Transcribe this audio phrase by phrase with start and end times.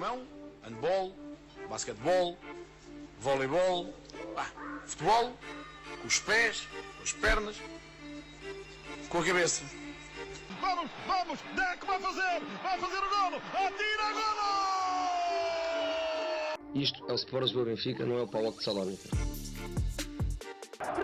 [0.00, 0.26] mão,
[0.64, 1.14] handball,
[1.68, 2.38] basquetebol,
[3.20, 3.92] voleibol,
[4.34, 4.46] pá,
[4.86, 5.36] futebol,
[6.00, 7.56] com os pés, com as pernas,
[9.10, 9.62] com a cabeça.
[10.58, 14.50] Vamos, vamos, Deco vai fazer, vai fazer o golo, atira golo!
[16.74, 19.10] Isto é o Sport Lisboa Benfica, não é o Paulo de Salónica.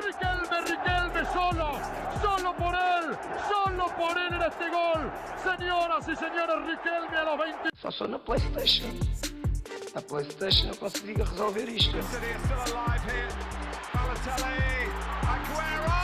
[0.07, 1.79] Riquelme, Riquelme, solo,
[2.23, 3.15] solo por él,
[3.47, 3.56] solo
[3.97, 5.11] por en este gol.
[5.43, 7.71] Señoras y señores, Riquelme a los 20.
[7.77, 8.91] Só sou na Playstation.
[9.95, 12.03] Na Playstation eu consigo resolver isto.
[12.03, 13.29] City is still alive here.
[13.93, 14.91] Balotelli,
[15.33, 15.97] Aguero!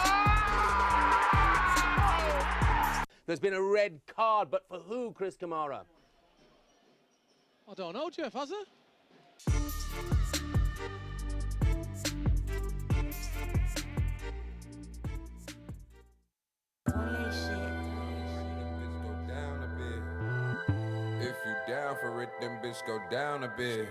[3.26, 5.84] There's been a red card, but for who, Chris Kamara?
[7.70, 8.68] I don't know, Jeff, has it?
[22.22, 23.88] For it, then bitch go down a bit.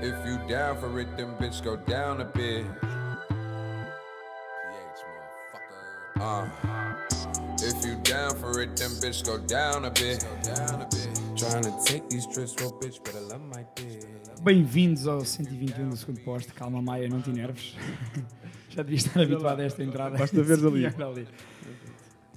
[0.00, 2.64] If you down for it, then bitch go down a bit.
[2.80, 2.98] PH,
[6.16, 6.20] motherfucker.
[6.20, 6.48] Uh.
[7.64, 10.24] If you down for it, then bitch go down a bit.
[10.42, 11.20] Down a bit.
[11.36, 14.06] Trying to take these trips, well, bitch, better love my dick.
[14.42, 16.52] Bem-vindos ao 121 do segundo posto.
[16.54, 17.76] Calma, Maia, não te enerves.
[18.70, 20.18] Já devia estar habituado a esta entrada.
[20.18, 20.86] Basta veres ali.
[21.00, 21.28] Ali.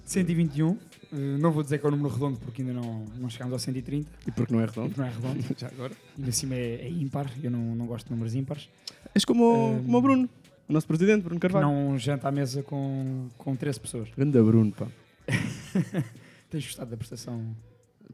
[0.06, 0.78] 121.
[1.16, 3.60] Eh, Não vou dizer que é o número redondo porque ainda não, não chegámos ao
[3.60, 4.10] 130.
[4.28, 4.90] E porque não é redondo?
[4.90, 5.46] Porque não é redondo.
[5.58, 5.94] Já agora.
[6.18, 7.32] Ainda assim é, é ímpar.
[7.44, 8.70] Eu não, não gosto de números ímpares.
[9.14, 10.30] És como, o- Um, como o Bruno,
[10.68, 11.68] o nosso presidente, Bruno Carvalho.
[11.68, 14.10] Não janta à mesa com, com 13 pessoas.
[14.16, 14.88] Grande Bruno, pá.
[16.50, 17.56] Tens gostado da prestação?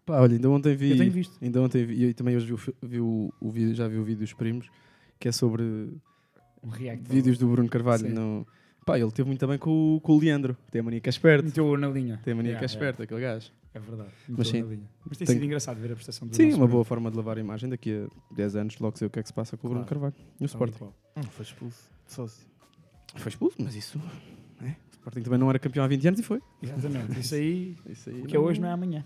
[0.05, 0.91] Pá, olha, ainda ontem vi.
[0.91, 1.37] Eu tenho visto.
[1.41, 4.33] Ainda ontem vi, e também hoje vi, vi o, o já vi o vídeo dos
[4.33, 4.69] primos,
[5.19, 5.63] que é sobre
[6.63, 7.03] Um react.
[7.09, 8.07] vídeos do Bruno Carvalho.
[8.07, 8.13] Sim.
[8.13, 8.47] No...
[8.85, 11.11] Pá, ele teve muito bem com, o- com o Leandro, tem a mania que é
[11.11, 11.45] esperto.
[11.45, 12.19] Meteu na linha.
[12.23, 13.51] Tem a mania que é esperto, aquele gajo.
[13.73, 14.09] É verdade.
[14.27, 14.61] Mas Meteu sim.
[14.63, 14.89] na linha.
[15.07, 17.15] Mas tem Tenho- sido engraçado ver a prestação do Sim, nosso uma boa forma de
[17.17, 17.69] levar a imagem.
[17.69, 19.85] Daqui a 10 anos, logo sei o que é que se passa com o Bruno.
[19.85, 20.77] Carvalho no Tal e Sporting.
[20.77, 20.93] qual.
[21.29, 21.89] Foi expulso.
[22.07, 22.45] Sócio.
[23.15, 24.01] Foi expulso, mas isso.
[24.61, 24.69] É.
[24.69, 26.41] O Sporting também não era campeão há 20 anos e foi.
[26.61, 27.19] Exatamente.
[27.19, 29.05] Isso aí, Isso aí o que é hoje não é amanhã.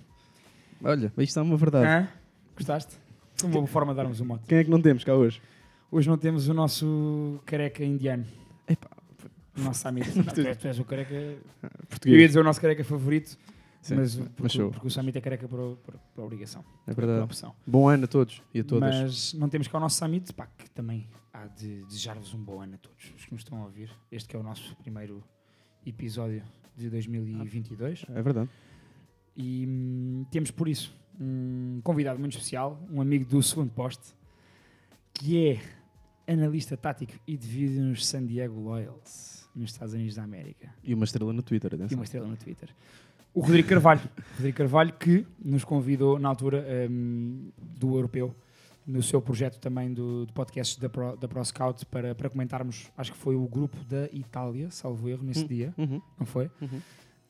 [0.84, 1.85] Olha, isto é uma verdade.
[1.85, 2.08] Hã?
[2.56, 2.96] Gostaste?
[3.35, 4.46] Foi uma boa forma de darmos um mote.
[4.47, 5.41] Quem é que não temos cá hoje?
[5.91, 8.25] Hoje não temos o nosso careca indiano.
[8.68, 8.90] Epá,
[9.58, 10.06] O nosso amigo.
[10.34, 11.14] Tu, és, o careca.
[11.14, 11.40] Eu ia
[11.90, 12.28] português.
[12.30, 13.38] dizer o nosso careca favorito,
[13.82, 14.72] Sim, mas, mas porque, show.
[14.72, 16.64] porque o Samit é careca por, por, por obrigação.
[16.88, 17.24] É Por verdade.
[17.24, 17.56] opção.
[17.66, 18.96] Bom ano a todos e a todas.
[19.02, 22.62] Mas não temos cá o nosso Samit, pá, que também há de desejar-vos um bom
[22.62, 23.90] ano a todos os que nos estão a ouvir.
[24.12, 25.24] Este que é o nosso primeiro
[25.86, 26.44] episódio
[26.76, 28.06] de 2022.
[28.10, 28.50] É verdade.
[29.38, 34.14] E hum, temos por isso um convidado muito especial, um amigo do segundo poste,
[35.14, 35.62] que é
[36.28, 40.69] analista tático e de vídeo nos San Diego Loyals, nos Estados Unidos da América.
[40.84, 41.97] E uma estrela no Twitter, E atenção.
[41.97, 42.69] uma estrela no Twitter.
[43.34, 44.02] O Rodrigo Carvalho.
[44.38, 48.34] Rodrigo Carvalho que nos convidou na altura hum, do Europeu,
[48.88, 52.88] no seu projeto também do, do podcast da Pro, da Pro Scout, para, para comentarmos,
[52.97, 55.47] acho que foi o grupo da Itália, salvo erro, nesse Hum.
[55.47, 56.02] dia, Uhum.
[56.19, 56.50] não foi?
[56.62, 56.81] Uhum.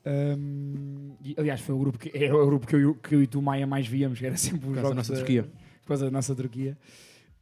[0.08, 3.26] Hum, e, aliás, foi o grupo que, é o grupo que eu, que eu e
[3.26, 5.48] tu, Maia, mais víamos, que era sempre os Por causa da nossa da- Turquia.
[5.84, 6.78] Causa da nossa Turquia.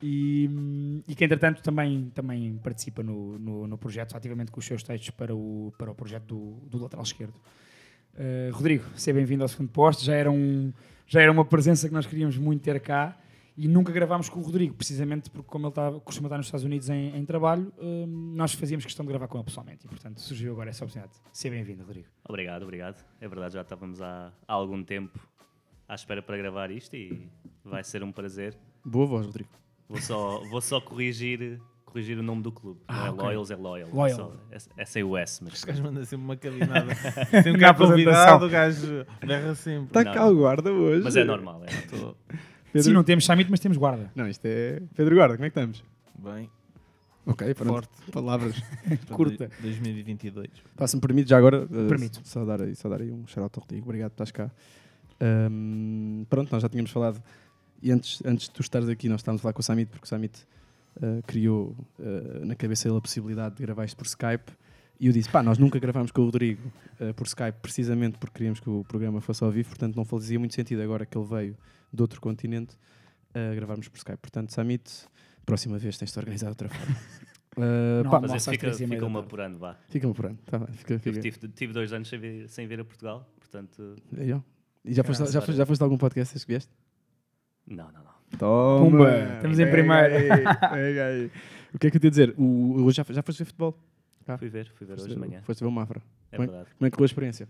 [0.06, 0.50] E,
[1.08, 5.08] e que, entretanto, também, também participa no, no, no projeto, ativamente com os seus textos
[5.08, 7.34] para o, para o projeto do, do lateral esquerdo.
[8.12, 10.04] Uh, Rodrigo, seja bem-vindo ao segundo posto.
[10.04, 10.70] Já era, um,
[11.06, 13.18] já era uma presença que nós queríamos muito ter cá
[13.56, 16.66] e nunca gravámos com o Rodrigo, precisamente porque, como ele está, costuma estar nos Estados
[16.66, 20.20] Unidos em, em trabalho, hum, nós fazíamos questão de gravar com ele pessoalmente e, portanto,
[20.20, 21.18] surgiu agora essa oportunidade.
[21.32, 22.08] Seja bem-vindo, Rodrigo.
[22.28, 23.02] Obrigado, obrigado.
[23.22, 25.18] É verdade, já estávamos há, há algum tempo
[25.88, 27.26] à espera para gravar isto e
[27.64, 28.54] vai ser um prazer.
[28.84, 29.63] Boa voz, Rodrigo.
[29.88, 32.80] Vou só, vou só corrigir, corrigir o nome do clube.
[32.88, 33.24] Ah, não é ok.
[33.26, 33.88] Loyals, é Loyal.
[33.92, 34.16] Loyal.
[34.16, 36.94] Só, é, é sem o S, mas Este gajo manda sempre uma cabinada.
[36.94, 37.88] Sempre é apresentação.
[37.90, 39.86] convidado, o gajo berra sempre.
[39.86, 41.02] Está cá o guarda hoje.
[41.04, 41.62] mas é normal.
[41.64, 41.80] É.
[41.88, 42.14] Tô
[42.72, 42.88] Pedro...
[42.88, 44.10] Sim, não temos Samit, mas temos guarda.
[44.16, 45.84] Não, isto é Pedro Guarda, como é que estamos?
[46.18, 46.50] Bem,
[47.26, 47.72] Ok, pronto.
[47.72, 48.10] forte.
[48.10, 48.56] Palavras.
[49.12, 49.46] Curta.
[49.60, 50.48] dois- 2022.
[50.76, 51.64] Passa-me permite já agora.
[51.64, 52.20] uh, Permito.
[52.24, 53.84] Só dar, aí, só dar aí um shout-out ao Rodrigo.
[53.86, 54.50] Obrigado por estás cá.
[55.20, 57.22] Ahm, pronto, nós já tínhamos falado.
[57.82, 60.04] E antes, antes de tu estares aqui, nós estávamos a falar com o Samit, porque
[60.04, 60.46] o Samit
[60.96, 64.52] uh, criou uh, na cabeça dele a possibilidade de gravar isto por Skype.
[64.98, 66.62] E eu disse: pá, nós nunca gravámos com o Rodrigo
[67.00, 70.38] uh, por Skype, precisamente porque queríamos que o programa fosse ao vivo, portanto não fazia
[70.38, 71.56] muito sentido agora que ele veio
[71.92, 74.18] de outro continente uh, gravarmos por Skype.
[74.18, 74.90] Portanto, Samit,
[75.44, 76.96] próxima vez tens de organizar de outra forma.
[77.56, 79.76] Uh, Não, pá, mas- às fica, fica da uma por ano, vá.
[79.88, 81.20] Fica-me por ano, tá bem, fica, fica.
[81.20, 83.96] tive, tive dois anos sem vir, sem vir a Portugal, portanto.
[84.84, 86.70] E já foste, já, foste, já foste algum podcast que vieste?
[87.66, 88.14] Não, não, não.
[88.38, 88.90] Toma!
[88.90, 90.14] Pumba, estamos em primeiro.
[90.14, 90.28] aí,
[90.70, 91.30] pega aí.
[91.74, 92.34] O que é que eu te ia dizer?
[92.38, 93.76] O, hoje já, já foste ver futebol?
[94.28, 94.38] Ah.
[94.38, 95.42] Fui ver, fui ver hoje de manhã.
[95.42, 96.00] Foste ver o Mafra.
[96.30, 96.74] É Como é- verdade.
[96.78, 97.48] Como é que foi a experiência?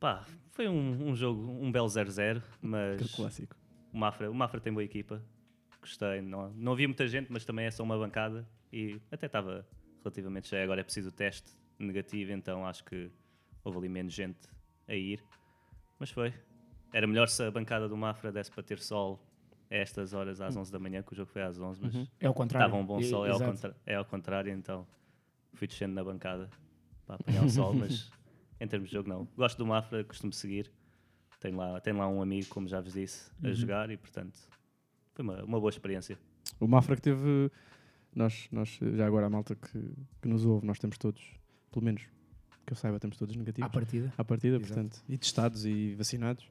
[0.00, 3.56] Pá, foi um, um jogo, um belo 0-0, Aquele mas clássico.
[3.92, 5.22] o Mafra, o Mafra tem boa equipa.
[5.80, 6.20] Gostei.
[6.20, 9.64] Não, não havia muita gente, mas também é só uma bancada e até estava
[10.02, 10.64] relativamente cheio.
[10.64, 13.08] Agora é preciso o teste negativo, então acho que
[13.62, 14.40] houve ali menos gente
[14.88, 15.22] a ir.
[15.98, 16.32] Mas foi.
[16.96, 19.20] Era melhor se a bancada do Mafra desse para ter sol
[19.68, 22.06] a estas horas, às 11 da manhã, que o jogo foi às 11, mas Uhum.
[22.20, 22.66] É ao contrário.
[22.68, 23.50] estava um bom sol, é ao, exato.
[23.50, 24.86] contra- é ao contrário, então
[25.54, 26.48] fui descendo na bancada
[27.04, 28.10] para apanhar o sol, mas
[28.60, 29.26] em termos de jogo não.
[29.36, 30.70] Gosto do Mafra, costumo seguir.
[31.40, 33.54] Tenho lá, tenho lá um amigo, como já vos disse, a Uhum.
[33.54, 34.38] jogar e portanto
[35.14, 36.16] foi uma, uma boa experiência.
[36.60, 37.50] O Mafra que teve.
[38.14, 39.92] Nós, nós, já agora a malta que,
[40.22, 41.20] que nos ouve, nós temos todos,
[41.72, 42.02] pelo menos
[42.64, 43.66] que eu saiba, temos todos negativos.
[43.68, 44.14] À partida.
[44.16, 44.72] À partida, Exato.
[44.72, 45.04] portanto.
[45.08, 46.48] E testados e vacinados.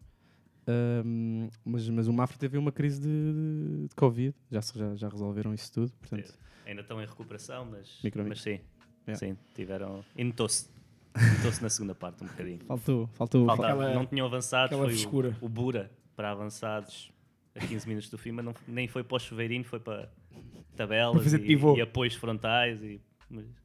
[0.68, 5.54] Ahm, mas, mas o Mafra teve uma crise de, de Covid, já, já, já resolveram
[5.54, 5.92] isso tudo.
[6.00, 6.34] Portanto,
[6.66, 8.60] Ainda estão em recuperação, mas, Micro, mas sim,
[9.06, 9.20] Yeah.
[9.20, 10.02] sim, tiveram.
[10.16, 10.70] E notou-se.
[11.38, 12.60] Notou-se na segunda parte um bocadinho.
[12.66, 13.08] faltou.
[13.14, 15.38] faltou Faltava- Aquela- não tinham avançado, foi frescura.
[15.42, 17.12] o, o Bura para avançados
[17.54, 20.10] a 15 minutos do fim, mas não, nem foi para o chuveirinho, foi para
[20.76, 22.82] tabelas Para e, e apoios frontais.
[22.82, 23.00] E,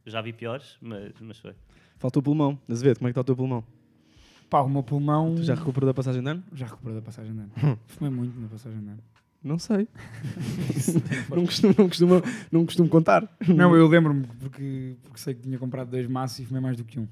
[0.04, 1.54] já vi piores, mas, mas foi.
[1.98, 2.58] faltou o pulmão.
[2.68, 3.64] Azevedo, como é que está o teu pulmão?
[4.48, 5.34] Pá, o meu pulmão.
[5.34, 6.42] Tu já recuperou da passagem de ano?
[6.52, 7.78] Já recuperou da passagem de ano.
[7.86, 9.02] Fumei muito na passagem de ano.
[9.42, 9.86] Não sei.
[11.30, 13.28] não, costumo, não, costumo, não costumo contar.
[13.46, 16.84] Não, eu lembro-me porque, porque sei que tinha comprado dois maços e fumei mais do
[16.84, 17.06] que um.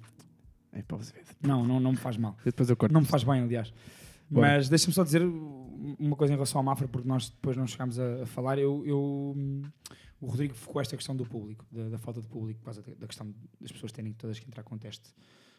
[0.73, 1.27] É para o Azevedo.
[1.41, 2.37] Não, não, não me faz mal.
[2.45, 2.93] Depois eu corto.
[2.93, 3.73] Não me faz bem, aliás.
[4.29, 7.99] Mas deixa-me só dizer uma coisa em relação ao Mafra, porque nós depois não chegámos
[7.99, 8.59] a, a falar.
[8.59, 9.63] Eu, eu, hum,
[10.21, 12.93] o Rodrigo focou esta questão do público, da, da falta de público, por causa da,
[12.95, 15.15] da questão das pessoas terem todas que entrar com teste,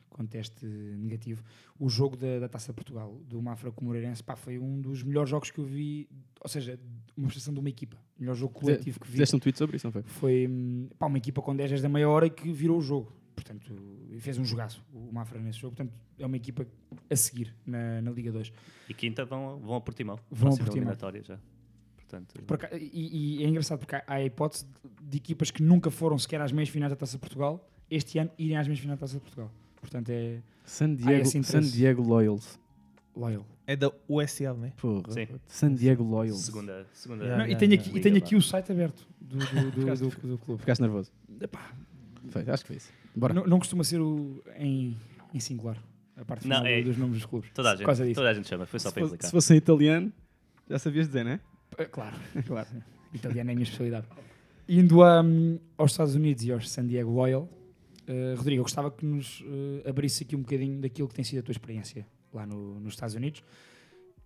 [0.09, 1.43] com teste negativo.
[1.79, 4.81] O jogo da, da Taça de Portugal, do Mafra com o Moreirense, pá, foi um
[4.81, 6.07] dos melhores jogos que eu vi,
[6.41, 6.79] ou seja,
[7.15, 7.97] uma prestação de uma equipa.
[8.17, 9.11] Melhor jogo coletivo que vi.
[9.13, 10.03] Fizeste um tweet sobre isso, não foi?
[10.03, 12.81] Foi hum, pá, uma equipa com 10 10 da meia hora e que virou o
[12.81, 13.11] jogo.
[13.35, 13.71] Portanto,
[14.19, 15.75] fez um jogaço o Mafra nesse jogo.
[15.75, 16.65] Portanto, é uma equipa
[17.09, 18.51] a seguir na, na Liga 2.
[18.89, 20.17] E quinta vão, vão a Portimão.
[20.31, 20.95] Vão a Portimão.
[21.23, 21.39] já.
[21.97, 24.65] Portanto, Por aca- e, e é engraçado porque há há a hipótese
[25.03, 28.31] de equipas que nunca foram sequer às meias finais da Taça de Portugal este ano
[28.37, 29.51] irem às meias finais da Taça de Portugal.
[29.89, 31.61] Portanto, é San Diego, esse San.
[31.61, 32.59] Diego Loyals.
[33.15, 33.45] loyal.
[33.65, 34.71] É da USL, não é?
[34.77, 35.11] Porra.
[35.11, 35.27] Sim.
[35.47, 36.41] San Diego Loyals.
[36.41, 37.89] segunda, segunda Yeah, Não, e yeah, tenho yeah.
[37.89, 40.59] aqui, e tenho aqui o site aberto do, do, do, Ficaste- do- do clube.
[40.61, 41.11] Ficaste nervoso.
[41.41, 41.71] Epá,
[42.29, 42.89] Foi, acho que foi isso.
[43.15, 43.33] Bora.
[43.33, 44.95] não, não costuma ser o, em,
[45.33, 45.77] em singular
[46.15, 47.49] a parte Não, é- dos nomes dos clubes.
[47.53, 48.13] Toda a, gente, disso.
[48.15, 49.27] toda a gente chama, foi só se, para fosse, explicar.
[49.27, 50.13] se fosse em italiano,
[50.69, 51.39] já sabias dizer, não é?
[51.85, 52.67] Claro, claro.
[53.13, 54.05] Italiano é a minha especialidade.
[54.69, 57.49] Indo a, hum, aos Estados Unidos e aos San Diego Loyal,
[58.07, 61.39] eh, Rodrigo, eu gostava que nos eh, abrisse aqui um bocadinho daquilo que tem sido
[61.39, 63.43] a tua experiência lá no- nos Estados Unidos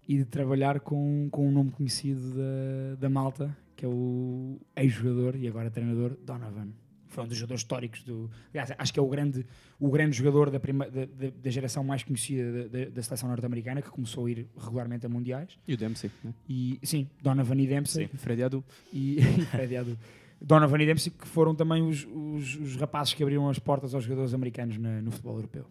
[0.07, 5.36] e de trabalhar com, com um nome conhecido da, da malta, que é o ex-jogador
[5.36, 6.69] e agora treinador Donovan.
[7.07, 8.30] Foi um dos jogadores históricos do.
[8.54, 9.45] Aliás, acho que é o grande,
[9.78, 13.81] o grande jogador da, prima, da, da- da geração mais conhecida da, da- seleção norte-americana,
[13.81, 15.57] que começou a ir regularmente a mundiais.
[15.68, 16.33] E o Dempsey, né?
[16.48, 18.63] E, sim, Donovan e Dempsey Freddy Adu.
[18.94, 19.98] e, e Freddy Adu.
[20.42, 24.04] Donovan e Dempsey, que foram também os, os, os rapazes que abriram as portas aos
[24.04, 25.66] jogadores americanos na- no futebol europeu.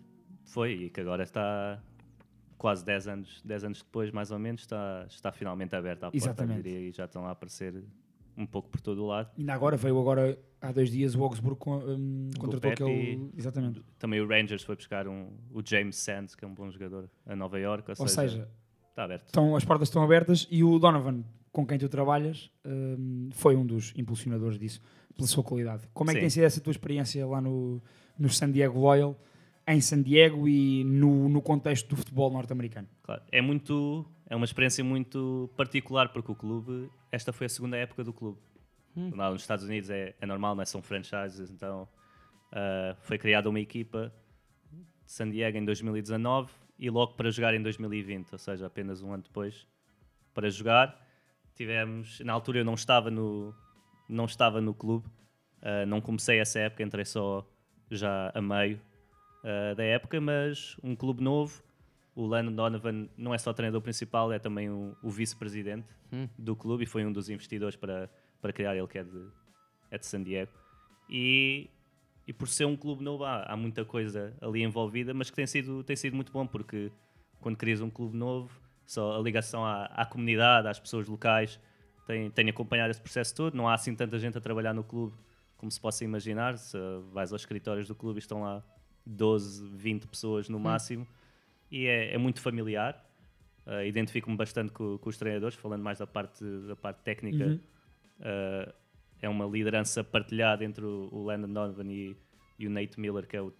[0.44, 1.82] Foi, e que agora está
[2.56, 6.16] quase 10 anos, 10 anos depois, mais ou menos, está, está finalmente aberta a porta,
[6.24, 6.62] Exatamente.
[6.62, 7.82] diria, e já estão a aparecer
[8.36, 9.30] um pouco por todo o lado.
[9.38, 13.30] Ainda agora veio agora há dois dias o Augsburg um, contratou aquele.
[13.36, 13.82] Exatamente.
[13.98, 17.34] Também o Rangers foi buscar um, o James Sands, que é um bom jogador, a
[17.34, 18.48] Nova York, ou, Ou seja,
[18.90, 19.26] está aberto.
[19.26, 23.66] estão, as portas estão abertas e o Donovan, com quem tu trabalhas, um, foi um
[23.66, 24.80] dos impulsionadores disso,
[25.16, 25.88] pela sua qualidade.
[25.92, 26.22] Como é que Sim.
[26.22, 27.82] tem sido essa tua experiência lá no,
[28.18, 29.18] no San Diego Loyal,
[29.66, 32.88] em San Diego e no, no contexto do futebol norte-americano?
[33.02, 37.76] Claro, é muito é uma experiência muito particular porque o clube esta foi a segunda
[37.76, 38.38] época do clube
[39.12, 40.64] lá nos Estados Unidos é, é normal não é?
[40.64, 41.88] são franchises então
[42.52, 44.12] ah, foi criada uma equipa
[45.04, 49.12] de San Diego em 2019 e logo para jogar em 2020 ou seja apenas um
[49.12, 49.66] ano depois
[50.32, 51.09] para jogar
[51.60, 53.54] tivemos na altura eu não estava no
[54.08, 55.06] não estava no clube
[55.60, 57.46] ah, não comecei essa época entrei só
[57.90, 58.80] já a meio
[59.44, 61.62] ah, da época mas um clube novo
[62.14, 65.94] o Landon Donovan não é só treinador principal, é também o, o vice-presidente
[66.36, 68.10] do clube e foi um dos investidores para,
[68.42, 69.28] para criar ele, que é de,
[69.90, 70.52] é de San Diego.
[71.08, 71.70] E,
[72.26, 75.46] e por ser um clube novo, há, há muita coisa ali envolvida, mas que tem
[75.46, 76.90] sido, tem sido muito bom, porque
[77.40, 78.50] quando crias um clube novo,
[78.90, 81.60] só a ligação à, à comunidade, às pessoas locais,
[82.08, 83.56] tem, tem acompanhado esse processo todo.
[83.56, 85.14] Não há assim tanta gente a trabalhar no clube
[85.56, 86.58] como se possa imaginar.
[86.58, 86.76] Se
[87.12, 88.60] vais aos escritórios do clube e estão lá
[89.06, 91.06] 12, 20 pessoas no máximo
[91.70, 93.00] e é, é muito familiar.
[93.64, 97.44] Uh, Identifico-me bastante com, com os treinadores, falando mais da parte, da parte técnica.
[97.44, 97.60] Uhum.
[98.18, 98.72] Uh,
[99.22, 102.16] é uma liderança partilhada entre o, o Landon Donovan e,
[102.58, 103.52] e o Nate Miller, que é o.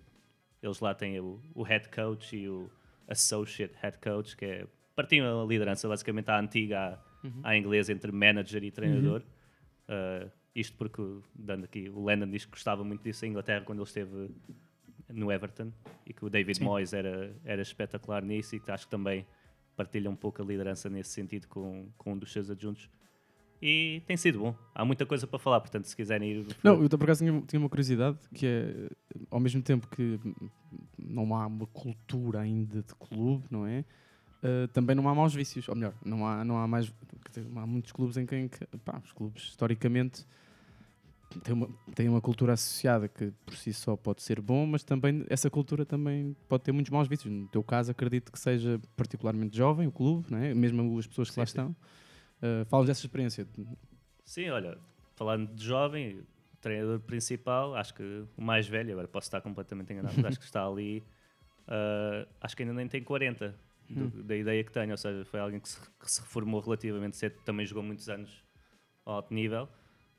[0.61, 2.69] Eles lá têm o, o head coach e o
[3.07, 4.67] associate head coach, que é.
[5.01, 7.41] Partilham a liderança, basicamente, à antiga Uhum.
[7.43, 9.23] à inglesa entre manager e treinador.
[9.89, 11.03] Uh, isto porque,
[11.35, 14.31] dando aqui, o Lennon diz que gostava muito disso em Inglaterra quando ele esteve
[15.09, 15.73] no Everton
[16.07, 16.65] e que o David Sim.
[16.65, 19.27] Moyes era, era espetacular nisso e que acho que também
[19.77, 22.89] partilha um pouco a liderança nesse sentido com, com um dos seus adjuntos.
[23.63, 24.57] E tem sido bom.
[24.75, 26.47] Há muita coisa para falar, portanto, se quiserem ir.
[26.65, 28.91] Não, eu por acaso tinha, tinha uma curiosidade que é,
[29.31, 30.19] ao mesmo tempo que
[30.99, 33.85] não há uma cultura ainda de clube, não é?
[34.43, 36.93] Uh, também não há maus vícios, ou melhor, não há, não há mais.
[37.29, 38.49] dizer, Há muitos clubes em que,
[38.85, 40.27] pá, os clubes historicamente
[41.45, 45.25] têm uma, têm uma cultura associada que por si só pode ser bom, mas também
[45.29, 47.33] essa cultura também pode ter muitos maus vícios.
[47.33, 50.55] No teu caso, acredito que seja particularmente jovem o clube, é?
[50.55, 51.59] mesmo as pessoas que lá Sim, sim.
[51.61, 51.77] estão.
[52.43, 53.47] Uh, falas dessa experiência.
[54.25, 54.79] Sim, olha,
[55.15, 56.23] falando de jovem,
[56.63, 60.45] treinador principal, acho que o mais velho, agora posso estar completamente enganado, mas acho que
[60.47, 61.05] está ali,
[61.71, 63.55] ah, acho que ainda nem tem 40,
[63.95, 64.23] do- Hum.
[64.27, 67.37] da ideia que tenho, ou seja, foi alguém que se, que se reformou relativamente cedo,
[67.45, 68.45] também jogou muitos anos
[69.05, 69.69] ao alto nível.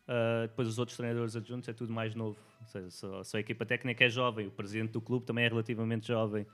[0.07, 3.39] Ah, depois os outros treinadores adjuntos é tudo mais novo, ou seja, só, só a
[3.39, 6.45] equipa técnica é jovem, o presidente do clube também é relativamente jovem,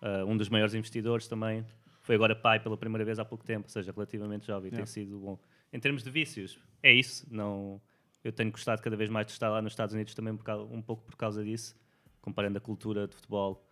[0.00, 1.64] Ah, um dos maiores investidores também
[2.00, 4.76] foi agora pai pela primeira vez há pouco tempo, ou seja, relativamente jovem, Yeah.
[4.78, 5.38] tem sido bom.
[5.72, 7.80] Em termos de vícios, é isso, não,
[8.24, 10.68] eu tenho gostado cada vez mais de estar lá nos Estados Unidos também por cau-
[10.72, 11.76] um pouco por causa disso,
[12.20, 13.64] comparando a cultura de futebol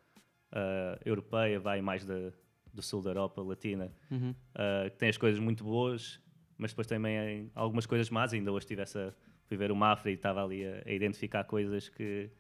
[0.52, 2.32] ah, europeia, vai mais da,
[2.73, 4.35] do sul da Europa, latina, Uhum.
[4.55, 6.21] ah, que tem as coisas muito boas,
[6.59, 8.33] mas depois também algumas coisas más.
[8.33, 9.15] Ainda hoje estive essa,
[9.47, 12.31] fui ver o Mafra e estava ali a, a identificar coisas que,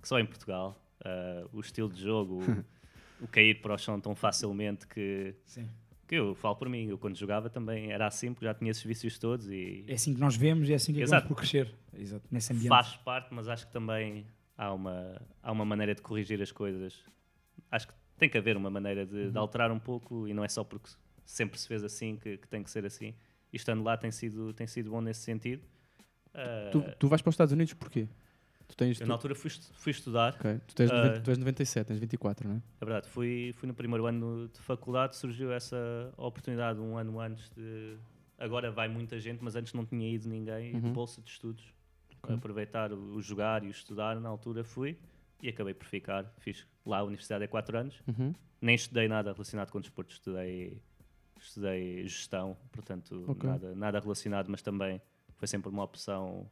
[0.00, 2.64] que só em Portugal, ah, o estilo de jogo, o,
[3.24, 5.68] o cair para o chão tão facilmente que, Sim.
[6.08, 8.82] que eu falo por mim, eu quando jogava também era assim, porque já tinha esses
[8.84, 11.28] vícios todos e É assim que nós vemos e é assim que Exato.
[11.28, 11.74] por crescer.
[11.94, 12.26] Exato.
[12.30, 12.68] Nesse ambiente.
[12.68, 14.26] faz parte, mas acho que também
[14.56, 17.04] há uma, há uma maneira de corrigir as coisas.
[17.70, 19.30] Acho que tem que haver uma maneira de, Uhum.
[19.32, 20.88] de alterar um pouco e não é só porque
[21.24, 23.14] sempre se fez assim que, que tem que ser assim.
[23.52, 25.62] E estando lá tem sido, tem sido bom nesse sentido.
[26.34, 28.08] Ah, Tu, tu vais para os Estados Unidos porquê?
[28.68, 29.00] Tu tens.
[29.00, 30.34] eu tu- na altura fui, fui estudar.
[30.34, 32.62] Ok, Tu, tens 90 tu és 97, tens 24, não é?
[32.80, 35.76] É verdade, fui, fui no primeiro ano de faculdade, surgiu essa
[36.16, 37.96] oportunidade um ano antes de.
[38.38, 40.92] Agora vai muita gente, mas antes não tinha ido ninguém, de Uhum.
[40.92, 41.64] bolsa de estudos.
[42.22, 42.34] Ok.
[42.34, 44.98] Aproveitar o, o jogar e o estudar, na altura fui
[45.42, 46.24] e acabei por ficar.
[46.38, 48.32] Fiz lá a universidade há 4 anos, Uhum.
[48.60, 50.80] nem estudei nada relacionado com desporto, estudei,
[51.40, 53.48] estudei gestão, portanto, Ok.
[53.48, 55.00] nada, nada relacionado, mas também
[55.36, 56.48] foi sempre uma opção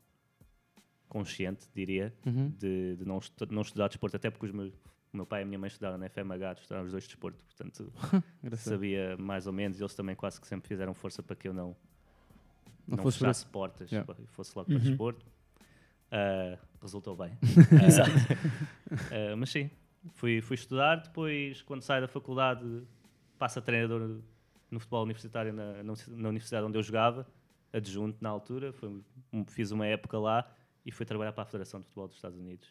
[1.09, 2.51] consciente, diria, Uhum.
[2.51, 4.73] de, de não, estu- não estudar desporto, até porque os meus,
[5.13, 7.93] o meu pai e a minha mãe estudaram na FMH, estudaram os dois desporto, portanto
[8.59, 11.55] sabia mais ou menos, e eles também quase que sempre fizeram força para que eu
[11.55, 11.77] não,
[12.87, 14.13] Não não, fosse fechasse portas Yeah.
[14.23, 14.83] e fosse logo para Uhum.
[14.85, 15.25] desporto.
[16.17, 17.37] Ah, resultou bem.
[17.85, 18.11] Exato.
[19.11, 19.69] Ah, ah, mas sim,
[20.13, 22.65] fui, fui estudar, depois quando saio da faculdade
[23.39, 24.21] passo a treinador
[24.71, 27.27] no futebol universitário na, na universi- na universidade onde eu jogava,
[27.73, 29.03] adjunto na altura, foi
[29.49, 30.49] fiz uma época lá
[30.87, 32.69] e fui trabalhar para a Federação de Futebol dos Estados Unidos.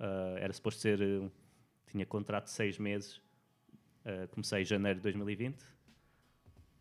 [0.00, 0.98] Ah, era suposto ser,
[1.86, 3.20] tinha contrato de seis meses,
[4.32, 5.56] comecei em janeiro de 2020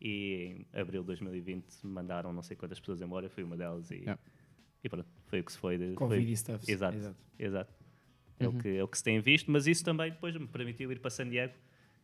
[0.01, 3.89] e em abril de 2020 me mandaram não sei quantas pessoas embora, fui uma delas
[3.92, 4.22] e, Yeah.
[4.84, 5.77] e pronto, foi o que se foi.
[5.77, 6.72] De, Covid foi- e stuff.
[6.72, 7.15] Exato, Exato.
[7.38, 7.74] exato.
[8.39, 8.58] É, Uhum.
[8.58, 11.00] o que, é o que se tem visto, mas isso também depois me permitiu ir
[11.00, 11.54] para San Diego,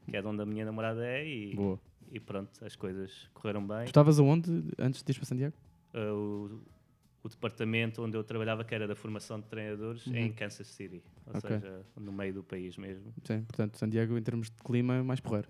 [0.10, 1.80] que é de onde a minha namorada é, e, Boa.
[2.12, 3.84] e pronto, as coisas correram bem.
[3.84, 5.54] Tu estavas aonde antes de ir para San Diego?
[5.94, 6.62] Ah, o,
[7.24, 10.34] o departamento onde eu trabalhava, que era da formação de treinadores, é em Uhum.
[10.34, 11.50] Kansas City, ou Ok.
[11.50, 13.14] seja, no meio do país mesmo.
[13.26, 15.50] Sim, portanto, San Diego em termos de clima é mais porreiro.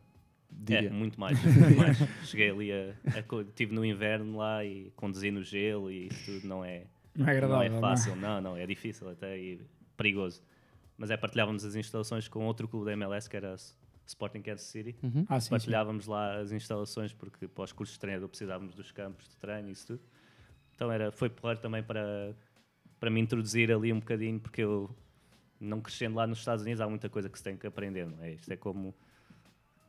[0.68, 1.38] É, muito mais.
[1.46, 1.98] muito mais.
[2.28, 6.48] Cheguei ali a, a Estive no inverno lá e conduzi no gelo e isso tudo
[6.48, 7.70] não é, Não é agradável.
[7.70, 8.16] não é fácil.
[8.16, 9.62] Não, não, é difícil até e
[9.98, 10.42] perigoso.
[10.98, 13.56] Mas é, partilhávamos as instalações com outro clube da MLS, que era
[14.06, 14.96] Sporting Kansas City.
[15.02, 15.26] Uhum.
[15.28, 15.50] Ah, sim, sim.
[15.52, 19.70] Partilhávamos lá as instalações porque para os cursos de treinador precisávamos dos campos de treino
[19.70, 20.02] e isso tudo.
[20.76, 22.36] Então era, foi porreiro também para,
[23.00, 24.96] para me introduzir ali um bocadinho, porque eu,
[25.60, 28.24] não crescendo lá nos Estados Unidos, há muita coisa que se tem que aprender, não
[28.24, 28.34] é?
[28.34, 28.96] Isto é como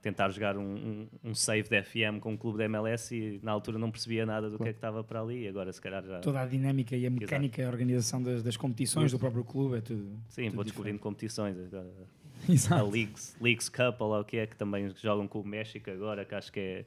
[0.03, 3.53] tentar jogar um, um, um save de FM com um clube da MLS e na
[3.53, 6.05] altura não percebia nada do que é que estava para ali e agora se calhar
[6.05, 6.19] já...
[6.19, 9.81] Toda a dinâmica e a mecânica, a organização das, das competições do próprio clube é
[9.81, 10.19] tudo.
[10.29, 11.57] Sim, tudo vou descobrindo competições.
[11.57, 11.85] agora.
[12.43, 12.53] diferente.
[12.53, 12.85] Exato.
[12.85, 15.89] a Leagues, Leagues Cup, ou lá o que é, que também jogam com o México
[15.89, 16.85] agora, que acho que é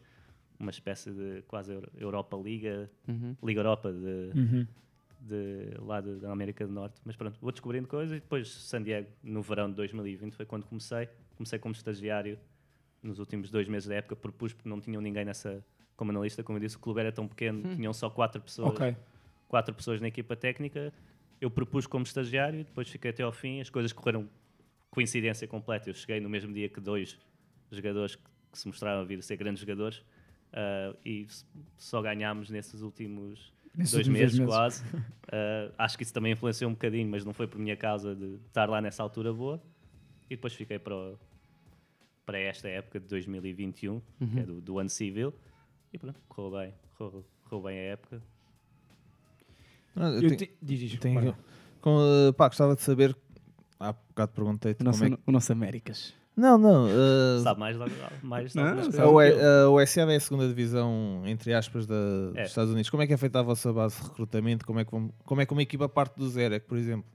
[0.59, 3.33] uma espécie de quase Euro- Europa Liga, Uhum.
[3.41, 4.67] Liga Europa de, Uhum.
[5.21, 6.95] de lá de- da América do Norte.
[7.05, 10.65] Mas pronto, vou descobrindo coisas e depois San Diego, no verão de 2020, foi quando
[10.65, 11.07] comecei.
[11.37, 12.37] Comecei como estagiário
[13.05, 15.63] nos últimos dois meses da época, propus porque não tinham ninguém nessa
[15.95, 18.95] como analista, como eu disse, o clube era tão pequeno, tinham só quatro pessoas Ok.
[19.47, 20.91] quatro pessoas na equipa técnica.
[21.39, 23.61] Eu propus como estagiário, depois fiquei até ao fim.
[23.61, 24.27] As coisas correram
[24.89, 25.89] coincidência completa.
[25.89, 27.17] Eu cheguei no mesmo dia que dois
[27.71, 30.03] jogadores que, se mostraram a vir a ser grandes jogadores
[30.53, 31.27] Uh, e
[31.77, 34.45] só ganhámos nesses últimos Nesses dois meses, meses.
[34.53, 34.85] quase.
[34.85, 38.35] Uh, acho que isso também influenciou um bocadinho, mas não foi por minha causa de
[38.47, 39.61] estar lá nessa altura boa.
[40.29, 41.19] E depois fiquei para, o-
[42.25, 44.01] para esta época de 2021,
[44.31, 45.33] que é do, do ano civil.
[45.93, 46.73] E pronto, correu bem.
[46.97, 48.21] Correu, correu bem a época.
[49.95, 50.99] Não, eu Eu tenho- te- Diz isto.
[51.01, 51.35] tenho-
[51.81, 53.15] com, eh, pá, gostava de saber.
[53.79, 55.23] Há bocado perguntei-te O nosso, como é que...
[55.27, 56.13] o nosso Américas.
[56.35, 56.87] Não, não.
[56.89, 57.91] eh, Sabe mais, logo-
[58.21, 59.67] mais Não, mais a, coisas UE que eu.
[59.67, 61.95] a USL é a segunda divisão, entre aspas, da,
[62.35, 62.41] É.
[62.41, 62.89] dos Estados Unidos.
[62.89, 64.65] Como é que é feita a vossa base de recrutamento?
[64.65, 66.55] Como é que, vão- como é que uma equipa parte do zero?
[66.55, 67.05] É que, por exemplo,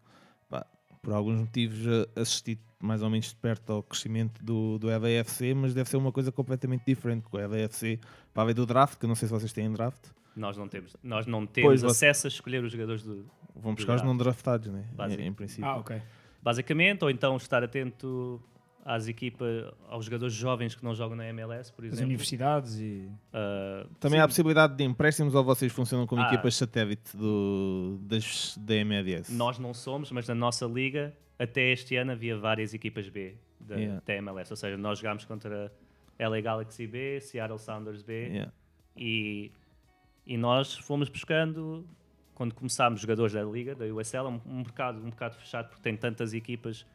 [1.03, 5.55] por alguns motivos eh, assisti mais ou menos de perto ao crescimento do, do EVFC,
[5.55, 7.25] mas deve ser uma coisa completamente diferente.
[7.25, 7.99] Com o EVFC,
[8.33, 10.01] para haver do draft, que eu não sei se vocês têm draft,
[10.37, 13.97] Nós não temos, nós não temos você- acesso a escolher os jogadores do, vão buscar
[13.97, 14.85] os não draftados, né?
[15.11, 15.65] Em, em princípio.
[15.67, 16.01] Ah, ok.
[16.43, 18.41] basicamente, ou então estar atento
[18.85, 22.07] às equipas, aos jogadores jovens que não jogam na MLS, por As exemplo.
[22.07, 23.09] universidades e.
[23.33, 26.27] Uh, Também sim, há a possibilidade de empréstimos ou vocês funcionam como Ah.
[26.27, 29.33] equipas satélite do, das, da MLS?
[29.35, 33.77] Nós não somos, mas na nossa liga, até este ano havia várias equipas B da,
[33.77, 34.03] Yeah.
[34.05, 34.51] da MLS.
[34.53, 35.71] Ou seja, nós jogámos contra
[36.19, 38.53] LA Galaxy B, Seattle Sounders B Yeah.
[38.97, 39.53] e,
[40.27, 41.87] e nós fomos buscando,
[42.35, 45.97] quando começámos jogadores da liga, da USL, um, um mercado um bocado fechado porque tem
[45.97, 46.87] tantas equipas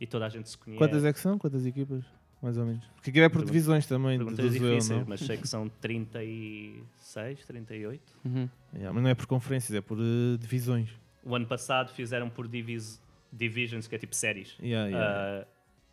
[0.00, 0.78] e toda a gente se conhece.
[0.78, 1.38] Quantas é que são?
[1.38, 2.04] Quantas equipas?
[2.42, 2.84] Mais ou menos.
[2.94, 4.16] Porque aqui é por divisões também.
[4.16, 5.04] Perguntas eu, difíceis, não?
[5.06, 8.02] mas sei que são 36, 38.
[8.74, 10.90] Yeah, mas não é por conferências, é por eh, divisões.
[11.22, 13.00] O ano passado fizeram por divis,
[13.30, 14.56] divisions, que é tipo séries.
[14.62, 15.42] Yeah, yeah.
[15.42, 15.46] Ah,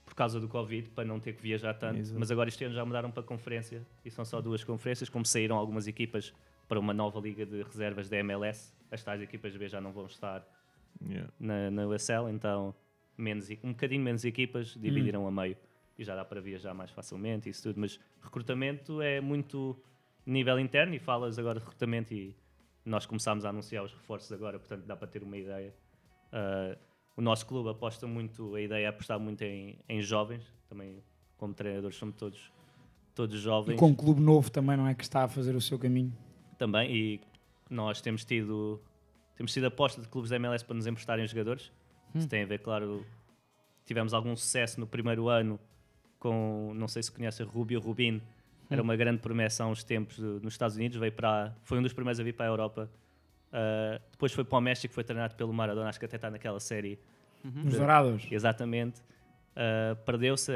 [0.06, 2.00] por causa do Covid, para não ter que viajar tanto.
[2.00, 2.18] Exato.
[2.18, 5.10] Mas agora este ano já mudaram para conferência e são só duas conferências.
[5.10, 6.34] Como saíram algumas equipas
[6.70, 10.06] para uma nova liga de reservas da MLS, as tais equipas B já não vão
[10.06, 10.46] estar
[11.06, 11.30] Yeah.
[11.40, 12.74] na, na USL, então
[13.18, 15.58] menos, e- um bocadinho menos equipas dividiram a meio
[15.98, 17.80] e já dá para viajar mais facilmente e isso tudo.
[17.80, 19.76] Mas recrutamento é muito
[20.26, 22.36] nível interno e falas agora de recrutamento e
[22.86, 25.74] nós começámos a anunciar os reforços agora, portanto dá para ter uma ideia.
[26.32, 26.78] Ah,
[27.16, 31.02] o nosso clube aposta muito, a ideia é apostar muito em, em jovens, também
[31.38, 32.52] como treinadores somos todos,
[33.16, 34.94] todos E jovens com um clube novo também, não é?
[34.94, 36.16] Que está a fazer o seu caminho.
[36.60, 37.22] também e
[37.70, 38.80] nós temos tido
[39.36, 41.72] temos tido aposta de clubes da MLS para nos emprestarem jogadores
[42.18, 43.06] isso tem a ver claro
[43.86, 45.60] tivemos algum sucesso no primeiro ano
[46.20, 48.22] com não sei se conhece Rubio Rubin
[48.70, 51.94] era uma grande promessa há uns tempos nos Estados Unidos veio para foi um dos
[51.94, 52.90] primeiros a vir para a Europa
[53.48, 56.60] Uh, depois foi para o México foi treinado pelo Maradona acho que até está naquela
[56.60, 57.00] série
[57.42, 58.28] Nos De- Dourados.
[58.30, 59.00] Exatamente.
[59.56, 60.52] Uh, Perdeu-se,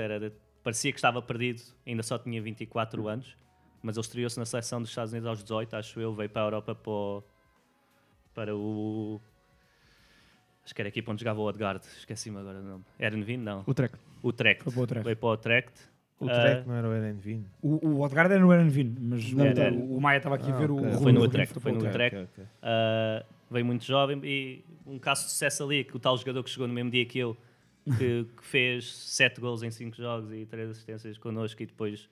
[0.61, 3.37] parecia que estava perdido, ainda só tinha 24 anos,
[3.81, 6.45] mas ele estreou-se na seleção dos Estados Unidos aos 18, acho eu, veio para a
[6.47, 7.23] Europa para o.
[8.33, 9.21] Para o
[10.63, 12.83] acho que era a equipa onde jogava o Odgard, esqueci-me agora o nome.
[12.99, 13.37] Erenvin?
[13.37, 13.63] Não.
[13.65, 13.95] O Trek.
[14.21, 14.63] O Trekt.
[14.63, 15.03] Foi para o Utrecht.
[15.05, 15.81] Veio para o Trekt.
[16.19, 17.45] O Ah, Trek não era o Erenvin.
[17.63, 20.55] O, o Odgaard era no Erenvin, mas Não, o- era- o, Maia estava aqui a
[20.55, 20.75] Ah, ver o.
[20.77, 20.89] ok.
[20.89, 22.15] o Foi no Rubin foi no para o Utrecht.
[22.17, 22.43] Ok, ok.
[22.43, 26.49] Uh, veio muito jovem e um caso de sucesso ali, que o tal jogador que
[26.51, 27.35] chegou no mesmo dia que eu,
[27.97, 32.07] que, que fez 7 gols em 5 jogos e 3 assistências connosco e depois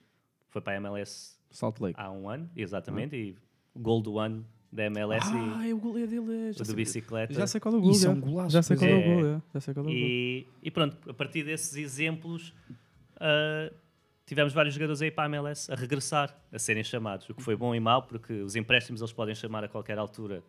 [0.47, 1.95] foi para a MLS Salt Lake.
[1.99, 3.35] há um ano, exatamente, e
[3.75, 6.53] gol do ano da MLS Ah, e é o goleiro dele.
[6.53, 7.33] Já do sei, bicicleta.
[7.33, 7.91] já sei qual é o gol.
[7.91, 8.13] Isso é já.
[8.15, 9.03] um golaço, Já sei qual é o é.
[9.13, 9.23] gol.
[9.23, 9.41] já.
[9.55, 9.99] Já sei qual é o gol.
[9.99, 12.53] E, e pronto, a partir desses exemplos,
[13.19, 13.71] ah,
[14.25, 17.55] tivemos vários jogadores aí para a MLS a regressar, a serem chamados, o que foi
[17.55, 20.43] bom e mau, porque os empréstimos eles podem chamar a qualquer altura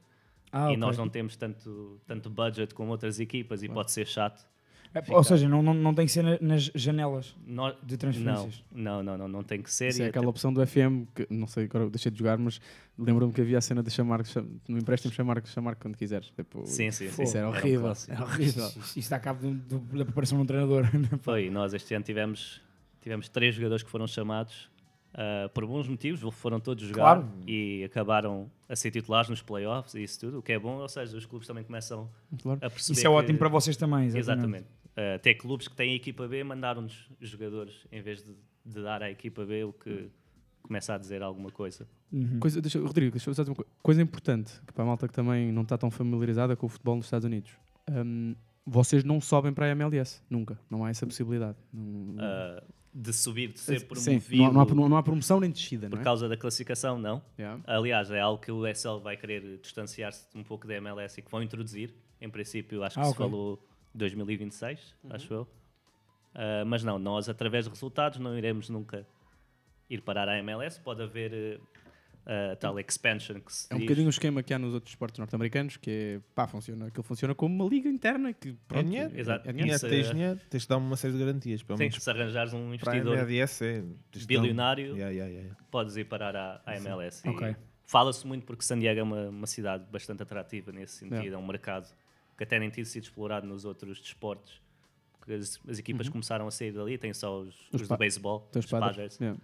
[0.52, 0.76] Ah, e ok.
[0.76, 4.46] nós não temos tanto, tanto budget como outras equipas e pode ser chato.
[4.92, 7.36] É, Ou seja, não, não, não tem que ser na- nas janelas
[7.82, 8.64] de transferências.
[8.72, 9.88] Não, não, não, não, não tem que ser.
[9.88, 12.60] Isso é até- aquela opção do FM, que não sei, agora deixei de jogar, mas
[12.98, 16.30] lembro-me que havia a cena de chamar, cham- no empréstimo chamar, chamar quando quiseres.
[16.30, 17.22] Tipo, Sim, sim, sim.
[17.22, 17.92] Isso era Era um horrível.
[18.08, 18.66] Era horrível.
[18.66, 20.82] Isso, isso dá cabo do- do- da preparação de um treinador.
[21.22, 22.60] Foi, nós este ano tivemos,
[23.00, 24.68] tivemos três jogadores que foram chamados
[25.14, 27.28] ah, por bons motivos, foram todos jogar Claro.
[27.46, 30.88] e acabaram a ser titulares nos playoffs e isso tudo, o que é bom, ou
[30.88, 32.08] seja, os clubes também começam
[32.40, 32.58] Claro.
[32.62, 32.96] a perceber.
[32.98, 34.04] Isso é ótimo que- para vocês também.
[34.06, 34.20] Exatamente.
[34.20, 34.66] Exatamente.
[34.96, 39.02] Ah, até clubes que têm a equipa B mandaram-nos jogadores em vez de, de dar
[39.02, 40.10] à equipa B o que
[40.62, 41.86] começa a dizer alguma coisa.
[42.12, 42.38] Uhum.
[42.40, 43.70] Coisa, deixa, Rodrigo, deixa eu só dizer uma coisa.
[43.82, 46.96] coisa importante, que para a malta que também não está tão familiarizada com o futebol
[46.96, 47.52] nos Estados Unidos.
[47.90, 48.34] Hum,
[48.66, 50.58] vocês não sobem para a MLS, nunca.
[50.68, 51.56] Não há essa possibilidade.
[51.72, 55.38] Não- Ah, de subir, de ser Sim, promovido não, há- não há, não há promoção
[55.38, 56.04] nem descida, não por é?
[56.04, 57.22] causa da classificação, não.
[57.38, 57.62] Yeah.
[57.64, 61.30] Aliás, é algo que o SL vai querer distanciar-se um pouco da MLS e que
[61.30, 61.94] vão introduzir.
[62.20, 63.24] Em princípio, acho que Ah, se ok.
[63.26, 65.48] falou 2026, acho eu.
[66.34, 69.06] Ah, mas não, nós, através de resultados, não iremos nunca
[69.88, 70.80] ir parar à MLS.
[70.80, 71.60] Pode haver.
[72.26, 73.86] a tal expansion que se É um diz.
[73.86, 77.34] bocadinho o esquema que há nos outros esportes norte-americanos, que é, pá, funciona, aquilo funciona
[77.34, 79.18] como uma liga interna, que É pronto, dinheiro.
[79.18, 79.48] Exato.
[79.48, 79.80] é dinheiro.
[79.80, 81.62] Tens é- dinheiro, tens de dar uma série de garantias.
[81.62, 83.80] Pelo Sim, menos se arranjares um investidor MLS é.
[83.80, 85.56] um- bilionário, Yeah, yeah, yeah.
[85.70, 87.26] podes ir parar à, à MLS.
[87.26, 87.56] E Ok.
[87.86, 91.46] Fala-se muito porque San Diego é uma, uma cidade bastante atrativa nesse sentido, é um
[91.46, 91.88] mercado
[92.40, 94.62] que até nem tinha sido explorado nos outros desportos.
[95.18, 97.68] Porque as, as equipas começaram a sair dali, tem só os, Uhum.
[97.74, 99.18] Os os do beisebol, os padres.
[99.20, 99.38] Yeah.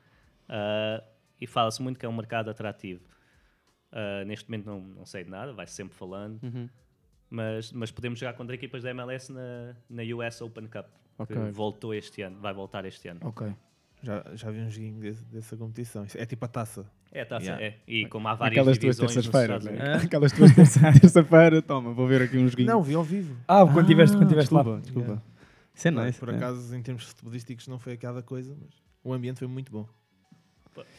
[0.49, 1.05] Ah,
[1.39, 3.05] e fala-se muito que é um mercado atrativo.
[3.93, 6.71] Ah, neste momento não, não sei de nada, vai sempre falando, Uhum.
[7.29, 10.87] mas, mas podemos jogar contra equipas da MLS na, na US Open Cup,
[11.19, 11.37] Ok.
[11.37, 13.21] que voltou este ano, vai voltar este ano.
[13.25, 13.47] Ok.
[14.03, 16.07] Já, já vi um joguinho desse- dessa competição.
[16.15, 16.87] É tipo a taça.
[17.11, 17.65] É, tá Yeah.
[17.65, 17.79] é.
[17.89, 19.95] E como há várias Aquelas duas terças-feiras, né?
[20.05, 22.71] Aquelas duas terça- terça-feira, toma, vou ver aqui uns joguinhos.
[22.73, 23.37] Não, vi ao vivo.
[23.49, 24.81] Ah, quando tiveste, quando tiveste desculpa, lá.
[24.81, 25.09] desculpa.
[25.09, 25.23] Yeah.
[25.75, 26.19] Isso é nice.
[26.21, 26.37] Por é.
[26.37, 28.71] acaso, em termos futebolísticos, não foi aquela coisa, mas
[29.03, 29.87] o ambiente foi muito bom.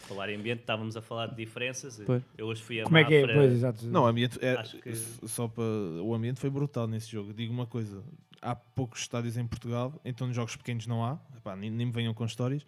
[0.07, 2.01] Falar em ambiente, estávamos a falar de diferenças.
[2.03, 2.23] Pois.
[2.35, 3.21] Eu hoje fui a Como é que é?
[3.21, 3.85] Mafra- Pois, exato.
[3.85, 4.95] Não, o ambiente é, que-
[5.27, 7.31] só para o ambiente foi brutal nesse jogo.
[7.31, 8.03] Digo uma coisa:
[8.41, 11.19] há poucos estádios em Portugal, então nos jogos pequenos não há.
[11.37, 12.65] Epá, nem, nem me venham com histórias.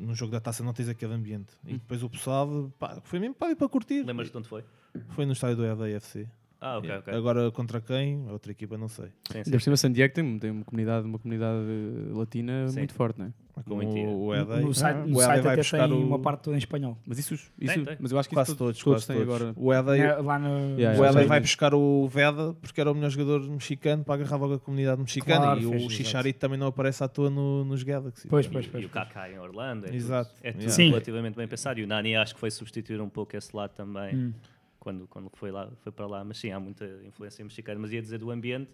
[0.00, 1.52] No jogo da taça não tens aquele ambiente.
[1.66, 4.02] E depois o pessoal pá, foi mesmo para, para curtir.
[4.02, 4.64] Lembras-te de onde foi?
[5.10, 6.26] Foi no estádio do EDFC.
[6.60, 7.14] Ah, ok, ok.
[7.14, 8.26] Agora contra quem?
[8.28, 9.06] A outra equipa, não sei.
[9.06, 9.38] Sim, sim.
[9.38, 12.78] Ainda por cima, San Diego tem, tem uma comunidade, uma comunidade eh, latina Sim.
[12.80, 13.32] muito forte, não é?
[13.66, 14.08] Como Muito ira.
[14.08, 14.60] o, o ED.
[14.64, 16.96] No site, no o site vai até buscar tem o- uma parte toda em espanhol.
[17.06, 17.96] Mas isso, isso Tem, tem.
[18.00, 19.34] mas eu acho que Quase isso todos, todos quase todos.
[19.34, 19.52] agora.
[19.56, 20.78] O ED, Na- Lá no.
[20.78, 24.36] Yeah, o já vai buscar o Veda porque era o melhor jogador mexicano para agarrar
[24.36, 25.90] logo a comunidade mexicana Claro, e fez, o.
[25.90, 28.28] Chicharito também não aparece à toa no, nos Galaxy.
[28.28, 28.84] Pois, E- pois, e, pois.
[28.84, 29.84] o Kaká em Orlando.
[29.84, 30.30] É tudo- Exato.
[30.42, 30.84] é tudo Yeah.
[30.92, 31.80] Relativamente bem pensado.
[31.80, 34.32] E o Nani acho que foi substituir um pouco esse lado também Hum.
[34.80, 36.24] Quando, quando foi, lá, foi para lá.
[36.24, 37.78] Mas sim, há muita influência mexicana.
[37.78, 38.70] Mas ia dizer do ambiente,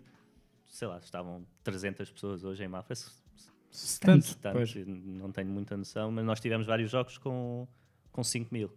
[0.66, 2.96] sei lá, estavam 300 pessoas hoje em Mafra.
[4.00, 4.36] Tanto.
[4.38, 4.74] tanto, Pois.
[4.86, 7.68] não tenho muita noção, mas nós tivemos vários jogos com,
[8.10, 8.72] com 5 mil.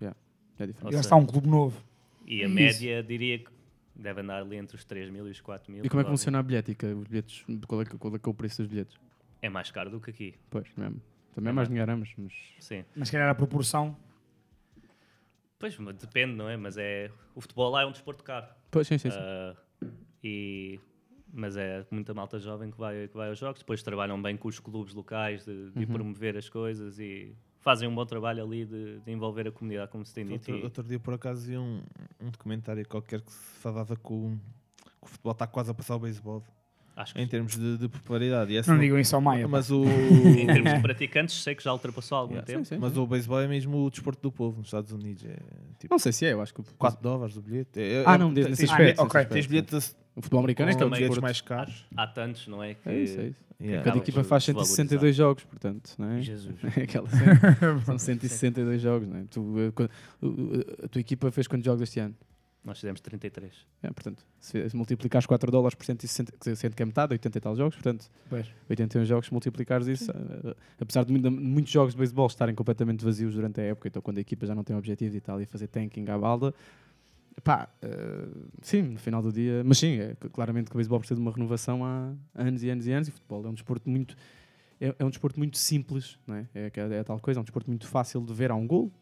[0.00, 0.80] É diferente.
[0.82, 1.80] E lá seja, está um clube novo.
[2.26, 2.54] E a Isso.
[2.54, 3.50] média diria que
[3.94, 5.84] deve andar ali entre os 3 mil e os 4 mil.
[5.84, 6.86] E como é que funciona a bilhética?
[6.94, 8.96] Os bilhetes, qual é, que- qual é que é o preço dos bilhetes?
[9.40, 10.34] É mais caro do que aqui.
[10.50, 11.00] Pois, mesmo.
[11.34, 12.84] Também é É mais dinheiro, ambos, mas Sim.
[12.96, 13.96] Mas se calhar a proporção.
[15.58, 16.56] Pois, depende, não é?
[16.56, 17.10] Mas é.
[17.34, 18.46] O futebol lá é um desporto caro.
[18.70, 19.10] Pois, sim, sim.
[19.10, 19.16] sim.
[19.18, 19.56] Ah,
[20.22, 20.80] e,
[21.32, 23.60] mas é muita malta jovem que vai, que vai aos jogos.
[23.60, 27.94] Depois trabalham bem com os clubes locais de, de promover as coisas e fazem um
[27.94, 30.34] bom trabalho ali de, de envolver a comunidade, como se tem dito.
[30.50, 31.82] Outro, e- outro dia, por acaso, vi um,
[32.20, 34.38] um documentário qualquer que se falava que o
[35.04, 36.42] futebol está quase a passar o beisebol
[37.00, 38.56] acho que em termos de, de popularidade.
[38.56, 39.42] Essa Não não- digam isso ao Maia.
[39.44, 39.48] pá.
[39.48, 42.64] mas o, em termos de praticantes, sei que já ultrapassou há algum Yeah, tempo.
[42.64, 42.80] sim, sim.
[42.80, 45.24] mas o beisebol é mesmo o desporto do povo nos Estados Unidos.
[45.24, 45.36] É
[45.78, 46.60] tipo Não sei se é, eu acho que.
[46.60, 47.80] o- 4 dólares o bilhete.
[47.80, 49.24] É- Ah, é- não, tens- nesse tens bilhete- ok.
[49.26, 51.86] Tens bilhetes O futebol americano é que é um também- bilhetes mais caros.
[51.96, 52.74] Há tantos, não é?
[52.74, 53.48] Que É isso, é isso.
[53.60, 53.82] Yeah.
[53.84, 54.76] Cada equipa faz desvalorizar.
[54.76, 56.22] 162 jogos, portanto, não é?
[56.22, 56.54] Jesus.
[56.76, 57.08] É aquela.
[57.84, 59.24] São 162 jogos, não é?
[59.28, 59.82] Tu, eh,
[60.24, 62.14] uh, a tua equipa fez quantos jogos este ano?
[62.64, 63.66] Nós fizemos 33.
[63.82, 67.38] É, portanto, se, se multiplicares 4 dólares por 160, que sendo que é metade, 80
[67.38, 68.46] e tal jogos, portanto, Pois.
[68.68, 73.04] 81 jogos, se multiplicares isso, eh, apesar de, de muitos jogos de beisebol estarem completamente
[73.04, 75.46] vazios durante a época, então quando a equipa já não tem objetivos e tal, e
[75.46, 76.52] fazer tanking à balda,
[77.42, 78.28] pá, eh,
[78.60, 81.32] sim, no final do dia, mas sim, é, claramente que o beisebol precisa de uma
[81.32, 84.16] renovação há anos e anos e anos, e o futebol é um desporto muito.
[84.80, 86.46] É, é um desporto muito simples, não é?
[86.54, 88.50] É, é, é tal coisa, é um desporto muito fácil de ver.
[88.50, 88.92] Há um gol.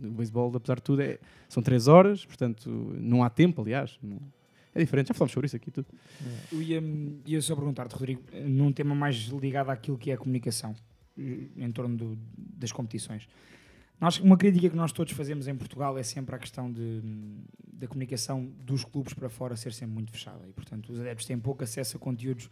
[0.00, 3.98] O beisebol, apesar de tudo, é, são 3 horas, portanto, não há tempo, aliás.
[4.02, 4.20] não-
[4.74, 5.86] é diferente, já falamos sobre isso aqui tudo.
[6.50, 6.82] Eu ia,
[7.26, 10.74] ia só perguntar-te, Rodrigo, num tema mais ligado àquilo que é a comunicação
[11.18, 12.18] eh, em torno do-
[12.56, 13.28] das competições.
[14.00, 17.02] Nós, uma crítica que nós todos fazemos em Portugal é sempre a questão de,
[17.70, 20.40] da comunicação dos clubes para fora ser sempre muito fechada.
[20.48, 22.48] E, portanto, os adeptos têm pouco acesso a conteúdos,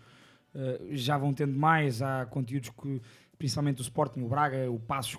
[0.55, 2.03] eh, já vão tendo mais.
[2.03, 3.01] Há conteúdos que,
[3.39, 5.19] principalmente o Sporting, o Braga, o Passos,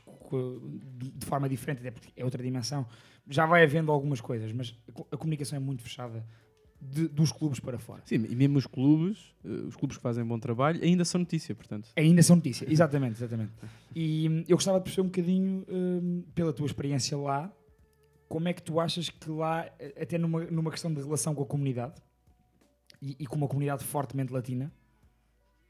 [0.98, 2.86] de forma diferente, até porque é outra dimensão.
[3.30, 4.76] Já vai havendo algumas coisas, mas
[5.12, 6.26] a comunicação é muito fechada
[6.82, 8.02] de- dos clubes para fora.
[8.06, 11.54] Sim, e mesmo os clubes, eh, os clubes que fazem bom trabalho, ainda são notícia,
[11.54, 11.90] portanto.
[11.96, 13.52] Ainda são notícia, exatamente, exatamente.
[13.96, 17.52] E hum, eu gostava de perceber um bocadinho, hum, pela tua experiência lá,
[18.28, 21.44] como é que tu achas que lá, eh, até numa, numa questão de relação com
[21.44, 21.94] a comunidade,
[23.02, 24.72] e, e com uma comunidade fortemente latina,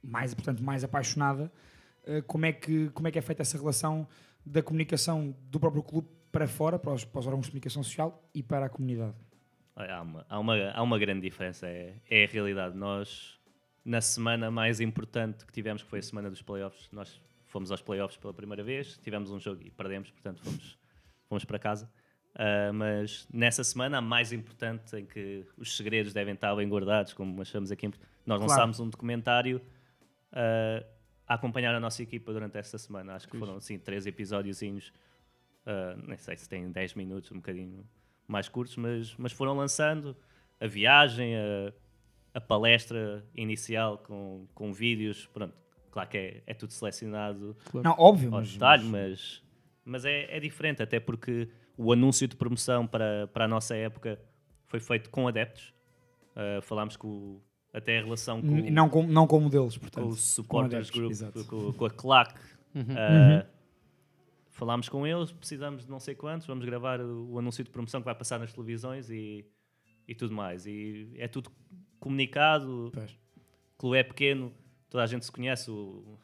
[0.04, 1.52] mais, portanto, mais apaixonada,
[2.06, 4.08] eh, como, é que, como é que é feita essa relação
[4.46, 8.24] da comunicação do próprio clube para fora, para os, para os órgãos de comunicação social
[8.34, 9.16] e para a comunidade?
[9.76, 12.76] Há uma, há uma, há uma grande diferença, é, é a realidade.
[12.78, 13.40] Nós,
[13.84, 17.82] na semana mais importante que tivemos, que foi a semana dos playoffs, nós fomos aos
[17.82, 20.78] playoffs pela primeira vez, tivemos um jogo e perdemos, portanto fomos,
[21.28, 21.90] fomos para casa.
[22.36, 27.14] Ah, mas nessa semana, a mais importante, em que os segredos devem estar bem guardados,
[27.14, 27.88] como achamos aqui,
[28.26, 28.42] nós Claro.
[28.44, 29.62] lançámos um documentário
[30.32, 30.84] ah,
[31.28, 33.16] a acompanhar a nossa equipa durante esta semana.
[33.16, 34.92] Acho que foram assim, três episódiozinhos
[35.66, 37.86] ah, nem sei se tem 10 minutos, um bocadinho
[38.28, 40.16] mais curtos, mas, mas foram lançando
[40.60, 41.74] a viagem, a,
[42.34, 45.54] a palestra inicial com, com vídeos, pronto,
[45.92, 49.44] claro que é, é tudo selecionado Não, óbvio, ao mas- detalhe, mas,
[49.86, 54.20] mas é, é diferente, até porque o anúncio de promoção para, para a nossa época
[54.68, 55.74] foi feito com adeptos.
[56.36, 60.10] Ah, falámos com o- até a relação com, não com- não com modelos, portanto, com
[60.10, 61.14] o com Supporters Group,
[61.48, 62.34] com, com a CLAC.
[62.76, 62.82] Uhum.
[62.84, 63.44] Uhum.
[64.50, 68.02] Falámos com eles, precisamos de não sei quantos, vamos gravar o, o anúncio de promoção
[68.02, 69.46] que vai passar nas televisões e,
[70.08, 70.66] e tudo mais.
[70.68, 71.50] E é tudo
[72.00, 72.92] comunicado.
[72.96, 74.54] O clube é pequeno,
[74.90, 75.72] toda a gente se conhece.
[75.72, 76.20] O,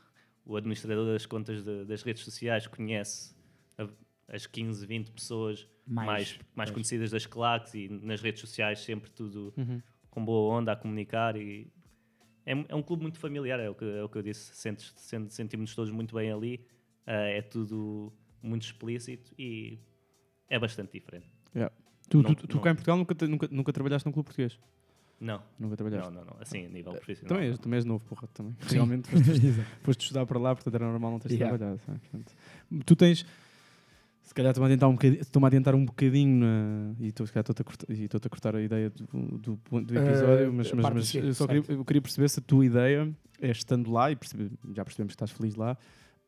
[0.45, 3.35] o administrador das contas de- das redes sociais conhece
[3.77, 3.87] a-
[4.27, 9.09] as 15, 20 pessoas Mais, mais, mais, conhecidas das claques e nas redes sociais sempre
[9.09, 9.81] tudo Uhum.
[10.17, 11.67] Com boa onda a comunicar e
[12.43, 14.91] é, é um clube muito familiar, é o que, é o que eu disse, Sentes,
[14.95, 16.65] sent- sentimos-nos todos muito bem ali,
[17.05, 19.77] ah, é tudo muito explícito e
[20.49, 21.27] é bastante diferente.
[21.55, 21.71] Yeah.
[22.09, 24.57] Tu, Não- tu, tu não- cá em Portugal nunca, nunca, nunca trabalhaste num clube português?
[25.19, 25.39] Não.
[25.59, 26.09] Nunca trabalhaste?
[26.11, 26.41] Não, não, não.
[26.41, 27.29] Assim, a nível Eh, profissional.
[27.35, 28.55] Também és, também és novo, porra, também.
[28.61, 29.21] Realmente foste,
[29.83, 31.55] foste estudar para lá, portanto era normal não teres Yeah.
[31.55, 31.99] trabalhado.
[32.01, 32.33] Portanto,
[32.87, 33.23] tu tens,
[34.27, 37.25] se calhar estou-me a adiantar um bocadinho, estou-me a adiantar um bocadinho na- e estou,
[37.25, 39.05] se calhar estou-te a cortar, e estou-te a cortar a ideia do,
[39.37, 42.29] do, do Eh, episódio, mas, a mas, mas C, eu só queria, eu queria perceber
[42.29, 45.77] se a tua ideia é estando lá, e perceber- já percebemos que estás feliz lá,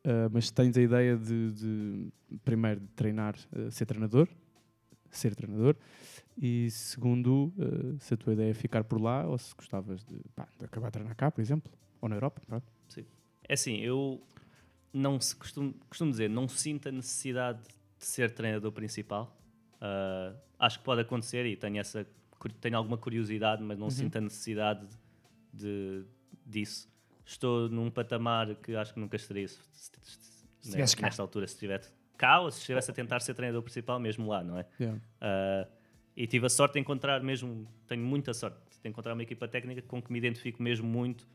[0.02, 2.08] eh, mas se tens a ideia de, de,
[2.42, 4.26] primeiro, de treinar, eh, ser treinador,
[5.10, 5.76] ser treinador,
[6.40, 7.52] e segundo,
[7.98, 10.88] se a tua ideia é ficar por lá ou se gostavas de, pá, de acabar
[10.88, 12.40] a treinar cá, por exemplo, ou na Europa.
[12.46, 12.64] pronto.
[12.88, 13.04] Sim.
[13.46, 14.22] É assim, eu
[14.92, 17.60] não se costumo, costumo dizer, não sinto a necessidade
[18.00, 19.36] de ser treinador principal.
[19.80, 22.06] Ah, acho que pode acontecer e tenho, essa,
[22.60, 23.90] tenho alguma curiosidade, mas não Uhum.
[23.90, 24.86] sinto a necessidade
[25.52, 26.04] de,
[26.44, 26.88] disso.
[27.24, 29.90] Estou num patamar que acho que nunca estaria se, se-
[30.88, 31.02] se- cá.
[31.06, 34.42] nesta altura se estivesse cá ou se estivesse a tentar ser treinador principal mesmo lá,
[34.42, 34.66] não é?
[34.80, 35.00] Yeah.
[35.20, 35.68] Ah,
[36.16, 39.80] e tive a sorte de encontrar mesmo, tenho muita sorte de encontrar uma equipa técnica
[39.82, 41.26] com que me identifico mesmo muito.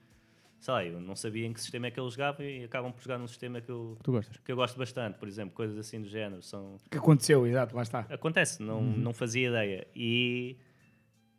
[0.66, 3.00] Sei lá, eu não sabia em que sistema é que eles jogavam e acabam por
[3.00, 4.38] jogar num sistema que eu, Tu gostas?
[4.38, 6.42] que eu gosto bastante, por exemplo, coisas assim do género.
[6.42, 6.80] São...
[6.90, 8.00] Que aconteceu, exato, lá está.
[8.10, 8.98] Acontece, não, Uhum.
[8.98, 9.88] não fazia ideia.
[9.96, 10.58] E,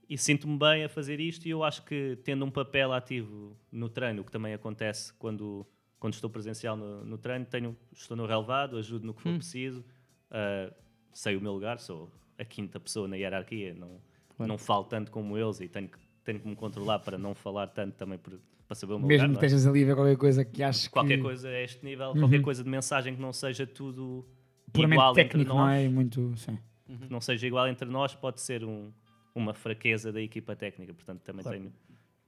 [0.09, 3.89] e sinto-me bem a fazer isto e eu acho que tendo um papel ativo no
[3.89, 5.67] treino, o que também acontece quando,
[5.99, 9.39] quando estou presencial no, no treino, tenho, estou no relevado, ajudo no que for Hum.
[9.39, 9.85] preciso,
[10.31, 10.73] ah,
[11.13, 12.09] sei o meu lugar, sou
[12.39, 14.01] a quinta pessoa na hierarquia, não,
[14.37, 14.53] Claro.
[14.53, 17.67] não falo tanto como eles e tenho que, tenho que me controlar para não falar
[17.67, 19.39] tanto também por- para saber o meu Mesmo lugar.
[19.41, 19.49] que é?
[19.49, 21.23] estejas ali a ver qualquer coisa que aches Qualquer que...
[21.23, 22.21] coisa a este nível, Uhum.
[22.21, 24.27] qualquer coisa de mensagem que não seja tudo
[24.73, 25.89] Puramente igual técnico, entre nós, não é?
[25.89, 26.59] Muito, sim.
[26.87, 28.93] que não seja igual entre nós, pode ser um-
[29.35, 30.93] uma fraqueza da equipa técnica.
[30.95, 31.59] Portanto, também Claro.
[31.59, 31.73] tenho,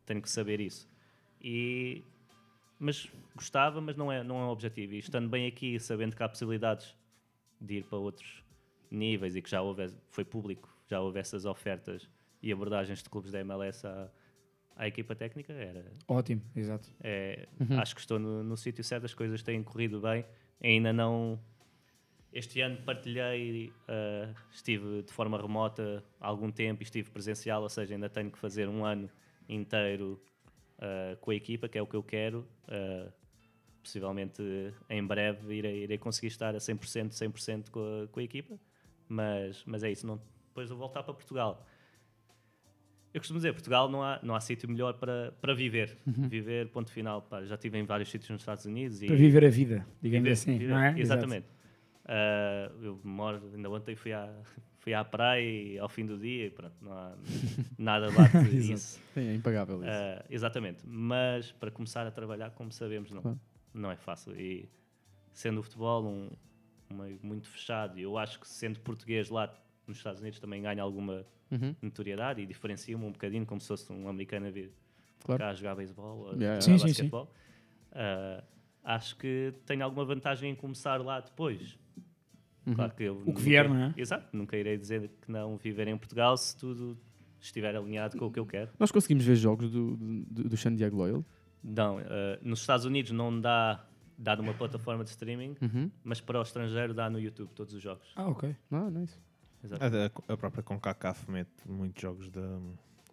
[0.06, 0.88] tenho que saber isso.
[1.40, 2.02] E,
[2.78, 4.94] mas gostava, mas não é, não é um objetivo.
[4.94, 6.94] E estando bem aqui, sabendo que há possibilidades
[7.60, 8.42] de ir para outros
[8.90, 12.08] níveis e que já houve, foi público, já houve essas ofertas
[12.42, 14.08] e abordagens de clubes da MLS à,
[14.78, 16.88] à equipa técnica, era, Ótimo, exato.
[17.00, 17.78] é, Uhum.
[17.78, 20.24] Acho que estou no, no sítio certo, as coisas têm corrido bem.
[20.62, 21.38] Ainda não.
[22.32, 27.68] Este ano partilhei, ah, estive de forma remota há algum tempo e estive presencial, ou
[27.68, 29.10] seja, ainda tenho que fazer um ano
[29.48, 30.22] inteiro
[30.78, 32.46] ah, com a equipa, que é o que eu quero.
[32.68, 33.10] Ah,
[33.82, 34.42] possivelmente
[34.90, 38.58] em breve irei, irei conseguir estar a 100%, 100% com a, com a equipa,
[39.08, 40.06] mas, mas é isso.
[40.06, 41.66] Não, depois de voltar para Portugal,
[43.18, 45.96] eu costumo dizer, Portugal não há, não há sítio melhor para, para viver.
[46.06, 46.28] Uhum.
[46.28, 47.22] Viver, ponto final.
[47.22, 49.02] Pá, já estive em vários sítios nos Estados Unidos.
[49.02, 50.98] E Para viver a vida, digamos Viver, assim, viver, não é?
[50.98, 51.46] Exatamente.
[52.04, 54.32] Ah, eu moro, ainda ontem fui à,
[54.78, 57.12] fui à praia e ao fim do dia e pronto, não há
[57.78, 58.54] nada bate Exato.
[58.72, 59.00] isso.
[59.14, 59.90] Sim, é impagável isso.
[59.90, 60.82] Ah, exatamente.
[60.86, 63.40] Mas para começar a trabalhar, como sabemos, não, Claro.
[63.74, 64.34] não é fácil.
[64.40, 64.68] E
[65.32, 66.30] sendo o futebol um,
[66.90, 69.52] um meio muito fechado, e eu acho que sendo português lá
[69.86, 71.74] nos Estados Unidos também ganha alguma Uhum.
[71.80, 74.70] notoriedade e diferencia-me um bocadinho como se fosse um americano a vir
[75.24, 75.40] Claro.
[75.42, 76.60] cá a jogar beisebol ou a Yeah, yeah.
[76.60, 76.88] jogar Sim, sim, sim.
[77.10, 77.32] basquetebol.
[77.92, 78.44] Ah,
[78.84, 81.78] acho que tenho alguma vantagem em começar lá depois.
[82.66, 82.74] Uhum.
[82.74, 83.94] Claro que eu O que vier, não é?
[83.96, 86.98] Exato, nunca irei dizer que não viver em Portugal se tudo
[87.40, 88.70] estiver alinhado com o que eu quero.
[88.78, 91.24] Nós conseguimos ver jogos do, do, do San Diego Loyal?
[91.64, 93.84] Não, ah, nos Estados Unidos não dá,
[94.18, 95.90] dá numa plataforma de streaming, Uhum.
[96.04, 98.06] mas para o estrangeiro dá no YouTube todos os jogos.
[98.16, 98.54] Ah, ok.
[98.70, 99.16] Ah, nice.
[99.64, 99.82] Exato.
[99.84, 99.86] A,
[100.30, 102.58] a- a própria CONCACAF mete muitos jogos da,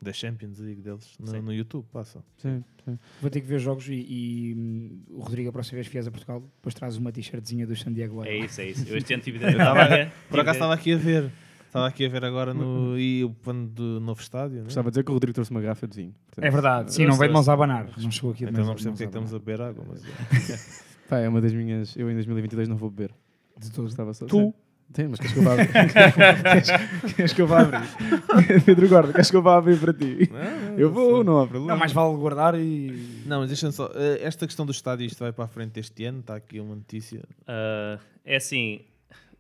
[0.02, 2.24] da Champions League deles no, no YouTube, passa.
[2.38, 3.00] Sim, sim.
[3.22, 6.04] Vou ter que ver jogos e, e, hum, o Rodrigo, a próxima vez que a
[6.12, 8.24] Portugal, depois traz uma t-shirtzinha do San Diego.
[8.24, 8.88] É isso, é isso.
[8.88, 11.32] Eu este ano tive de tava- por acaso estava aqui a ver.
[11.66, 14.60] Estava aqui a ver agora no e o plano do novo estádio.
[14.60, 14.64] né?
[14.64, 16.16] Gostava de dizer que o Rodrigo trouxe uma garrafa de vinho.
[16.38, 17.90] É verdade, sim, não veio de mãos a abanar.
[17.98, 19.84] Não chegou aqui Então mãos- não percebo porque é que a estamos a beber água.
[19.90, 20.86] Mas...
[21.10, 21.94] Pá, é uma das minhas.
[21.98, 23.14] Eu em 2022 não vou beber.
[23.60, 23.90] De tudo.
[23.90, 24.26] Estava só.
[24.26, 24.38] Tu?
[24.38, 24.54] sim.
[24.94, 25.72] Tem, mas queres que eu vá abrir?
[25.74, 27.82] queres, queres que eu vá abrir?
[28.66, 30.30] Pedro Gordo, queres que eu vá abrir para ti?
[30.78, 31.74] eu vou, não há problema.
[31.74, 33.22] Não, mais vale guardar e.
[33.26, 33.92] Não, mas deixa só.
[33.94, 36.76] eh, esta questão do estádio, isto vai para a frente este ano, está aqui uma
[36.76, 37.24] notícia.
[37.46, 38.86] Ah, é assim,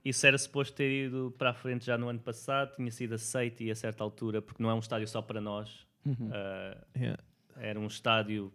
[0.03, 3.63] isso era suposto ter ido para a frente já no ano passado, tinha sido aceito
[3.63, 5.85] e a certa altura, porque não é um estádio só para nós.
[6.05, 6.29] Uhum.
[6.33, 7.21] Ah, Yeah.
[7.57, 8.51] Era um estádio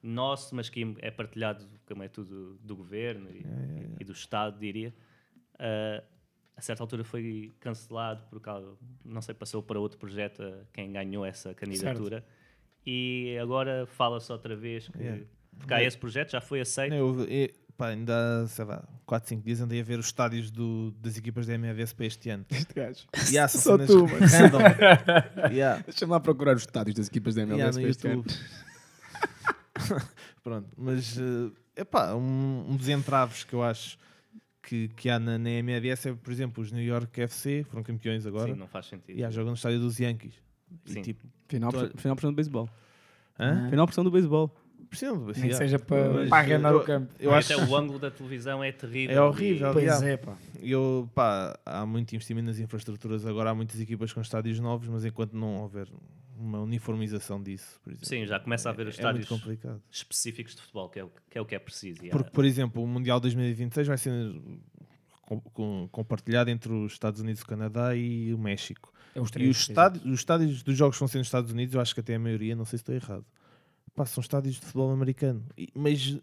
[0.00, 3.44] nosso, mas que é partilhado, como é tudo, do governo e,
[3.98, 4.94] e do Estado, diria.
[5.58, 6.02] Ah,
[6.56, 8.72] a certa altura foi cancelado por causa,
[9.04, 12.24] não sei, passou para outro projeto quem ganhou essa candidatura.
[12.86, 15.24] E agora fala-se outra vez que, Yeah.
[15.58, 16.94] porque há esse projeto, já foi aceito.
[16.94, 20.50] Eu, eu, pá, ainda há, sei lá, 4, 5 dias andei a ver os estádios
[20.50, 22.44] do- das equipas da MAVS para este ano.
[22.50, 23.06] Este gajo.
[23.30, 24.32] Yeah, Só tu, mas-.
[25.52, 25.82] Yeah.
[25.82, 28.16] Deixa-me lá procurar os estádios das equipas da MLS Yeah, para este ano.
[28.16, 28.34] YouTube.
[30.42, 33.98] Pronto, mas é epá, um, um dos entraves que eu acho
[34.66, 38.26] que, que há na, na MLS é, por exemplo, os New York FC foram campeões
[38.26, 38.52] agora.
[38.52, 39.18] Sim, não faz sentido.
[39.18, 40.34] E há jogam no estádio dos Yankees.
[40.86, 41.00] Sim.
[41.00, 42.68] E tipo, Final, tu- por- final cima do beisebol.
[43.38, 43.68] Hã?
[43.70, 44.54] Final cima do beisebol.
[44.92, 45.06] De
[45.40, 47.12] Nem que seja para, para arrendar eu- o campo.
[47.18, 49.16] Eu E acho Até o ângulo da televisão é terrível.
[49.16, 49.72] É horrível.
[49.72, 50.08] Pois yeah.
[50.08, 50.36] é, pá.
[50.62, 53.26] Eu, pá, há muito investimento nas infraestruturas.
[53.26, 55.88] Agora há muitas equipas com estádios novos, mas enquanto não houver
[56.36, 59.28] uma uniformização disso, por exemplo, Sim, já começa a haver é- os é muito estádios
[59.28, 59.82] complicado.
[59.90, 62.04] específicos de futebol, que é o que é, o que é preciso.
[62.04, 64.12] E há- Porque, por exemplo, o Mundial 2026 vai ser
[65.22, 68.92] com- com- compartilhado entre os Estados Unidos, o Canadá e o México.
[69.14, 71.50] É os E três, os estádios, os estádios dos jogos que vão ser nos Estados
[71.52, 73.24] Unidos, eu acho que até a maioria, não sei se estou errado,
[73.94, 75.44] pá, são estádios de futebol americano.
[75.56, 76.18] E- mas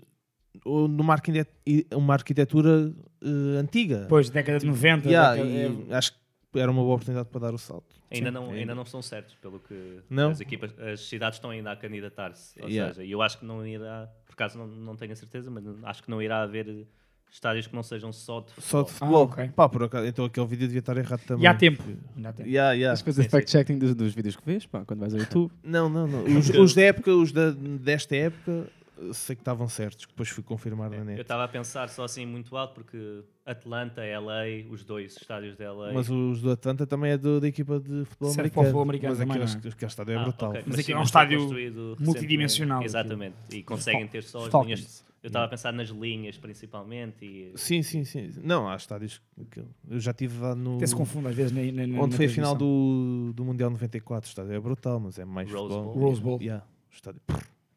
[0.66, 2.94] ou numa arquite- e- uma arquitetura
[3.24, 4.02] eh, antiga.
[4.02, 5.08] Depois, década de 90.
[5.08, 6.20] Yeah, década- e acho que
[6.60, 7.96] era uma boa oportunidade para dar o salto.
[8.12, 8.34] Ainda Sim.
[8.34, 10.32] não, ainda não estão certos, pelo que Não?
[10.32, 12.62] as equipas, as cidades estão ainda a candidatar-se.
[12.62, 12.94] Ou Yeah.
[12.94, 16.04] seja, eu acho que não irá, por acaso não, não tenho a certeza, mas acho
[16.04, 16.86] que não irá haver
[17.32, 18.68] estádios que não sejam só de futebol.
[18.70, 19.24] Só de futebol.
[19.24, 19.50] ok.
[19.56, 21.44] Pá, por acaso, então aquele vídeo devia estar errado também.
[21.46, 21.82] E há tempo.
[22.18, 22.50] Ainda há tempo.
[22.50, 22.92] Yeah, yeah.
[22.94, 25.50] Tens de fazer Sim, fact-checking dos, dos vídeos que vês, pá, quando vais ao YouTube.
[25.64, 26.24] Não, não, não.
[26.38, 28.68] Os, os da época, os da, desta época,
[29.14, 30.06] sei que estavam certos.
[30.06, 31.22] Depois fui confirmar na Eu net.
[31.22, 35.94] estava a pensar só assim muito alto, porque Atlanta, LA, os dois estádios de LA.
[35.94, 38.66] Mas os do Atlanta também é do- da equipa de futebol Serve americano.
[38.66, 39.70] futebol americano Mas aquele, é?
[39.74, 40.50] aquele estádio é Ah, brutal.
[40.52, 40.64] ok.
[40.66, 42.84] Mas sim, aquilo é um estádio multidimensional.
[42.84, 43.36] Exatamente.
[43.52, 45.04] E conseguem ter só as linhas.
[45.24, 47.24] Eu estava a pensar nas linhas, principalmente.
[47.24, 47.52] E...
[47.56, 48.32] Sim, sim, sim.
[48.44, 50.78] Não, há estádios que eu já estive lá no.
[50.78, 53.46] Até se confunde às vezes na, na, na Onde na foi a final do, do
[53.46, 54.28] Mundial 94.
[54.28, 55.70] O estádio é brutal, mas é mais Rose.
[55.76, 55.94] Bowl.
[55.94, 56.42] Rose Bowl.
[56.42, 57.22] Yeah, o estádio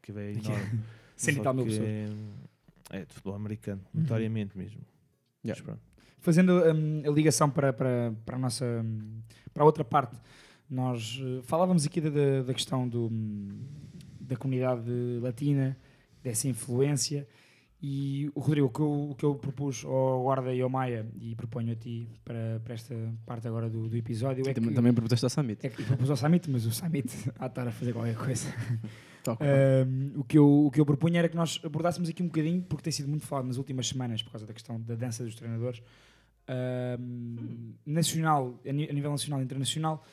[0.01, 0.81] que é enorme.
[1.17, 1.89] Só tal mil que pessoas.
[1.89, 4.81] É, é de futebol americano, notoriamente mesmo.
[5.45, 5.59] Yeah.
[5.59, 5.81] Mas pronto.
[6.21, 9.21] Fazendo hum, a ligação para, para, para a nossa hum,
[9.53, 10.17] para a outra parte,
[10.69, 13.61] nós eh, falávamos aqui da, da- questão do, hum,
[14.21, 15.77] da comunidade latina,
[16.23, 17.29] dessa influência.
[17.87, 21.07] E o Rodrigo, o que eu, o que eu propus ao Guarda e ao Maia,
[21.21, 22.95] e proponho a ti para, para esta
[23.27, 25.67] parte agora do, do episódio, é também, que, também propuseste ao Summit.
[25.67, 28.49] é que propus ao Samit, mas o Samit há de estar a fazer qualquer coisa.
[29.33, 32.63] Um, o, que eu, o que eu propunha era que nós abordássemos aqui um bocadinho,
[32.63, 35.35] porque tem sido muito falado nas últimas semanas por causa da questão da dança dos
[35.35, 35.83] treinadores,
[36.49, 40.05] um, nacional, a, nível nacional e internacional,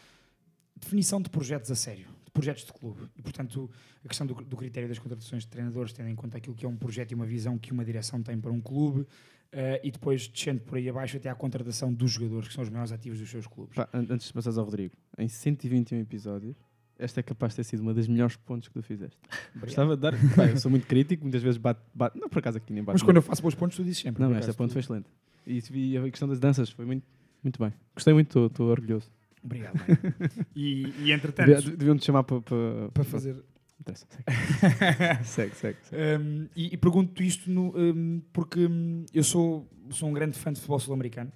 [0.76, 3.02] definição de projetos a sério, de projetos de clube.
[3.17, 3.69] E, portanto,
[4.04, 6.69] a questão do, do critério das contratações de treinadores, tendo em conta aquilo que é
[6.69, 9.06] um projeto e uma visão que uma direção tem para um clube,
[9.52, 12.69] eh, e depois descendo por aí abaixo até à contratação dos jogadores, que são os
[12.69, 13.76] maiores ativos dos seus clubes.
[13.76, 16.56] Pá, an- antes de passares ao Rodrigo, em 121 episódios,
[17.04, 19.18] esta é capaz de ter sido uma das melhores pontos que tu fizeste.
[19.60, 20.14] Gostava de dar.
[20.36, 21.82] Pá, eu sou muito crítico, muitas vezes bate.
[21.94, 22.96] bate não, por acaso aqui nem bate.
[22.96, 24.22] Mas quando eu faço bons pontos, tu dizes sempre.
[24.24, 25.08] Não, esta ponto tu- foi excelente.
[25.46, 27.04] E vi a questão das danças, foi muito,
[27.44, 27.74] muito bem.
[27.96, 29.10] Gostei muito, estou- orgulhoso.
[29.44, 29.74] Obrigado.
[30.56, 32.42] e, e entretanto, Devia- Deviam-te chamar para.
[32.42, 33.36] Para, para fazer
[33.82, 34.06] Interessa,
[35.26, 35.56] Segue, segue.
[35.56, 35.78] segue, segue.
[36.22, 40.54] Um, e, e pergunto isto no, um, porque um, eu sou, sou um grande fã
[40.54, 41.32] de futebol sul-americano.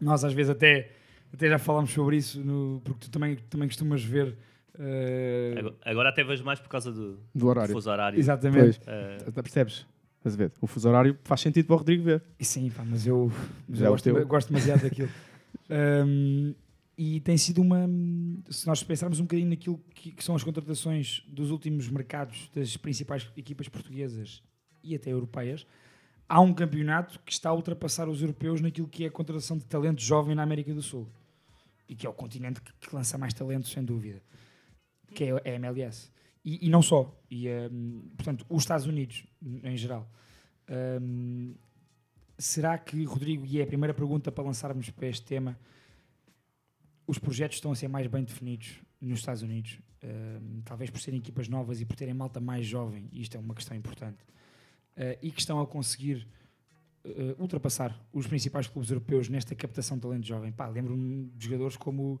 [0.00, 0.92] Nós às vezes até,
[1.32, 4.36] até já falámos sobre isso, no- porque tu também, também costumas ver.
[4.78, 7.72] Uh, Agora, até vejo mais por causa do, Do horário.
[7.72, 8.18] fuso horário.
[8.18, 8.80] exatamente.
[8.80, 9.86] Pois, até percebes?
[10.18, 10.52] Estás a ver?
[10.60, 12.22] O fuso horário faz sentido para o Rodrigo ver.
[12.38, 13.30] E sim, pá, mas eu,
[13.68, 15.08] mas Já eu o gosto, gosto demasiado daquilo.
[15.70, 16.54] Um,
[16.96, 17.86] e tem sido uma.
[18.50, 22.76] Se nós pensarmos um bocadinho naquilo que, que são as contratações dos últimos mercados das
[22.76, 24.42] principais equipas portuguesas
[24.82, 25.66] e até europeias,
[26.28, 29.64] há um campeonato que está a ultrapassar os europeus naquilo que é a contratação de
[29.66, 31.06] talento jovem na América do Sul.
[31.88, 34.22] E que é o continente que, que lança mais talento, sem dúvida.
[35.14, 36.10] Que é a MLS.
[36.44, 37.14] E, e não só.
[37.30, 39.24] E, um, portanto, os Estados Unidos,
[39.62, 40.10] em geral.
[41.00, 41.54] Um,
[42.36, 45.58] será que, Rodrigo, e é a primeira pergunta para lançarmos para este tema,
[47.06, 49.78] os projetos estão a ser mais bem definidos nos Estados Unidos?
[50.02, 53.40] Um, talvez por serem equipas novas e por terem malta mais jovem, e isto é
[53.40, 54.22] uma questão importante,
[54.96, 56.28] uh, e que estão a conseguir
[57.04, 60.52] eh, ultrapassar os principais clubes europeus nesta captação de talento jovem.
[60.52, 62.20] Pá, lembro-me de jogadores como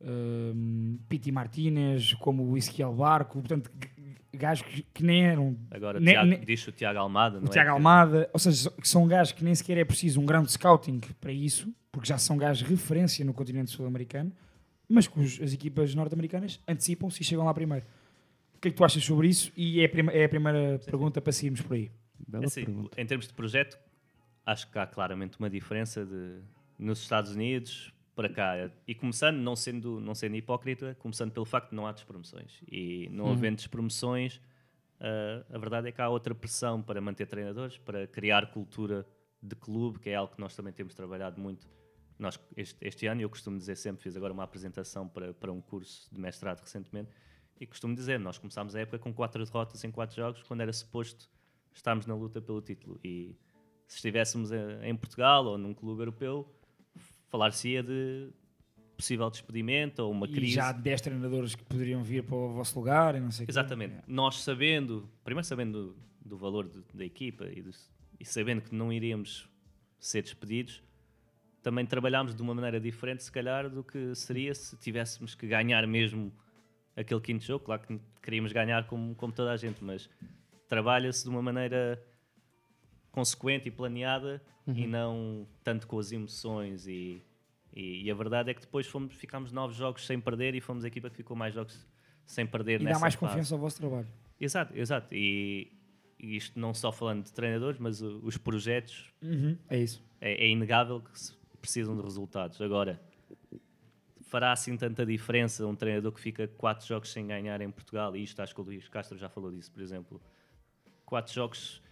[0.00, 3.70] um, Piti Martínez, como o Ezequiel Barco, portanto,
[4.32, 5.56] gajos que, que nem eram.
[5.70, 7.52] Agora nem- Tiago- nem- diz o Tiago Almada, não o é?
[7.52, 11.00] Tiago Almada, ou seja, que são gajos que nem sequer é preciso um grande scouting
[11.20, 14.32] para isso, porque já são gajos de referência no continente sul-americano,
[14.88, 17.84] mas que os- as equipas norte-americanas antecipam-se e chegam lá primeiro.
[18.56, 19.52] O que é que tu achas sobre isso?
[19.56, 21.90] E é a, prima- é a primeira pergunta para seguirmos por aí.
[22.26, 23.00] Bela Assim, pergunta.
[23.00, 23.78] em termos de projeto,
[24.44, 26.38] acho que há claramente uma diferença de,
[26.78, 28.70] nos Estados Unidos para cá.
[28.86, 32.60] E começando, não sendo, não sendo hipócrita, começando pelo facto de não há despromoções.
[32.70, 33.32] E não Uhum.
[33.32, 34.40] havendo despromoções,
[35.00, 39.06] ah, a verdade é que há outra pressão para manter treinadores, para criar cultura
[39.42, 41.68] de clube, que é algo que nós também temos trabalhado muito.
[42.18, 45.60] Nós, este, este ano, eu costumo dizer sempre, fiz agora uma apresentação para, para um
[45.60, 47.10] curso de mestrado recentemente,
[47.60, 50.72] e costumo dizer, nós começámos a época com quatro derrotas em quatro jogos, quando era
[50.72, 51.28] suposto
[51.72, 52.98] estarmos na luta pelo título.
[53.04, 53.36] E
[53.86, 56.48] se estivéssemos em, em Portugal ou num clube europeu,
[57.28, 58.30] falar-se-ia de
[58.96, 60.52] possível despedimento ou uma E crise.
[60.54, 63.46] já há 10 treinadores que poderiam vir para o vosso lugar e não sei o
[63.46, 63.50] quê.
[63.50, 63.96] Exatamente.
[64.06, 67.70] Nós sabendo, primeiro sabendo do, do valor de- da equipa e, do-
[68.20, 69.48] e sabendo que não iríamos
[69.98, 70.80] ser despedidos,
[71.62, 75.86] também trabalhámos de uma maneira diferente, se calhar, do que seria se tivéssemos que ganhar
[75.86, 76.32] mesmo
[76.94, 77.64] aquele quinto jogo.
[77.64, 80.08] Claro que queríamos ganhar como, como toda a gente, mas
[80.68, 82.00] trabalha-se de uma maneira
[83.14, 87.22] consequente e planeada e não tanto com as emoções e,
[87.72, 90.84] e, e a verdade é que depois fomos, ficámos nove jogos sem perder e fomos
[90.84, 91.86] a equipa que ficou mais jogos
[92.26, 93.26] sem perder E nessa dá mais fase.
[93.26, 94.08] confiança ao vosso trabalho.
[94.40, 95.14] Exato, exato.
[95.14, 95.70] E,
[96.18, 100.02] e isto não só falando de treinadores, mas os projetos Uhum, é isso.
[100.20, 101.10] é, é inegável que
[101.60, 102.60] precisam de resultados.
[102.60, 103.00] Agora,
[104.22, 108.16] fará assim tanta diferença um treinador que fica quatro jogos sem ganhar em Portugal?
[108.16, 110.20] E isto acho que o Luís Castro já falou disso, por exemplo.
[111.04, 111.82] Quatro jogos,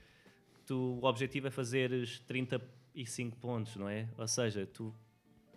[0.66, 4.08] tu, o objetivo é fazeres 35 pontos, não é?
[4.16, 4.94] Ou seja, tu,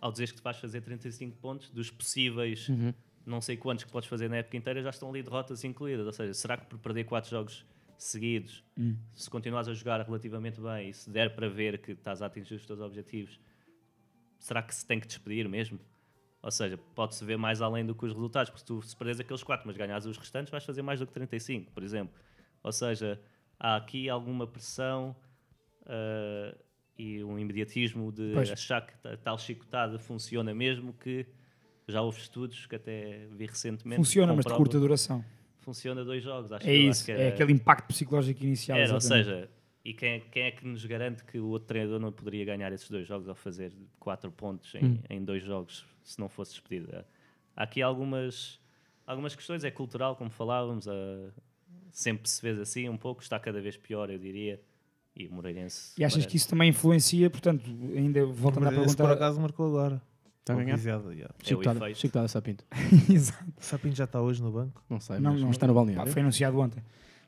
[0.00, 2.68] ao dizeres que vais fazer 35 pontos, dos possíveis
[3.26, 6.06] não sei quantos que podes fazer na época inteira, já estão ali derrotas incluídas.
[6.06, 7.66] Ou seja, será que por perder quatro jogos
[7.98, 8.62] seguidos,
[9.14, 12.54] se continuares a jogar relativamente bem e se der para ver que estás a atingir
[12.54, 13.40] os teus objetivos,
[14.38, 15.80] será que se tem que despedir mesmo?
[16.42, 19.18] Ou seja, pode-se ver mais além do que os resultados, porque se tu se perdes
[19.18, 22.14] aqueles quatro, mas ganhas os restantes, vais fazer mais do que 35, por exemplo.
[22.62, 23.20] Ou seja,
[23.58, 25.14] há aqui alguma pressão
[25.86, 26.54] ah,
[26.98, 28.50] e um imediatismo de Pois.
[28.50, 31.26] achar que a tal chicotada funciona mesmo, que
[31.86, 34.00] já houve estudos que até vi recentemente.
[34.00, 35.24] que Funciona, mas de curta duração.
[35.58, 38.78] Funciona dois jogos, acho É acho isso, que é era- aquele impacto psicológico inicial.
[38.78, 39.50] era, ou seja,
[39.84, 42.72] e quem, é- quem é que nos garante que o outro treinador não poderia ganhar
[42.72, 44.98] esses dois jogos ao fazer quatro pontos em, Hum.
[45.10, 47.04] em dois jogos se não fosse despedido?
[47.56, 48.60] Há aqui algumas,
[49.06, 51.30] algumas questões, é cultural, como falávamos, ah,
[51.96, 54.60] sempre se fez assim um pouco, está cada vez pior, eu diria.
[55.18, 55.94] E o Moreirense.
[55.98, 57.64] E achas parece- que isso também influencia, portanto,
[57.96, 59.02] ainda voltando à pergunta.
[59.02, 60.02] por acaso marcou agora.
[60.40, 60.78] Está a ganhar?
[60.78, 61.02] Yeah.
[61.02, 61.98] É o Chicotada, efeito.
[61.98, 62.64] Chicotada Sapinto.
[63.10, 63.44] Exato.
[63.58, 64.84] Sapinho já está hoje no banco.
[64.90, 66.12] Não sei, Não, mas, não, mas está no pá, balneário.
[66.12, 66.82] foi anunciado ontem.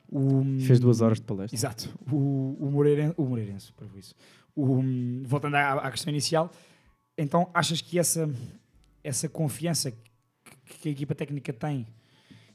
[0.07, 1.55] O, Fez duas horas de palestra.
[1.55, 1.89] Exato.
[2.11, 4.13] O, o, Moreirense, o Moreirense, para isso.
[4.55, 4.81] O,
[5.23, 6.51] voltando à, à questão inicial,
[7.17, 8.29] então achas que essa,
[9.03, 11.87] essa confiança que, que a equipa técnica tem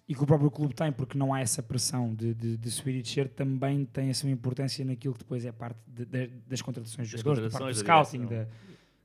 [0.09, 2.97] e que o próprio clube tem, porque não há essa pressão de, de, de subir
[2.97, 6.61] e descer, também tem a sua importância naquilo que depois é parte de- de- das
[6.61, 8.27] contratações dos jogadores, da parte do scouting.
[8.27, 8.47] Da...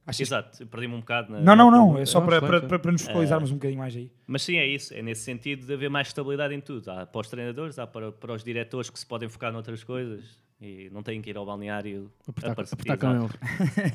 [0.06, 1.40] Achas Exato, perdi-me um bocado na.
[1.40, 1.98] Não, não, não.
[1.98, 4.12] É só Não, para, para, para, para nos focalizarmos um bocadinho mais aí.
[4.26, 4.92] Mas sim, é isso.
[4.94, 6.90] É nesse sentido de haver mais estabilidade em tudo.
[6.90, 10.42] Há para os treinadores, há para, para os diretores que se podem focar noutras coisas
[10.60, 13.40] e não têm que ir ao balneário Apertar, apertar com Exato.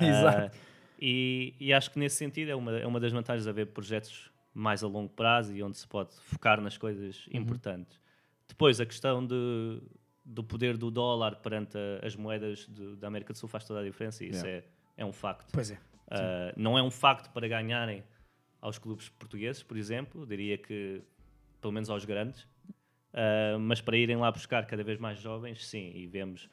[0.01, 0.09] ele.
[0.09, 0.39] Exato.
[0.57, 0.59] Ah,
[1.01, 4.31] e, e acho que nesse sentido é uma, é uma das vantagens de haver projetos
[4.55, 7.41] mais a longo prazo e onde se pode focar nas coisas Uhum.
[7.41, 8.01] importantes.
[8.49, 9.83] Depois, a questão de,
[10.25, 13.81] do poder do dólar perante a- as moedas de- da América do Sul faz toda
[13.81, 14.65] a diferença e isso é,
[14.97, 15.51] é um facto.
[15.53, 15.75] Pois é.
[15.75, 18.05] Uh, não é um facto para ganharem
[18.61, 21.03] aos clubes portugueses, por exemplo, diria que
[21.61, 22.47] pelo menos aos grandes,
[23.15, 26.49] Uh, mas para irem lá buscar cada vez mais jovens, sim, e vemos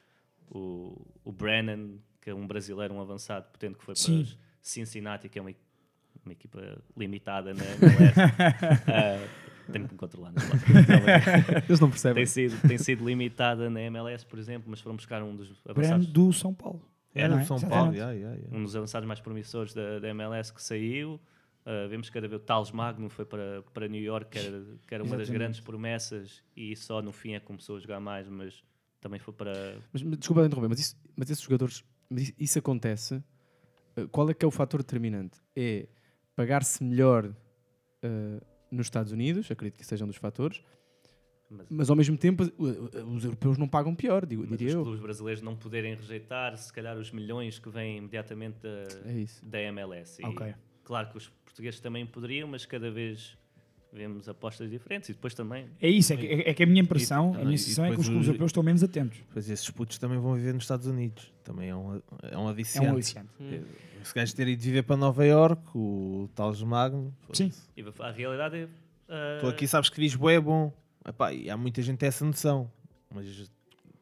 [0.48, 4.20] o, o Brennan, que é um brasileiro, um avançado potente que foi para Sim.
[4.22, 5.56] os Cincinnati, que é uma, e-
[6.24, 8.20] uma equipa limitada na MLS.
[9.68, 10.32] uh, tenho que me controlar.
[10.32, 10.42] Não.
[11.68, 12.24] Eles não percebem.
[12.24, 15.76] tem, sido, tem sido limitada na MLS, por exemplo, mas foram buscar um dos Brand
[15.78, 16.88] avançados do São Paulo.
[17.14, 17.44] Era Não do é?
[17.44, 17.78] São Exatamente.
[17.78, 17.94] Paulo.
[17.94, 18.56] yeah, yeah, yeah.
[18.56, 21.20] um dos avançados mais promissores da, da MLS que saiu.
[21.64, 24.64] Uh, vemos que cada vez o Tales Magno foi para, para New York, que era,
[24.84, 28.00] que era uma das grandes promessas, e só no fim é que começou a jogar
[28.00, 28.64] mais, mas
[29.00, 29.76] também foi para.
[29.92, 33.22] Mas, mas, desculpa interromper, mas, isso, mas esses jogadores, mas isso, isso acontece.
[33.96, 35.38] eh, Qual é que é o fator determinante?
[35.54, 35.86] É
[36.36, 37.34] pagar-se melhor
[38.02, 40.62] eh, nos Estados Unidos, acredito que seja um dos fatores,
[41.54, 44.74] Mas, Mas ao mesmo tempo, o- o- os europeus não pagam pior, digo, diria os
[44.74, 44.82] eu.
[44.84, 48.68] clubes brasileiros não poderem rejeitar, se calhar, os milhões que vêm imediatamente da,
[49.04, 50.22] É da MLS.
[50.22, 50.54] E Ok.
[50.82, 53.36] Claro que os portugueses também poderiam, mas cada vez
[53.92, 55.66] vemos apostas diferentes e depois também.
[55.80, 58.00] É isso, é que, é que a minha impressão, E- a minha sensação é que
[58.00, 59.18] os clubes europeus estão menos atentos.
[59.32, 61.30] Pois esses putos também vão viver nos Estados Unidos.
[61.44, 62.88] Também é um, é um É aliciante.
[62.88, 63.28] um aliciante.
[64.02, 67.14] Se gajo ter ido viver para Nova York, o Tales Magno.
[67.32, 67.52] Sim.
[67.76, 68.68] E a realidade é.
[69.08, 70.72] ah, Tu aqui sabes que Lisboa é bom.
[71.06, 72.70] Epá, e há muita gente que tem essa noção.
[73.14, 73.50] Mas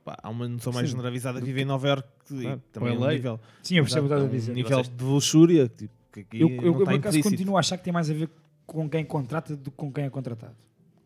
[0.04, 0.92] pá, há uma noção mais Sim.
[0.96, 2.62] generalizada que vive em Nova York Claro.
[2.72, 3.40] também é um nível.
[3.62, 4.52] Sim, eu percebo o que estás a é dizer.
[4.52, 5.92] Um nível Vocês- de luxúria tipo,
[6.32, 8.28] Eu, eu, eu está por acaso continuo a achar que tem mais a ver
[8.72, 10.54] com quem contrata do que com quem é contratado.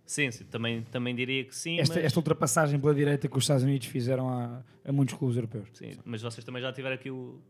[0.06, 1.80] Sim, sim, também, também diria que sim.
[1.80, 5.36] Esta, mas, esta ultrapassagem pela direita que os Estados Unidos fizeram a, a muitos clubes
[5.36, 5.68] europeus.
[5.72, 7.40] sim, mas vocês também já tiveram aqui o,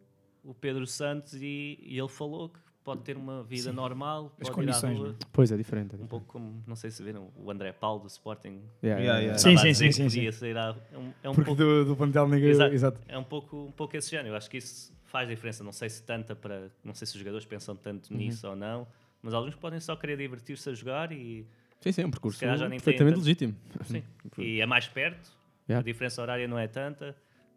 [0.44, 4.66] o Pedro Santos e, e ele falou que pode ter uma vida normal, As pode
[4.66, 5.82] ir à condições, rua, não Pois é, diferente.
[5.82, 6.10] é um diferente.
[6.10, 8.60] pouco como, não sei se viram, o André Paulo do Sporting.
[8.84, 9.38] Yeah, Yeah, yeah.
[9.38, 11.96] Sim, sim, sim, sim, podia sair à- é um, é um Porque pouco, do, do
[11.96, 12.72] plantel negro, Exato.
[12.74, 13.00] exato.
[13.08, 14.28] É um pouco, um pouco esse género.
[14.28, 15.64] Eu acho que isso faz diferença.
[15.64, 16.70] Não sei se tanta para.
[16.84, 18.18] Não sei se os jogadores pensam tanto Uhum.
[18.18, 18.86] nisso ou não,
[19.24, 21.46] mas alguns podem só querer divertir-se a jogar e.
[21.80, 23.56] Sim, sim, é um percurso perfeitamente legítimo.
[23.84, 24.02] Sim.
[24.38, 25.32] e é mais perto,
[25.66, 25.80] Yeah.
[25.80, 27.16] a diferença horária não é tanta.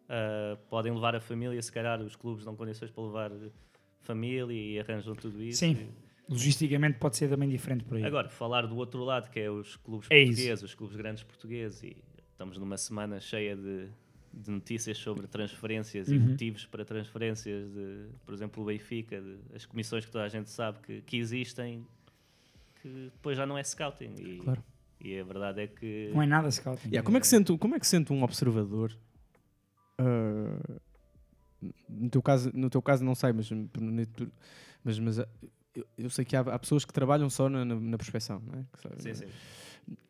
[0.09, 3.31] ah, podem levar a família, se calhar os clubes dão condições para levar
[3.99, 5.59] família e arranjam tudo isso.
[5.59, 5.71] Sim.
[5.73, 8.03] E- Logisticamente pode ser também diferente por aí.
[8.03, 10.31] Agora, falar do outro lado, que é os clubes É isso.
[10.33, 11.97] portugueses, os clubes grandes portugueses, e
[12.31, 13.87] estamos numa semana cheia de,
[14.33, 16.27] de notícias sobre transferências e Uhum.
[16.29, 20.49] motivos para transferências, de, por exemplo, o Benfica, de, as comissões que toda a gente
[20.49, 21.85] sabe que, que existem,
[22.81, 24.13] que depois já não é scouting.
[24.19, 24.63] E, Claro.
[25.01, 26.11] e a verdade é que.
[26.13, 26.87] Não é nada scouting.
[26.89, 28.95] Yeah, como, é que sente, como é que sente um observador?
[29.99, 30.79] ah,
[31.89, 33.49] no, teu caso, no teu caso, não sei, mas,
[34.83, 35.27] mas, mas ah,
[35.75, 38.59] eu, eu sei que há, há pessoas que trabalham só na, na, na prospecção, não
[38.59, 38.65] é?
[38.81, 39.25] Sabe- Sim, sim.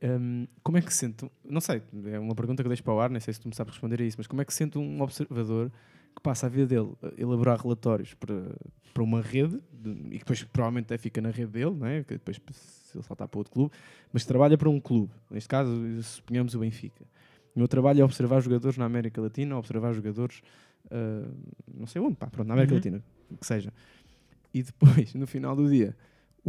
[0.01, 1.29] Hum, como é que se sente?
[1.43, 3.47] Não sei, é uma pergunta que eu deixo para o ar, nem sei se tu
[3.47, 5.71] me sabes responder a isso, mas como é que se sente um observador
[6.15, 8.55] que passa a vida dele a elaborar relatórios para,
[8.93, 12.03] para uma rede de- e que depois provavelmente até fica na rede dele, não é?
[12.03, 13.71] que depois se ele saltar para outro clube,
[14.11, 15.71] mas trabalha para um clube, neste caso,
[16.01, 17.03] suponhamos o Benfica.
[17.55, 20.41] O meu trabalho é observar jogadores na América Latina, observar jogadores
[20.89, 21.29] ah,
[21.75, 22.77] não sei onde, pá, pronto, na América Uhum.
[22.77, 23.03] Latina,
[23.39, 23.71] que seja.
[24.53, 25.95] E depois, no final do dia,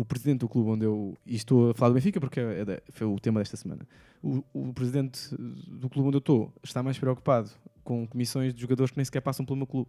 [0.00, 1.16] o presidente do clube onde eu.
[1.26, 3.82] E estou a falar do Benfica porque é foi o tema desta semana.
[4.22, 7.50] O, o presidente do clube onde eu estou está mais preocupado
[7.82, 9.88] com comissões de jogadores que nem sequer passam pelo meu clube.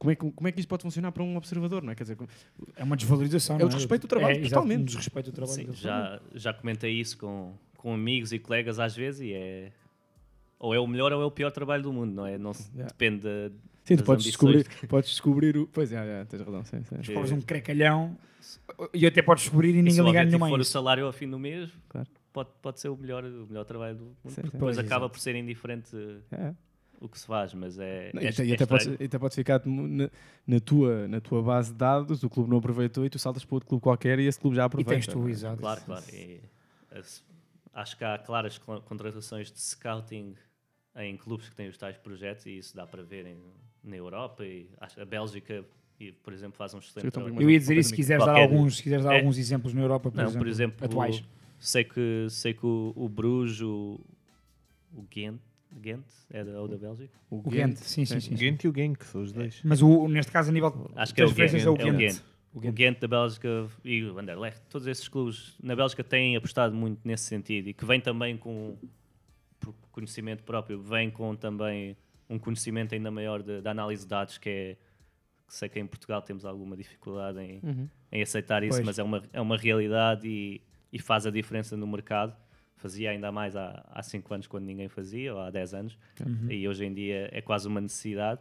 [0.00, 1.94] Como é, que, como é que isto pode funcionar para um observador, não é?
[1.94, 2.18] Quer dizer,
[2.76, 3.56] É uma desvalorização.
[3.58, 4.80] É o desrespeito do trabalho, é, totalmente.
[4.80, 5.54] Um desrespeito do trabalho.
[5.54, 9.72] Sim, já, já comentei isso com, com amigos e colegas às vezes e é.
[10.58, 12.36] Ou é o melhor ou é o pior trabalho do mundo, não é?
[12.36, 12.88] Não se- Yeah.
[12.88, 13.50] Depende da.
[13.88, 15.66] Sim, tu podes descobrir, podes descobrir o.
[15.66, 16.96] Pois é, é, tens razão, sim, sim.
[16.96, 18.16] Descobres um crecalhão
[18.94, 21.12] e até podes descobrir e E se ninguém ligar nenhuma a for o salário ao
[21.12, 22.08] fim do mês, Claro.
[22.32, 24.16] pode, pode ser o melhor, o melhor trabalho do mundo.
[24.26, 24.52] Sim, porque sim.
[24.52, 25.90] Depois Pois, acaba por ser indiferente
[26.30, 26.54] É.
[27.00, 28.10] o que se faz, mas é.
[28.14, 30.10] Não, é, e, até, e é até podes, e até podes ficar na,
[30.46, 33.54] na tua, na tua base de dados, o clube não aproveitou e tu saltas para
[33.56, 34.90] outro clube qualquer e esse clube já E aproveita.
[34.90, 35.58] tens tu, exato.
[35.58, 36.04] Claro, claro.
[36.12, 36.40] E,
[36.92, 37.22] as-
[37.74, 40.34] acho que há claras cl- contratações de scouting
[40.96, 43.38] em clubes que têm os tais projetos e isso dá para ver em-
[43.88, 45.64] na Europa e a Bélgica,
[45.98, 47.40] e, por exemplo, faz um excelente Eu.
[47.40, 49.18] Eu ia dizer isso se quiseres dar, alguns, se quiseres dar É.
[49.18, 51.24] alguns exemplos na Europa, por Não, exemplo, por exemplo, atuais.
[51.58, 54.00] sei que, sei que o, o Bruges, o,
[54.94, 55.40] o Ghent,
[55.80, 57.12] Ghent é da, ou da Bélgica?
[57.30, 58.34] O Ghent, sim, sim, sim.
[58.34, 59.60] O Genk e o Genk, são os dois.
[59.64, 61.80] Mas o, neste caso, a nível Acho de que é o transferências, Ghent.
[61.80, 62.22] é o Ghent.
[62.54, 67.00] O Ghent da Bélgica e o Anderlecht, todos esses clubes na Bélgica têm apostado muito
[67.04, 68.76] nesse sentido e que vem também com
[69.60, 71.96] por conhecimento próprio, vem com também
[72.28, 74.76] um conhecimento ainda maior de- da análise de dados que é
[75.46, 77.88] que sei que em Portugal temos alguma dificuldade em, Uhum.
[78.12, 78.86] em aceitar isso, Pois.
[78.86, 80.60] mas é uma, é uma realidade e,
[80.92, 82.36] e faz a diferença no mercado.
[82.76, 86.50] Fazia ainda mais há, há 5 anos quando ninguém fazia, ou há 10 anos, Uhum.
[86.50, 88.40] e hoje em dia é quase uma necessidade.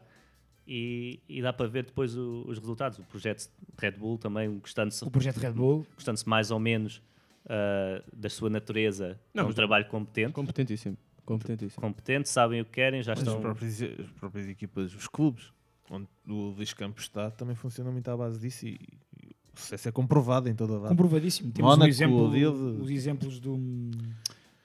[0.68, 3.00] E, e dá para ver depois o- os resultados.
[3.00, 5.88] O projeto Red Bull também, gostando-se O projeto Red Bull.
[5.96, 7.02] gostando-se mais ou menos
[7.50, 10.98] ah, da sua natureza, Não, é um trabalho competente, Competentíssimo.
[11.28, 11.82] Competentíssimo.
[11.82, 13.36] competente, sabem o que querem, já Mas estão.
[13.36, 15.52] as próprias, as próprias equipas, os clubes,
[15.92, 18.80] onde o Luís Campos está, também funcionam muito à base disso e,
[19.22, 20.88] e o sucesso é comprovado em toda a lado.
[20.90, 21.52] Comprovadíssimo.
[21.52, 22.48] Temos Mónaco, um exemplo, o Lille.
[22.82, 23.58] os exemplos do,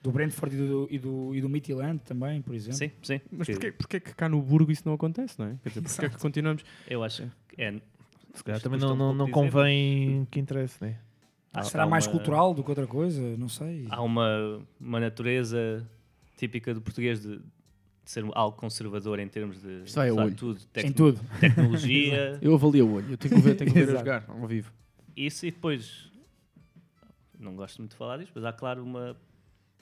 [0.03, 2.79] do Brentford e do, e do, e do Midtjylland também, por exemplo.
[2.79, 3.21] Sim, sim.
[3.31, 5.57] Mas que porquê, porquê que cá no Burgo isso não acontece, não é?
[5.65, 6.65] Quer dizer, porquê que continuamos...
[6.89, 7.81] Eu acho que é.
[8.35, 10.99] Se calhar também não, um não, não convém que interesse, né?
[11.53, 13.37] há- Será há mais uma- cultural do que outra coisa?
[13.37, 13.87] Não sei.
[13.91, 15.87] Há uma, uma natureza
[16.43, 17.45] típica do português de, de
[18.11, 20.34] ser algo conservador em termos de Isto vai olho.
[20.34, 21.20] tudo, em tudo.
[21.38, 23.99] tecnologia, Eu avalio o olho, eu tenho que ver, tenho que ver a Exato.
[24.05, 24.72] jogar ao vivo.
[25.16, 26.11] isso e depois
[27.38, 29.16] não gosto muito de falar disto, mas há claro uma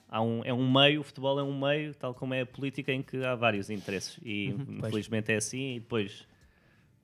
[0.07, 2.91] há um, é um meio, o futebol é um meio, tal como é a política,
[2.91, 4.19] em que há vários interesses.
[4.23, 4.77] E pois.
[4.85, 6.27] infelizmente é assim, e depois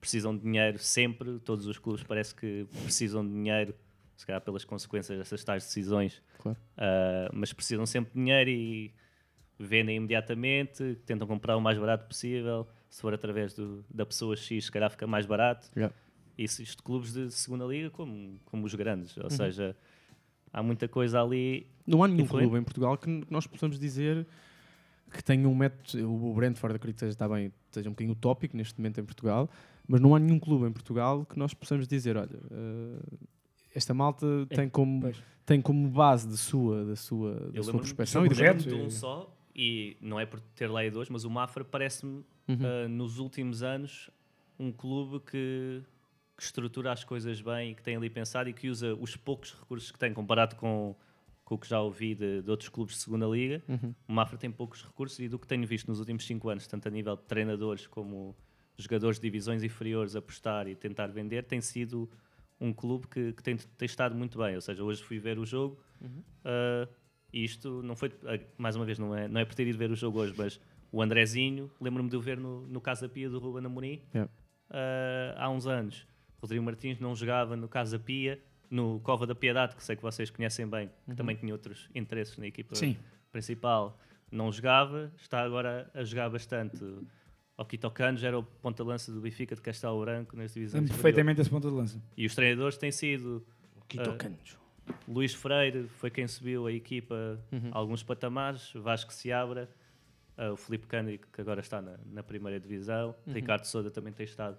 [0.01, 3.73] precisam de dinheiro sempre, todos os clubes parece que precisam de dinheiro,
[4.15, 6.57] se calhar pelas consequências dessas tais decisões, Claro.
[6.77, 8.93] Ah, mas precisam sempre de dinheiro e
[9.59, 14.65] vendem imediatamente, tentam comprar o mais barato possível, se for através do- da pessoa X,
[14.65, 15.69] se calhar fica mais barato.
[15.75, 15.93] Yeah.
[16.37, 19.29] Isso isto de clubes de segunda liga como, como os grandes, ou Uhum.
[19.31, 19.75] seja,
[20.53, 21.67] há muita coisa ali.
[21.85, 22.45] Não há nenhum influente.
[22.47, 24.27] clube em Portugal que nós possamos dizer
[25.11, 26.13] que tenha um método.
[26.13, 29.49] O Brentford, acredito que esteja, está bem, esteja um bocadinho utópico neste momento em Portugal,
[29.87, 33.17] mas não há nenhum clube em Portugal que nós possamos dizer: olha, eh,
[33.73, 35.17] esta malta É, tem, como, pois.
[35.45, 38.73] tem como base de sua, da sua, da Eu sua do e do projeto, de
[38.75, 42.59] um só, e não é por ter lá dois, mas o Mafra parece-me, Uhum.
[42.63, 44.09] ah, nos últimos anos,
[44.57, 45.83] um clube que,
[46.37, 49.53] que estrutura as coisas bem e que tem ali pensado e que usa os poucos
[49.53, 50.95] recursos que tem comparado com,
[51.43, 53.61] com o que já ouvi de, de outros clubes de segunda liga.
[53.67, 53.93] Uhum.
[54.07, 56.87] O Mafra tem poucos recursos e do que tenho visto nos últimos cinco anos, tanto
[56.87, 58.33] a nível de treinadores como
[58.77, 62.09] jogadores de divisões inferiores apostar e tentar vender, tem sido
[62.61, 64.55] um clube que, que tem, tem estado muito bem.
[64.55, 65.77] Ou seja, hoje fui ver o jogo
[66.45, 66.87] ah,
[67.33, 69.77] e isto não foi, ah, mais uma vez, não é, não é por ter ido
[69.77, 70.59] ver o jogo hoje, mas
[70.91, 74.31] o Andrezinho, lembro-me de o ver no, no Casa Pia do Ruben Amorim Yeah.
[74.69, 76.05] ah, há uns anos.
[76.41, 80.29] Rodrigo Martins não jogava no Casa Pia, no Cova da Piedade, que sei que vocês
[80.29, 82.95] conhecem bem, que também tinha outros interesses na equipa Sim.
[83.31, 83.99] principal.
[84.31, 86.77] Não jogava, está agora a jogar bastante.
[87.57, 91.49] O Quito Canos era o ponta-lança do Benfica de Castelo Branco nas divisões perfeitamente esse
[91.49, 91.99] ponto de lança.
[92.15, 93.43] E os treinadores têm sido
[93.87, 94.59] Quito Ah, Canjo.
[95.07, 97.69] Luís Freire, foi quem subiu a equipa Uhum.
[97.71, 99.69] a alguns patamares, Vasco Seabra,
[100.37, 103.33] ah, o Felipe Cândido, que agora está na, na primeira divisão, Uhum.
[103.33, 104.57] Ricardo Souda também tem estado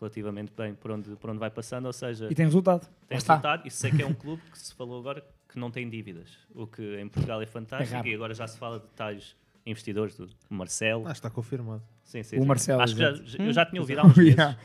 [0.00, 2.82] relativamente bem por onde, por onde vai passando, ou seja, E tem resultado.
[3.08, 3.32] tem Lá está.
[3.34, 6.38] resultado e sei que é um clube que se falou agora que não tem dívidas,
[6.54, 9.34] o que em Portugal é fantástico É e agora já se fala de tais
[9.66, 11.06] investidores do Marcelo.
[11.08, 11.82] Ah, está confirmado.
[12.02, 12.46] Sim, sim, O sim.
[12.46, 13.42] Marcelo, Acho que já, exato.
[13.42, 14.34] eu já tinha ouvido há uns meses.
[14.38, 14.58] Yeah.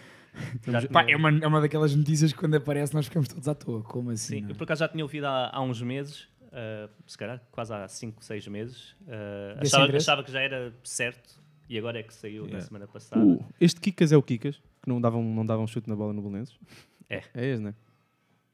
[0.68, 3.54] Já Pá, é, uma, é uma daquelas notícias que quando aparece nós ficamos todos à
[3.56, 3.82] toa.
[3.84, 4.36] Como assim?
[4.38, 4.52] Sim, não é?
[4.52, 7.88] eu por acaso já tinha ouvido há, há uns meses, ah, se calhar quase há
[7.88, 8.96] 5, 6 meses.
[9.60, 12.66] Desse achava, achava que já era certo e agora é que saiu na Yeah.
[12.68, 13.24] semana passada.
[13.24, 15.96] O- este Kikas é o Kikas, que não dava um, não dava um chute na
[15.96, 16.58] bola no Belenenses?
[17.10, 17.22] É.
[17.34, 17.74] É esse, não é?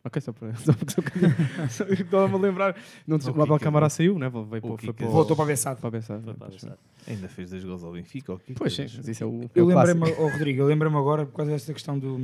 [0.04, 0.54] Ok, só para.
[0.56, 0.72] Só
[1.02, 1.36] queria-
[1.70, 2.74] só estava-a lembrar.
[3.06, 4.30] Não, O o Abel Camara o- saiu, né?
[4.30, 5.80] Veio o para, foi para o- Voltou para a Bessade.
[5.82, 6.39] para a Bessade, Foi né?
[6.39, 7.12] para a.
[7.12, 8.34] Ainda fez dois gols ao Benfica.
[8.34, 8.56] ok?
[8.58, 9.43] Pois sim, mas isso é o.
[9.43, 12.18] é Eu o lembrei-me, oh, Rodrigo, eu lembrei-me agora por causa desta questão do,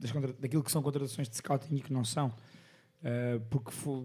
[0.00, 2.32] das contra- daquilo que são contratações de scouting e que não são.
[3.04, 4.04] Ah, porque fo-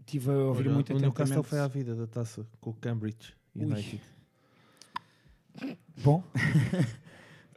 [0.00, 1.48] estive a ouvir Olha, muito o Newcastle atentamente.
[1.48, 3.64] foi à vida da taça com o Cambridge Ui.
[3.64, 4.02] United.
[6.04, 6.22] Bom,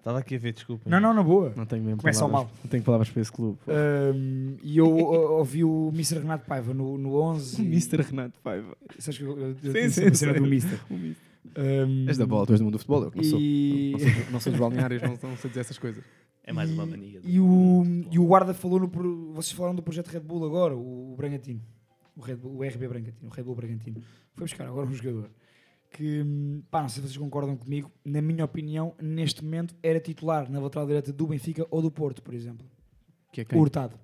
[0.06, 0.88] Estava aqui a ver, desculpa.
[0.88, 1.51] não, não, na boa.
[1.58, 3.58] Não tenho mesmo Começa ao palavras, não tenho palavras para esse clube.
[3.68, 6.20] Ahm, e eu ouvi o Mr.
[6.20, 7.58] Renato Paiva no, no 11.
[7.60, 8.01] O e- Mr.
[8.03, 8.78] Renato Paiva.
[8.99, 10.34] Sabes que eu, eu, eu Sim, sim, cena sei.
[10.34, 10.80] do Mr.
[10.91, 11.18] O Mr.
[11.58, 13.39] Ahm, És da bola, tu és do mundo do futebol, eu não sou.
[13.39, 16.03] E- Não, sou, não sou dos balneários, não, não sei dizer essas coisas.
[16.43, 17.22] É mais uma e- mania.
[17.22, 18.88] do- E o, e o guarda falou no.
[18.88, 21.62] pro- Vocês falaram do projeto Red Bull agora, o, o Bragantino.
[22.16, 23.28] O, Red Bull, o RB Bragantino.
[23.28, 23.97] O Red Bull Bragantino.
[24.36, 25.32] Foi buscar agora um jogador
[25.95, 29.99] que, hum, pá, não sei se vocês concordam comigo, na minha opinião, neste momento era
[29.99, 32.65] titular na lateral direita do Benfica ou do Porto, por exemplo.
[33.31, 33.57] Que é quem?
[33.59, 33.97] Hurtado.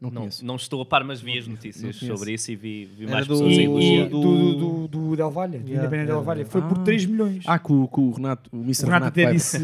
[0.00, 0.44] Não Não, conheço.
[0.46, 3.26] não estou a par, mas vi as notícias não sobre isso e vi, vi mais
[3.26, 4.08] do- pessoas a E, elogiar.
[4.08, 4.54] do, do- do,
[4.86, 6.44] do, do Del Valle, do Yeah, Independente Del era- Valle.
[6.44, 6.82] Foi por Ah.
[6.84, 7.44] 3 milhões.
[7.48, 8.84] Ah, que o, que o Renato, o Mr.
[8.84, 9.58] o Renato Renato até Paiva, disse.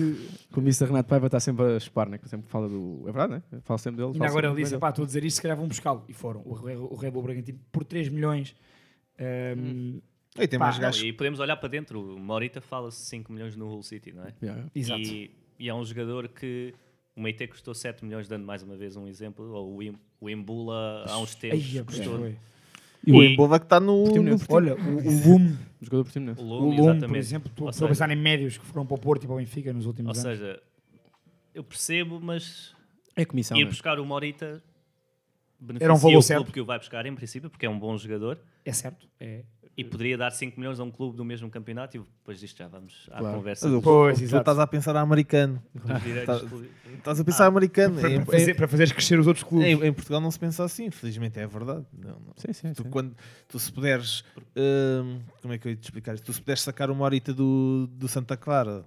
[0.53, 0.87] que o Mr.
[0.87, 2.19] Renato Paiva está sempre a chupar, né?
[2.19, 3.03] Que sempre fala do.
[3.03, 3.43] É verdade, né?
[3.63, 4.11] Fala sempre dele.
[4.17, 6.03] E fala agora ele disse: bem pá, estou a dizer isto, se calhar vão buscá-lo.
[6.09, 6.43] E foram.
[6.45, 8.57] O, Re- o Red Bull Bragantino por 3 milhões.
[9.21, 10.01] Ahm,
[10.39, 11.03] E tem Pá, mais gajos.
[11.03, 12.17] e podemos olhar para dentro.
[12.17, 14.35] O Morita fala-se 5 milhões no Hull City, não é?
[14.43, 14.65] Yeah.
[14.75, 15.01] Exato.
[15.01, 16.75] E, e é um jogador que
[17.17, 19.45] o Meite custou 7 milhões, dando mais uma vez um exemplo.
[19.53, 19.79] Ou
[20.21, 22.19] o, Embula há uns tempos Ai, pois custou.
[22.19, 22.37] foi.
[23.07, 24.03] E o E- Embova que está no.
[24.49, 26.41] Olha, o, o Lume, O jogador portimonense.
[26.41, 27.19] O o Lume, Lume, por exatamente.
[27.19, 29.39] exemplo, estou Ou a pensar em médios que foram para o Porto e para o
[29.39, 30.39] Benfica nos últimos Ou anos.
[30.39, 30.61] seja,
[31.55, 32.75] eu percebo, mas
[33.15, 33.57] É comissão.
[33.57, 33.71] ir né?
[33.71, 34.61] buscar o Morita
[35.61, 36.39] beneficia Era um valor o certo.
[36.41, 38.39] clube que o vai buscar, em princípio, porque é um bom jogador.
[38.65, 39.07] É certo.
[39.21, 39.45] É.
[39.77, 42.69] E poderia dar 5 milhões a um clube do mesmo campeonato e depois disto já
[42.69, 43.37] vamos à Claro.
[43.39, 45.61] conversa Mas Pois, tu estás a pensar a americano.
[46.25, 46.41] Tá-
[46.97, 48.01] Estás a pensar americano.
[48.01, 49.67] Para, Em, para fazer, para fazeres crescer os outros clubes.
[49.67, 51.85] em- em Portugal não se pensa assim, felizmente é verdade.
[51.93, 52.33] Não, não.
[52.37, 52.91] Sim, sim, Tu, sim.
[52.91, 53.17] quando,
[53.49, 54.23] tu se puderes.
[54.57, 56.25] hum, como é que eu ia te explicar isto?
[56.25, 58.85] Tu se puderes sacar uma horita do, do Santa Clara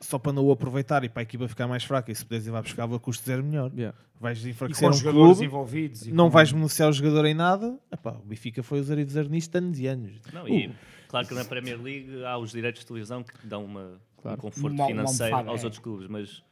[0.00, 2.46] só para não o aproveitar e para a equipa ficar mais fraca, e se puderes
[2.46, 3.96] ir lá buscar a custo zero melhor, Yeah.
[4.20, 6.06] vais E enfraquecer com um os jogadores clube, envolvidos.
[6.06, 7.78] e não com- vais beneficiar o jogador em nada.
[7.90, 10.12] Epá, o Benfica foi usar e dizer nisto anos e anos.
[10.32, 10.72] Não, e
[11.08, 14.38] claro que na Premier League há os direitos de televisão que dão uma, Claro.
[14.38, 15.64] um conforto Uma- uma financeiro almofada, aos é.
[15.64, 16.42] outros clubes, mas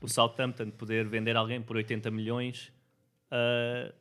[0.00, 2.70] o Southampton poder vender alguém por 80 milhões
[3.30, 3.92] ah,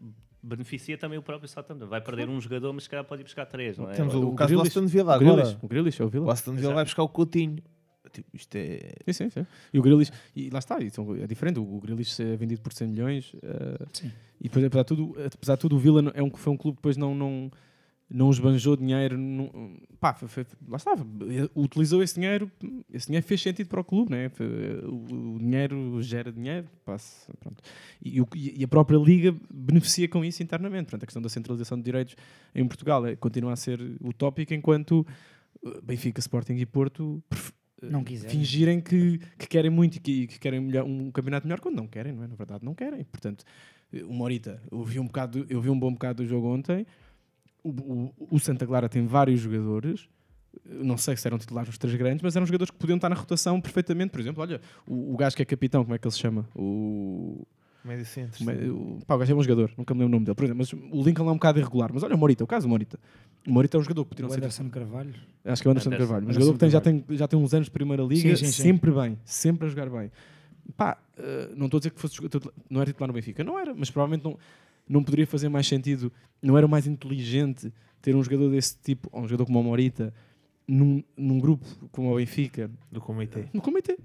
[0.44, 1.88] beneficia também o próprio Southampton.
[1.88, 3.94] Vai perder um jogador, mas se calhar pode ir buscar três, não é?
[3.94, 5.36] Temos o, O caso do Grealish- Aston Villa o agora.
[5.36, 6.26] Grealish, o Grealish é o Villa.
[6.28, 6.76] O Aston Villa Exato.
[6.76, 7.58] vai buscar o Coutinho.
[8.12, 8.80] Tipo, isto é...
[9.08, 9.46] Sim, sim, sim.
[9.74, 11.60] E o Grealish, e lá está, então é diferente.
[11.60, 13.36] O Grealish é vendido por 100 milhões.
[13.44, 14.12] eh, Sim.
[14.40, 16.76] E depois, apesar de tudo, apesar de tudo o Villa é um, foi um clube
[16.76, 17.52] que depois não, não,
[18.10, 19.18] não esbanjou dinheiro.
[19.18, 19.50] Não,
[20.00, 21.06] pá, foi- foi- lá estava.
[21.56, 22.52] Utilizou esse dinheiro.
[22.94, 24.30] Esse dinheiro fez sentido para o clube, né?
[24.30, 24.46] Foi-
[24.86, 26.68] O, o dinheiro gera dinheiro.
[26.86, 27.64] Passa, pronto.
[28.00, 30.84] E, o- e a própria Liga beneficia com isso internamente.
[30.86, 32.16] Portanto, a questão da centralização de direitos
[32.54, 35.04] em Portugal é, continua a ser utópica, enquanto
[35.66, 37.24] eh, Benfica, Sporting e Porto
[37.82, 38.36] Não quiserem.
[38.36, 41.88] fingirem que, que querem muito e que, que querem melhor- um campeonato melhor quando não
[41.88, 42.28] querem, não é?
[42.28, 43.04] Na verdade, não querem.
[43.04, 43.44] Portanto,
[43.94, 46.86] eh, o Morita, eu vi um, bocado, eu vi um bom bocado do jogo ontem.
[47.64, 50.08] O, o, o Santa Clara tem vários jogadores.
[50.66, 53.10] Eu Não sei se eram titulares os três grandes, mas eram jogadores que podiam estar
[53.10, 54.10] na rotação perfeitamente.
[54.12, 56.48] Por exemplo, olha, o, o gajo que é capitão, como é que ele se chama?
[56.56, 57.46] O,
[57.88, 58.50] Médio centro.
[58.50, 60.36] é- o, pá, o gajo é um jogador, nunca me lembro o nome dele.
[60.36, 61.92] Por exemplo, mas o Lincoln é um bocado irregular.
[61.94, 63.00] Mas olha o Morita, o caso do Morita.
[63.48, 65.14] O Morita é um jogador que não ser Anderson Carvalho.
[65.46, 66.04] Acho que é o Anderson, Anderson.
[66.06, 66.26] Carvalho.
[66.26, 68.46] Um Anderson jogador que tem, já, tem, já tem uns anos de Primeira Liga, Sim,
[68.46, 68.64] sim, sim.
[68.64, 70.12] sempre bem, sempre a jogar bem.
[70.76, 73.58] Pá, eh, não estou a dizer que fosse jogador- não era titular no Benfica, não
[73.58, 74.38] era, mas provavelmente não,
[74.88, 76.12] não poderia fazer mais sentido,
[76.42, 77.72] não era mais inteligente
[78.02, 80.14] ter um jogador desse tipo, ou um jogador como o Morita,
[80.68, 83.46] num, num grupo como o Benfica, Do comitê.
[83.54, 83.98] no comitê.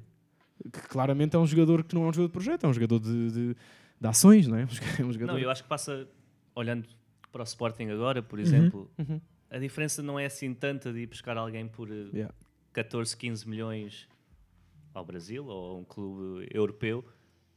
[0.70, 3.00] Que claramente é um jogador que não é um jogador de projeto, é um jogador
[3.00, 3.56] de, de,
[4.00, 4.66] de ações, não é?
[5.00, 5.32] É um jogador.
[5.32, 6.06] Não, eu acho que passa,
[6.54, 6.86] olhando
[7.30, 9.20] para o Sporting agora, por exemplo, uhum.
[9.50, 12.34] a diferença não é assim tanta de ir buscar alguém por eh, Yeah.
[12.72, 14.08] 14, 15 milhões
[14.94, 17.04] ao Brasil ou a um clube europeu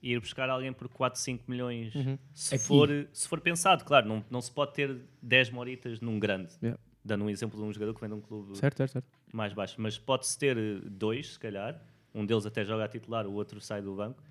[0.01, 1.93] e ir buscar alguém por 4, 5 milhões.
[1.95, 2.17] Uhum.
[2.33, 2.63] Se, Aqui.
[2.63, 6.53] for, se for pensado, claro, não, não se pode ter 10 moritas num grande.
[6.61, 6.79] Yeah.
[7.03, 9.07] Dando um exemplo de um jogador que vem de um clube Certo, certo, certo.
[9.31, 11.81] mais baixo, mas pode-se ter eh, dois, se calhar.
[12.15, 14.23] Um deles até joga a titular, o outro sai do banco.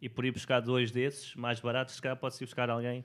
[0.00, 3.04] E por ir buscar dois desses, mais baratos, se calhar pode-se ir buscar alguém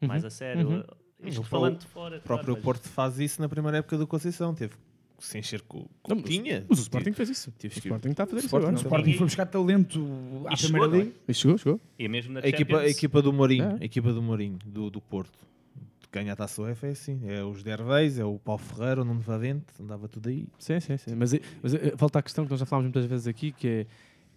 [0.00, 0.68] mais a sério.
[0.68, 0.84] Uhum.
[1.24, 2.18] Isto O falando de fora.
[2.18, 4.54] O próprio claro, mas- Porto faz isso na primeira época do Conceição.
[4.54, 4.74] Teve
[5.16, 6.66] que se encher com, com Não, o que tinha.
[6.68, 7.50] Mas o Sporting fez isso.
[7.58, 8.72] Tive O que- Sporting está a fazer isso agora.
[8.72, 11.00] O Sporting foi buscar talento à E Primeira é?
[11.00, 11.12] Liga.
[11.28, 11.80] E chegou, chegou.
[11.98, 13.78] E mesmo na A equipa, a equipa do Mourinho, É.
[13.80, 15.38] a equipa do Mourinho, do, do Porto,
[16.14, 17.20] ganha a taça UEFA é assim.
[17.28, 20.46] É os Derveis, é o Paulo Ferreira, o Nuno Vavente, andava tudo aí.
[20.58, 21.14] Sim, sim, sim.
[21.14, 23.86] Mas, mas eh, volta à questão que nós já falámos muitas vezes aqui, que é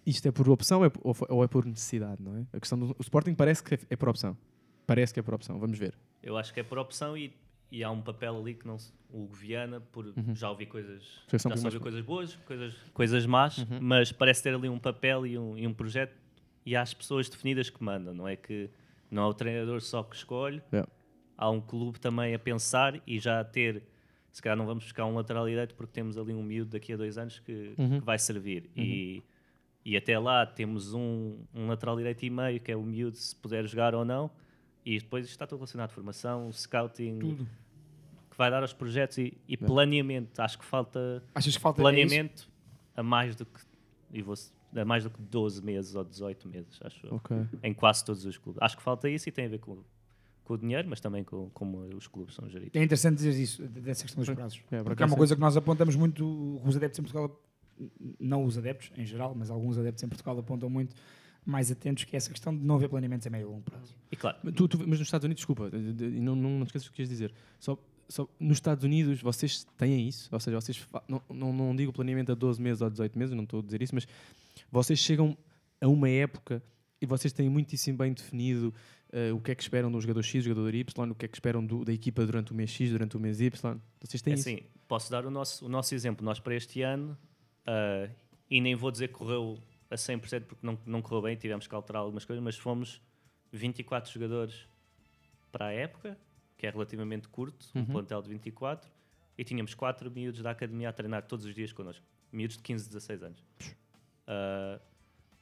[0.06, 2.46] isto é por opção ou é, é por necessidade, não é?
[2.52, 4.36] A questão do o Sporting parece que é, por opção.
[4.86, 5.94] Parece que é por opção, vamos ver.
[6.22, 7.30] eu acho que é por opção e,
[7.70, 11.02] e há um papel ali que não se- o Hugo Viana, por já ouvi coisas,
[11.30, 15.26] já só ouvi mais- coisas boas, coisas, coisas más, mas parece ter ali um papel
[15.26, 16.14] e um, e um projeto
[16.64, 18.70] e há as pessoas definidas que mandam, não é que
[19.10, 20.88] não é o treinador só que escolhe, Yeah.
[21.38, 23.82] Há um clube também a pensar e já a ter,
[24.32, 26.96] se calhar não vamos buscar um lateral direito porque temos ali um miúdo daqui a
[26.96, 28.68] dois anos que, que vai servir.
[28.76, 29.22] E,
[29.84, 33.34] e até lá temos um, um lateral direito e meio, que é o miúdo, se
[33.36, 34.30] puder jogar ou não.
[34.84, 37.48] E depois está tudo relacionado, formação, scouting, Tudo.
[38.30, 40.40] que vai dar aos projetos e, e planeamento.
[40.40, 42.48] Acho que falta Achas que falta é planeamento
[42.96, 43.60] a mais do que
[44.12, 44.34] e vou,
[44.74, 47.36] a mais do que 12 meses ou 18 meses, acho eu, Ok.
[47.62, 48.60] em quase todos os clubes.
[48.62, 49.78] Acho que falta isso e tem a ver com,
[50.48, 52.74] com o dinheiro, mas também com como os clubes são geridos.
[52.74, 54.58] É interessante dizer isso, dessa questão dos prazos.
[54.70, 57.40] É, por Porque é uma coisa que nós apontamos muito, os adeptos em Portugal,
[58.18, 60.96] não os adeptos em geral, mas alguns adeptos em Portugal apontam muito
[61.46, 63.94] mais atentos que é essa questão de não haver planeamentos a médio e longo prazo.
[64.10, 66.64] E claro, Mas, tu- tu- mas nos Estados Unidos, desculpa, de- de- não, não, não
[66.64, 67.32] esqueças o que queres dizer.
[67.58, 67.78] Só,
[68.08, 70.28] só, nos Estados Unidos vocês têm isso?
[70.32, 73.44] Ou seja, vocês não, não, não digo planeamento a 12 meses ou 18 meses, não
[73.44, 74.06] estou a dizer isso, mas
[74.70, 75.36] vocês chegam
[75.80, 76.62] a uma época
[77.00, 78.74] e vocês têm muitíssimo bem definido
[79.12, 81.28] eh, o que é que esperam do jogador X, do jogador Y, o que é
[81.28, 83.80] que esperam do- da equipa durante o mês X, durante o mês Y.
[84.00, 84.48] Vocês têm É isso?
[84.48, 86.24] assim, posso dar o nosso, o nosso exemplo.
[86.24, 87.16] Nós para este ano,
[87.66, 88.08] ah,
[88.50, 89.58] e nem vou dizer que correu
[89.90, 93.00] a 100% porque não, não correu bem, tivemos que alterar algumas coisas, mas fomos
[93.52, 94.66] 24 jogadores
[95.50, 96.18] para a época,
[96.58, 98.90] que é relativamente curto, um plantel de 24,
[99.38, 102.04] e tínhamos 4 miúdos da academia a treinar todos os dias connosco.
[102.32, 103.42] Miúdos de 15, 16 anos.
[104.26, 104.78] Ah,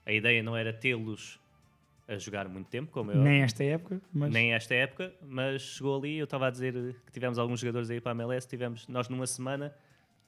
[0.05, 1.41] a ideia não era tê-los
[2.09, 5.97] a jogar muito tempo, como eu Nem esta época, mas nem esta época, mas chegou
[5.99, 6.73] ali, eu estava a dizer
[7.05, 9.75] que tivemos alguns jogadores aí para a MLS, tivemos, nós numa semana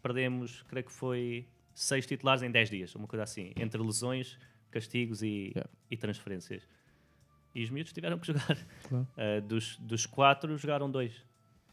[0.03, 4.37] perdemos, creio que foi seis titulares em 10 dias, uma coisa assim, entre lesões,
[4.71, 5.71] castigos e, Yeah.
[5.91, 6.67] e transferências.
[7.55, 8.59] E os miúdos tiveram que jogar.
[8.89, 9.07] Claro.
[9.17, 11.13] Uh, dos, dos quatro, jogaram dois.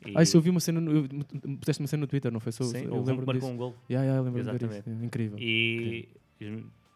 [0.05, 2.39] E, Ah, isso eu vi uma cena, no- eu- puseste uma cena no Twitter, não
[2.39, 2.51] foi?
[2.51, 3.47] Só, sim, eu um lembro marcou disso.
[3.47, 3.75] um gol.
[3.89, 4.89] Yeah, yeah, eu lembro de ver Exatamente.
[4.89, 5.01] isso.
[5.01, 5.39] É incrível.
[5.39, 6.09] E,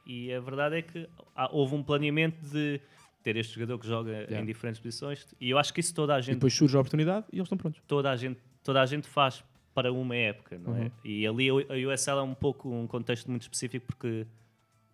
[0.05, 2.79] e a verdade é que há- houve um planeamento de
[3.23, 4.39] ter este jogador que joga Yeah.
[4.39, 6.79] em diferentes posições e eu acho que isso toda a E gente depois surge a
[6.79, 7.81] oportunidade e eles estão prontos.
[7.87, 9.43] toda a gente, toda a gente faz
[9.73, 10.83] para uma época, não Uhum.
[10.85, 10.91] é?
[11.03, 11.53] E ali a
[11.93, 14.25] USL é um pouco um contexto muito específico porque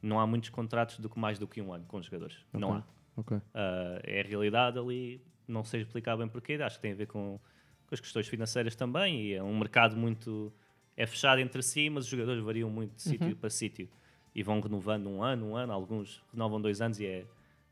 [0.01, 2.37] não há muitos contratos do que mais do que um ano com os jogadores.
[2.53, 2.77] Não Ok.
[2.81, 3.19] há.
[3.21, 3.37] Ok.
[3.53, 7.07] Ah, é a realidade ali, não sei explicar bem porquê, acho que tem a ver
[7.07, 7.39] com,
[7.87, 10.51] com as questões financeiras também, e é um mercado muito.
[10.97, 13.35] é fechado entre si, mas os jogadores variam muito de sítio Uhum.
[13.35, 13.89] para sítio
[14.35, 17.25] e vão renovando um ano, um ano, alguns renovam dois anos e é,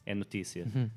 [0.05, 0.65] é notícia.
[0.73, 0.89] Uhum.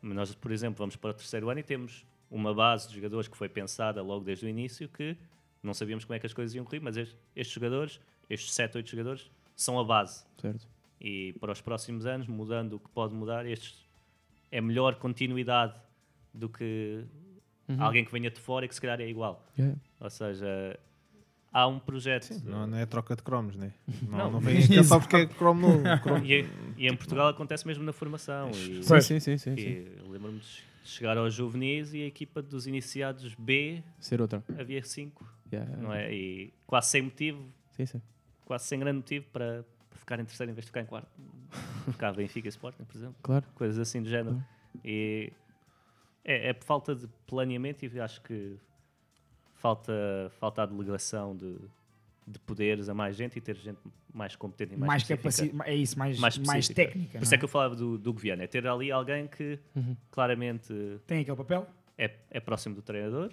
[0.00, 3.28] Mas nós, por exemplo, vamos para o terceiro ano e temos uma base de jogadores
[3.28, 5.16] que foi pensada logo desde o início que
[5.62, 8.78] não sabíamos como é que as coisas iam correr, mas estes, estes jogadores, estes 7,
[8.78, 10.24] 8 jogadores, são a base.
[10.38, 10.66] Certo.
[11.00, 13.86] E para os próximos anos, mudando o que pode mudar, estes
[14.50, 15.74] é melhor continuidade
[16.32, 17.04] do que
[17.68, 17.80] Uhum.
[17.80, 19.46] alguém que venha de fora e que se calhar é igual.
[19.56, 19.78] Yeah.
[20.00, 20.78] Ou seja,
[21.52, 22.30] há um projeto.
[22.44, 23.72] Não, não é troca de cromos, né?
[24.02, 24.30] Não, Não.
[24.32, 25.82] não vem cá só porque é cromo novo.
[26.02, 28.50] cromo- E, e em Portugal acontece mesmo na formação.
[28.50, 29.86] E, Sim, sim, sim, sim, sim.
[30.08, 34.42] Lembro-me de chegar aos juvenis e a equipa dos iniciados B Ser outra.
[34.58, 35.76] havia 5, Yeah.
[35.76, 36.10] não é?
[36.12, 38.00] E quase sem motivo, Sim, sim.
[38.46, 41.08] quase sem grande motivo para, para ficar em terceiro em vez de ficar em quarto.
[41.90, 43.16] Ficar Benfica e Sporting, por exemplo.
[43.22, 43.44] Claro.
[43.54, 44.42] Coisas assim do género.
[44.82, 45.30] E
[46.24, 48.56] é, é por falta de planeamento e acho que
[49.62, 49.92] falta,
[50.40, 51.56] falta a delegação de,
[52.26, 53.78] de poderes a mais gente e ter gente
[54.12, 55.52] mais competente e mais, Mais específica.
[55.56, 56.74] capaci- é isso, mais- mais específica.
[56.74, 59.26] técnica, Por isso não é que eu falava do, do Guiana, é ter ali alguém
[59.28, 59.58] que
[60.10, 60.74] claramente
[61.06, 61.66] Tem aquele papel?
[61.96, 63.30] é, é próximo do treinador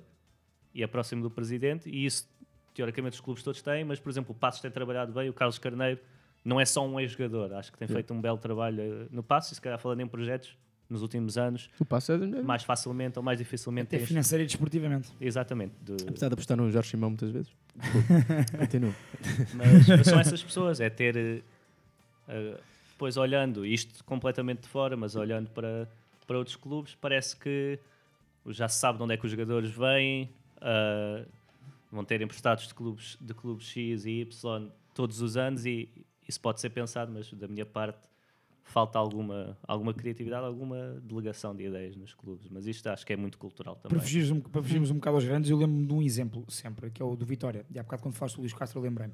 [0.73, 2.29] e é próximo do presidente e isso
[2.73, 5.57] teoricamente os clubes todos têm, mas por exemplo o Passos tem trabalhado bem, o Carlos
[5.57, 5.99] Carneiro
[6.45, 7.95] não é só um ex-jogador, acho que tem Yeah.
[7.99, 10.55] feito um belo trabalho eh, no Passos e se calhar falando em projetos
[10.89, 12.17] nos últimos anos O passo é.
[12.41, 15.09] mais facilmente ou mais dificilmente Até tens- financeira e desportivamente.
[15.21, 15.73] Exatamente.
[15.81, 17.51] de- Apesar de apostar no Jorge Simão muitas vezes.
[18.57, 18.93] Continua.
[19.53, 21.43] mas, mas são essas pessoas, é ter
[22.27, 22.57] eh,
[22.91, 25.87] depois olhando, isto completamente de fora, mas olhando para,
[26.27, 27.79] para outros clubes, parece que
[28.47, 30.29] já se sabe de onde é que os jogadores vêm,
[30.59, 31.23] ah,
[31.91, 35.87] vão ter emprestados de clubes, de clubes X e Y todos os anos e
[36.27, 37.97] isso pode ser pensado, mas da minha parte
[38.69, 43.17] falta alguma, alguma criatividade, alguma delegação de ideias nos clubes, mas isto acho que é
[43.17, 43.97] muito cultural também.
[43.97, 46.91] Para fugirmos, um, para fugirmos um bocado aos grandes, eu lembro-me de um exemplo sempre,
[46.91, 47.65] que é o do Vitória.
[47.73, 49.13] E há bocado, quando falaste do Luís Castro, eu lembrei-me.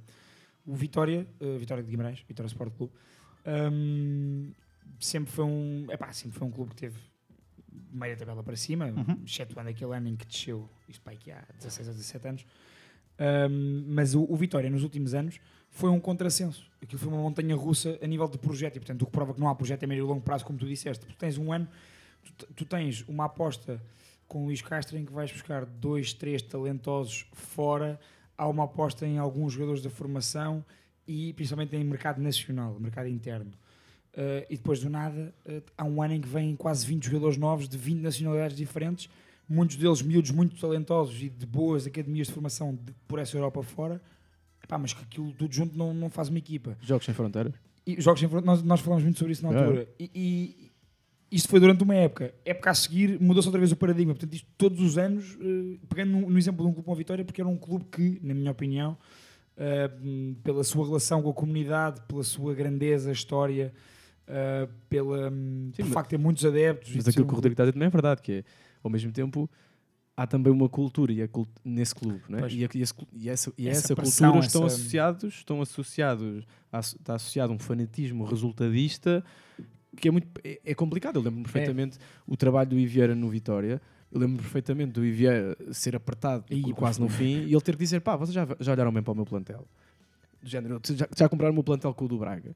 [0.65, 2.93] O Vitória, eh, Vitória de Guimarães, Vitória Sport Clube,
[3.71, 4.51] hum,
[4.99, 5.87] sempre foi um.
[5.89, 6.99] Epá, sempre foi um clube que teve
[7.91, 8.93] meia tabela para cima,
[9.25, 12.45] excetuando aquele ano em que desceu, isto para aqui há 16 ou 17 anos.
[13.49, 15.39] Hum, mas o, o Vitória, nos últimos anos,
[15.75, 16.65] foi um contrassenso.
[16.81, 19.39] Aquilo foi uma montanha russa a nível de projeto, e portanto, o que prova que
[19.41, 21.05] não há projeto a médio e longo prazo, como tu disseste.
[21.05, 21.67] Tu tens um ano,
[22.37, 23.81] tu, tu tens uma aposta
[24.25, 27.99] com o Luís Castro em que vais buscar dois, três talentosos fora,
[28.37, 30.63] há uma aposta em alguns jogadores da formação
[31.05, 33.51] e principalmente em mercado nacional, mercado interno.
[34.13, 37.35] Uh, e depois do nada, uh, há um ano em que vêm quase 20 jogadores
[37.37, 39.09] novos de 20 nacionalidades diferentes,
[39.47, 43.61] muitos deles miúdos muito talentosos e de boas academias de formação de- por essa Europa
[43.61, 44.01] fora,
[44.65, 46.75] Epá, mas que aquilo tudo junto não, não faz uma equipa.
[46.81, 47.53] Jogos sem fronteiras.
[47.85, 49.59] E os jogos sem fronteiras, nós, nós falamos muito sobre isso na É.
[49.61, 49.87] altura.
[49.99, 50.71] E, e
[51.31, 52.33] isto foi durante uma época.
[52.43, 54.13] Época a seguir mudou-se outra vez o paradigma.
[54.15, 56.95] Portanto, isto todos os anos, eh, pegando no, no exemplo de um clube com a
[56.95, 58.97] Vitória, porque era um clube que, na minha opinião,
[59.55, 59.89] eh,
[60.43, 63.71] pela sua relação com a comunidade, pela sua grandeza, história,
[64.27, 66.91] eh, pela, Sim, mas- facto de ter muitos adeptos.
[66.95, 68.43] Mas aquilo um que o Rodrigo está a dizer também é verdade, que é,
[68.83, 69.47] ao mesmo tempo,
[70.17, 72.47] há também uma cultura e a cult- nesse clube, é?
[72.51, 75.61] E, a- e esse e essa, e Essa essa pressão, cultura estão essa- associados, estão
[75.61, 79.23] associados, a- está associado um fanatismo resultadista
[79.97, 81.15] que é muito é, é complicado.
[81.17, 81.97] Eu lembro-me perfeitamente
[82.27, 83.81] o trabalho do Ivieira no Vitória.
[84.11, 87.79] Eu lembro-me perfeitamente do Ivieira ser apertado Ih, quase no fim e ele ter que
[87.83, 89.67] dizer: pá, vocês já, já olharam bem para o meu plantel?
[90.41, 92.55] Do género, já, já compraram o meu plantel com o do Braga?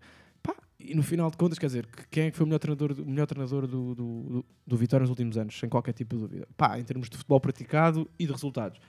[0.79, 2.91] E no final de contas, quer dizer, que- quem é que foi o melhor treinador,
[2.99, 6.21] o melhor treinador do, do, do, do Vitória nos últimos anos, sem qualquer tipo de
[6.21, 6.47] dúvida?
[6.55, 8.79] Pá, em termos de futebol praticado e de resultados.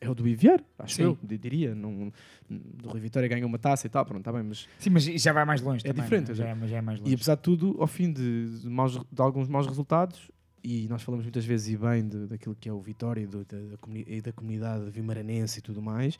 [0.00, 1.02] É o do Ivier, acho Sim.
[1.04, 1.74] eu, di- diria.
[1.74, 2.12] Não,
[2.48, 5.32] do Rui Vitória ganha uma taça e tal, pronto, está bem, mas Sim, mas já
[5.32, 6.28] vai mais longe é também, diferente.
[6.28, 6.34] né?
[6.34, 7.10] já, é, já é mais longe.
[7.10, 10.30] E apesar de tudo, ao fim de, de maus- de alguns maus resultados,
[10.62, 13.44] e nós falamos muitas vezes e bem de- daquilo que é o Vitória e, do-
[13.46, 16.18] da, da comuni- e da comunidade vimaranense e tudo mais,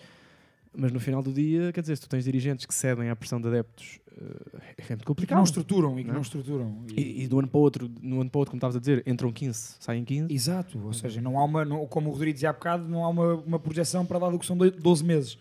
[0.76, 3.40] mas no final do dia, quer dizer, se tu tens dirigentes que cedem à pressão
[3.40, 5.36] de adeptos, eh, é muito E que complicado.
[5.38, 6.14] não estruturam, e que não é?
[6.16, 6.84] não estruturam.
[6.96, 8.80] E, e um ano para o outro, no ano para o outro, como estavas a
[8.80, 10.32] dizer, entram 15, saem 15.
[10.32, 13.08] Exato, ou seja, não há uma, não- como o Rodrigo dizia há bocado, não há
[13.08, 15.38] uma, uma projeção para lá do que são doi- 12 meses.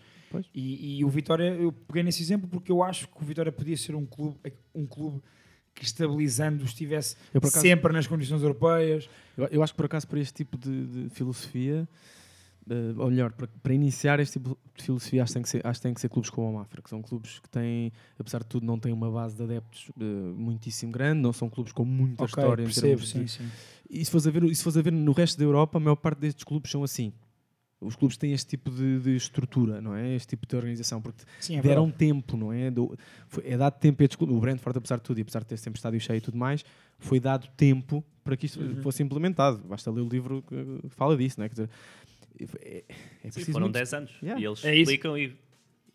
[0.52, 3.76] E, e o Vitória, eu peguei nesse exemplo porque eu acho que o Vitória podia
[3.76, 4.36] ser um clube,
[4.74, 5.20] um clube
[5.72, 9.08] que estabilizando estivesse Eu, acaso- sempre nas condições europeias.
[9.36, 11.88] Eu, eu acho que por acaso para este tipo de, de filosofia,
[12.70, 15.66] eh, ou melhor, para, para iniciar este tipo de filosofia, acho que, tem que ser,
[15.66, 18.38] acho que tem que ser clubes como o Mafra, que são clubes que têm, apesar
[18.40, 21.84] de tudo, não têm uma base de adeptos eh, muitíssimo grande, não são clubes com
[21.84, 22.62] muita Ok, história.
[22.62, 23.50] em percebo, termos sim, de- sim.
[23.90, 25.96] E se fores, a ver, se fores a ver no resto da Europa, a maior
[25.96, 27.12] parte destes clubes são assim.
[27.80, 30.14] os clubes têm este tipo de, de estrutura, não é?
[30.14, 31.98] Este tipo de organização, porque Sim, é deram verdade.
[31.98, 32.70] tempo, não é?
[32.70, 32.96] Do-
[33.28, 34.34] foi- é dado tempo a estes clubes.
[34.34, 36.64] O Brentford, apesar de tudo, e apesar de ter sempre estádio cheio e tudo mais,
[36.98, 38.76] foi dado tempo para que isto Uhum.
[38.76, 39.58] fosse implementado.
[39.68, 41.48] Basta ler o livro que fala disso, não é?
[41.50, 41.70] Quer dizer,
[42.60, 42.84] é,
[43.24, 44.12] é Sim, foram muito- 10 anos.
[44.22, 44.40] Yeah.
[44.40, 45.36] E eles É explicam e,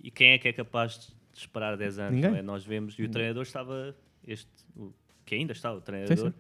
[0.01, 2.15] e quem é que é capaz de esperar 10 anos?
[2.15, 2.31] Ninguém.
[2.31, 2.41] não é?
[2.41, 3.95] Nós vemos, e o treinador estava,
[4.27, 4.91] este, o,
[5.25, 6.33] que ainda está, o Sim, treinador, sim.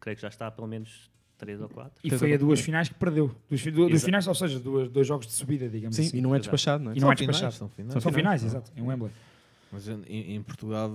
[0.00, 2.00] creio que já está há pelo menos 3 ou 4.
[2.04, 3.34] E foi a duas finais que perdeu.
[3.50, 4.04] Dos, fi- do- dos Exato.
[4.06, 6.18] finais, ou seja, duas, dois jogos de subida, digamos Sim, assim.
[6.18, 6.96] e não é despachado, não é?
[6.96, 7.54] E não é São finais, despachado.
[7.58, 7.92] são finais.
[7.92, 8.40] São finais.
[8.40, 9.10] finais, exato, em Wembley.
[9.72, 10.90] Mas em, em Portugal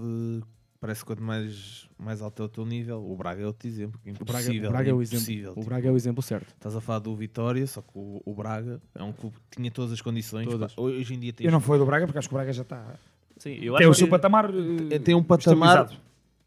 [0.80, 4.00] parece que quanto mais, mais alto é o teu nível, o Braga é outro exemplo.
[4.22, 5.52] O Braga, Impossível, o Braga é o impossível, exemplo.
[5.52, 6.48] O tipo, Braga é o exemplo certo.
[6.54, 9.72] Estás a falar do Vitória, só que o, o Braga é um clube que tinha
[9.72, 10.48] todas as condições.
[10.48, 10.74] Todas.
[10.74, 12.62] pá, hoje em dia Eu não fui do Braga, porque acho que o Braga já
[12.62, 12.96] está.
[13.38, 14.50] Sim, eu Tem o seu que patamar.
[14.90, 15.90] É, eh, tem um patamar.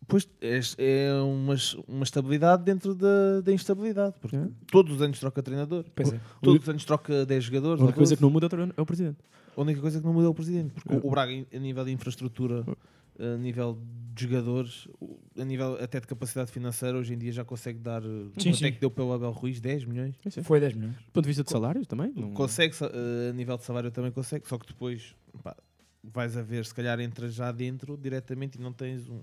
[0.07, 1.55] Pois é, é uma,
[1.89, 4.15] uma estabilidade dentro da, da instabilidade.
[4.21, 4.49] Porque É.
[4.71, 5.85] todos os anos troca treinador.
[5.97, 6.21] É.
[6.43, 7.81] Todos os anos troca 10 jogadores.
[7.81, 8.17] A única coisa 12.
[8.17, 9.19] que não muda é o é o presidente.
[9.57, 10.73] A única coisa que não muda é o presidente.
[10.75, 11.01] Porque É.
[11.03, 12.65] o Braga, a nível de infraestrutura,
[13.35, 13.79] a nível
[14.15, 14.89] de jogadores,
[15.39, 18.03] a nível até de capacidade financeira, hoje em dia já consegue dar.
[18.03, 18.65] Sim, quanto sim.
[18.67, 19.61] é que deu pelo Abel Ruiz?
[19.61, 20.15] 10 milhões?
[20.43, 20.97] Foi 10 milhões.
[20.97, 22.13] Do ponto de vista de salários também.
[22.15, 25.57] não- Consegue, eh, a nível de salário também consegue, só que depois pá,
[26.05, 29.23] vais a ver, se calhar entras já dentro diretamente e não tens um-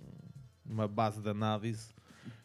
[0.66, 1.90] uma base de análise.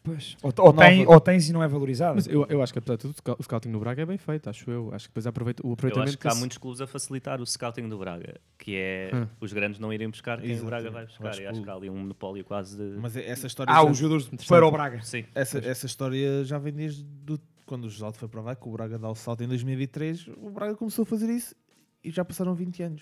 [0.03, 0.37] Pois.
[0.43, 2.15] Ou, ou, tem, ou tens e não é valorizado.
[2.15, 4.05] Mas eu, eu acho que, apesar de tudo, o scout- o scouting no Braga é
[4.05, 4.93] bem feito, acho eu.
[4.93, 7.41] Acho que depois aproveita, o Eu aproveitamento acho que há esse- muitos clubes a facilitar
[7.41, 9.27] o scouting do Braga, que é Hum.
[9.41, 10.63] os grandes não irem buscar quem Exato.
[10.63, 11.29] o Braga vai Eu buscar.
[11.29, 12.97] acho e que acho o- que há ali um monopólio quase de.
[12.99, 15.01] Mas essa história, Há já, os jogadores para o Braga.
[15.01, 15.25] Sim.
[15.33, 18.71] essa, essa história já vem desde do- quando o Josaldo foi para lá, que o
[18.71, 20.27] Braga dá o salto em 2003.
[20.37, 21.55] O Braga começou a fazer isso
[22.03, 23.01] e já passaram 20 anos.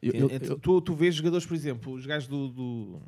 [0.00, 3.02] Eu- É- eu- é- eu- tu, tu vês jogadores, por exemplo, os gajos do, do,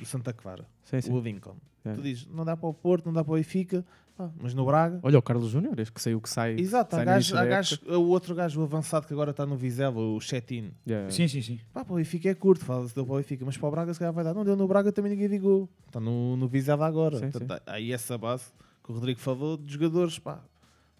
[0.00, 1.12] do Santa Clara, sim, sim.
[1.12, 1.56] o Lincoln.
[1.86, 1.92] É.
[1.92, 3.84] Tu dizes, não dá para o Porto, não dá para o Benfica,
[4.16, 4.98] pá, mas no Braga.
[5.02, 6.54] Olha o Carlos Júnior, este que saiu que sai.
[6.58, 9.98] Exato, há, sai gajo, gajo- o outro gajo, o avançado que agora está no Vizela,
[9.98, 10.72] o Chetin.
[10.86, 11.10] Yeah.
[11.10, 11.60] Sim, sim, sim.
[11.72, 13.92] Pá, para o Benfica é curto, fala-se deu para o Benfica, mas para o Braga
[13.94, 14.34] se calhar vai dar.
[14.34, 15.68] Não deu no Braga, também ninguém vigou.
[15.86, 17.18] Está no, no Vizela agora.
[17.18, 18.44] Sim, Portanto, há aí essa base
[18.84, 20.40] que o Rodrigo falou de jogadores, pá,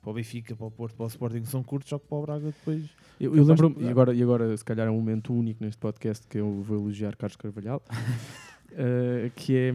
[0.03, 2.23] para o Benfica, para o Porto, para o Sporting são curtos, só que para o
[2.23, 2.85] Braga depois.
[3.19, 5.79] Eu, eu de lembro-me, e agora, e agora se calhar é um momento único neste
[5.81, 7.83] podcast que eu vou elogiar Carlos Carvalhal,
[8.73, 9.73] eh, que é.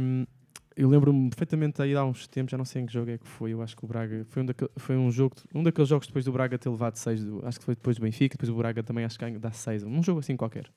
[0.76, 3.28] Eu lembro-me perfeitamente aí há uns tempos, já não sei em que jogo é que
[3.28, 6.08] foi, eu acho que o Braga foi um, daquele, foi um jogo, um daqueles jogos
[6.08, 8.82] depois do Braga ter levado 6, acho que foi depois do Benfica, depois o Braga
[8.82, 10.72] também acho que dá 6, um jogo assim qualquer.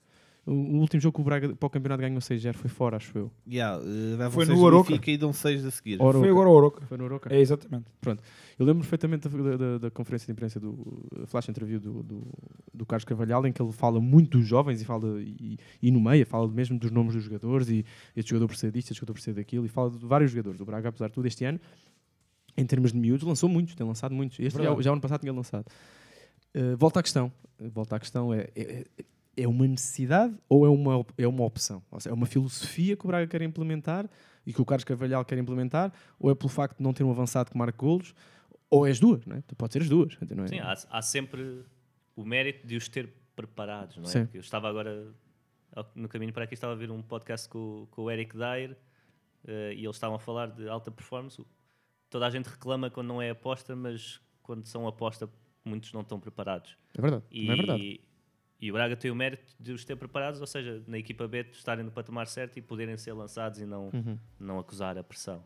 [0.47, 3.31] O, último jogo que o Braga para o campeonato ganhou 6-0 foi fora, acho eu.
[3.49, 4.83] Yeah, levam Foi no do.
[4.83, 6.01] Benfica e dão 6 a seguir.
[6.01, 6.19] Oroca.
[6.19, 6.87] Foi agora o Oroca.
[6.87, 7.35] Foi no Oroca.
[7.35, 7.87] É exatamente.
[8.59, 12.27] Eu lembro perfeitamente da, da- da conferência de imprensa do flash interview do, do,
[12.75, 16.27] do Carlos Carvalhal, em que ele fala muito dos jovens e fala e, e nomeia,
[16.27, 17.85] fala mesmo dos nomes dos jogadores e
[18.15, 20.61] este jogador precisa disto, este jogador precisa daquilo, e fala de vários jogadores.
[20.61, 21.59] O Braga, apesar de tudo, este ano,
[22.57, 24.39] em termos de miúdos, lançou muitos, tem lançado muitos.
[24.39, 24.83] Este já, Verdade.
[24.85, 25.65] já o ano passado tinha lançado.
[26.55, 27.33] Uh, volta à questão.
[27.59, 29.05] Volta à questão é, é, é
[29.47, 31.83] uma necessidade ou é uma, é uma opção?
[31.91, 34.09] Ou seja, é uma filosofia que o Braga quer implementar
[34.47, 37.11] e que o Carlos Carvalhal quer implementar, ou é pelo facto de não ter um
[37.11, 38.15] avançado que marque golos,
[38.71, 39.43] ou é as duas, não é?
[39.57, 40.17] Pode ser as duas.
[40.31, 40.49] Não é?
[40.49, 41.65] Sim, há, há sempre
[42.15, 44.07] o mérito de os ter preparados, não é?
[44.07, 44.25] Sim.
[44.25, 45.15] Porque eu estava agora,
[45.95, 48.77] no caminho para aqui, estava a ver um podcast com, com o Eric Dyer
[49.47, 51.43] eh, e eles estavam a falar de alta performance.
[52.11, 55.29] Toda a gente reclama quando não é aposta, mas quando são aposta,
[55.65, 56.77] muitos não estão preparados.
[56.97, 58.01] É verdade, E, não é verdade.
[58.61, 61.45] E o Braga tem o mérito de os ter preparados, ou seja, na equipa B
[61.45, 64.19] de estarem no patamar certo e poderem ser lançados e não, Uhum.
[64.39, 65.43] não acusar a pressão.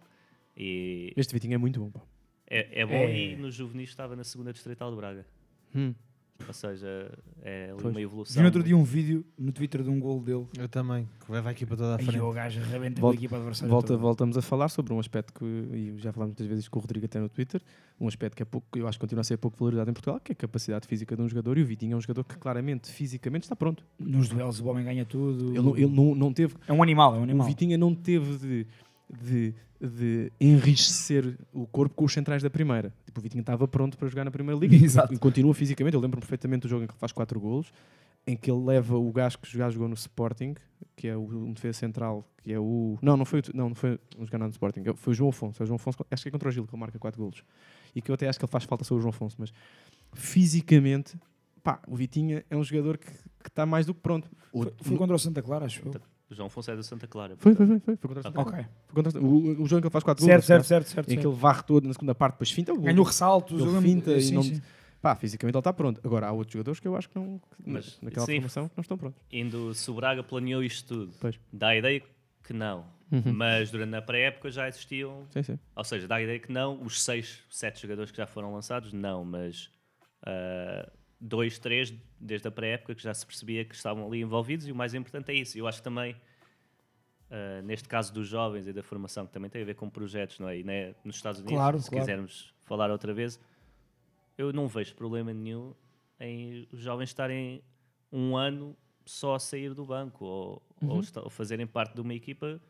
[0.57, 1.91] E Este Vitinho é muito bom.
[1.91, 2.01] pá.
[2.47, 3.17] é, é bom É.
[3.17, 5.27] e no juvenis estava na segunda distrital do Braga.
[5.75, 5.95] Hum.
[6.47, 7.11] Ou seja,
[7.43, 7.95] é ali Pois.
[7.95, 8.35] uma evolução.
[8.37, 10.47] Vi no outro dia um vídeo no Twitter de um gol dele.
[10.57, 12.21] Eu também, que leva a equipa toda à E frente.
[12.21, 13.69] o gajo arrebenta Volta- com a equipa adversária.
[13.71, 13.99] Volta, toda.
[13.99, 17.05] voltamos a falar sobre um aspecto que, e já falámos muitas vezes com o Rodrigo
[17.07, 17.61] até no Twitter,
[18.01, 20.21] um aspecto que é pouco, eu acho que continua a ser pouco valorizado em Portugal,
[20.21, 22.39] que é a capacidade física de um jogador, e o Vitinho é um jogador que
[22.39, 23.85] claramente, fisicamente, está pronto.
[23.99, 25.49] Nos duelos o homem ganha tudo.
[25.51, 27.47] Ele, não- ele não, não teve, É um animal, é um o animal.
[27.49, 28.67] Vitinha não teve de,
[29.11, 32.93] de, de enriquecer o corpo com os centrais da primeira.
[33.07, 35.13] Tipo, o Vitinha estava pronto para jogar na primeira liga Exato.
[35.15, 35.95] e continua fisicamente.
[35.95, 37.73] Eu lembro perfeitamente do jogo em que ele faz 4 golos,
[38.27, 40.55] em que ele leva o gajo que já jogou no Sporting,
[40.95, 42.99] que é o um defesa central, que é o.
[43.01, 45.63] Não, não foi, não, não foi um jogador no Sporting, foi o João Afonso.
[45.63, 47.43] É o João Afonso, acho que é contra o Gil que ele marca 4 golos.
[47.95, 49.53] E que eu até acho que ele faz falta sobre o João Afonso, mas
[50.13, 51.17] fisicamente,
[51.63, 54.29] pá, o Vitinha é um jogador que que está mais do que pronto.
[54.53, 55.95] O- Foi, foi contra o Santa Clara, acho eu.
[56.31, 57.35] O João Afonso é do Santa Clara.
[57.39, 58.53] foi, foi, foi, foi, foi contra o Santa Ok.
[58.53, 58.71] Clara.
[58.87, 60.47] Foi contra o, o, o jogo em que ele faz 4 Certo, golos.
[60.47, 61.07] certo, certo, certo.
[61.11, 61.33] Em que certo.
[61.35, 62.73] ele varre todo na segunda parte, depois finta.
[62.73, 63.61] o- Ganhou ressaltos.
[63.61, 64.61] ele finta e sim, não- sim.
[65.01, 66.01] Pá, fisicamente ele está pronto.
[66.05, 67.41] Agora há outros jogadores que eu acho que não.
[67.65, 68.35] Mas, naquela sim.
[68.35, 69.21] formação não estão prontos.
[69.33, 71.39] Indo, se o Braga planeou isto tudo, Pois.
[71.53, 72.03] dá a ideia
[72.43, 72.85] que não.
[73.11, 73.33] Uhum.
[73.33, 75.23] Mas durante a pré-época já existiam.
[75.31, 75.59] Sim, sim.
[75.75, 76.83] Ou seja, dá a ideia que não.
[76.83, 79.25] Os 6, 7 jogadores que já foram lançados, não.
[79.25, 79.71] Mas
[80.27, 80.91] ah,
[81.21, 84.75] dois, três, desde a pré-época, que já se percebia que estavam ali envolvidos, e o
[84.75, 85.59] mais importante é isso.
[85.59, 86.15] Eu acho que também,
[87.31, 90.39] ah, neste caso dos jovens e da formação, que também tem a ver com projetos,
[90.39, 90.59] não é?
[90.59, 92.05] E né, nos Estados Unidos, Claro, se claro.
[92.05, 93.41] quisermos falar outra vez,
[94.37, 95.75] eu não vejo problema nenhum
[96.21, 97.63] em os jovens estarem
[98.13, 100.91] um ano só a sair do banco ou, Uhum.
[100.91, 102.61] ou, ou fazerem parte de uma equipa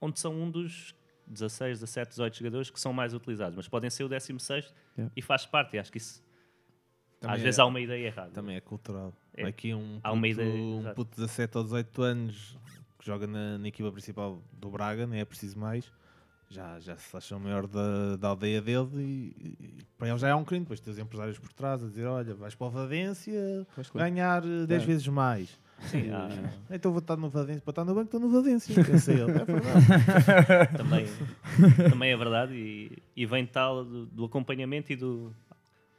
[0.00, 0.94] onde são um dos
[1.26, 5.12] 16, 17, 18 jogadores que são mais utilizados, mas podem ser o 16 Yeah.
[5.16, 5.74] e faz parte.
[5.76, 6.22] E acho que isso
[7.24, 8.30] Também às é- vezes há uma ideia errada.
[8.30, 9.12] Também é cultural.
[9.36, 9.44] É.
[9.46, 12.58] Aqui um Há uma puto, ideia, um puto de 17 ou 18 anos
[12.98, 15.90] que joga na, na equipa principal do Braga, nem é preciso mais.
[16.50, 20.28] Já, já se acha o maior da, da aldeia dele e, e para ele já
[20.28, 20.60] é um crime.
[20.64, 24.86] Depois tens empresários por trás a dizer: Olha, vais para o Valência ganhar 10 É.
[24.86, 25.58] vezes mais.
[25.80, 26.28] Sim, há-
[26.70, 28.72] Então vou estar no Valência, para estar no banco, estou no Valência.
[28.84, 29.22] Pensa ele.
[29.22, 30.76] É verdade.
[30.76, 31.06] também,
[31.90, 35.32] também é verdade e, e vem tal do, do acompanhamento e do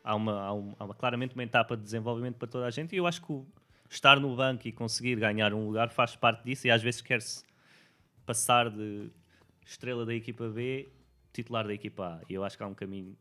[0.05, 2.97] há uma, há, há uma- claramente uma etapa de desenvolvimento para toda a gente e
[2.97, 3.45] eu acho que o-
[3.89, 7.43] estar no banco e conseguir ganhar um lugar faz parte disso e às vezes quer-se
[8.25, 9.09] passar de
[9.65, 10.89] estrela da equipa B
[11.33, 12.21] titular da equipa A.
[12.29, 13.17] E eu acho que há um caminho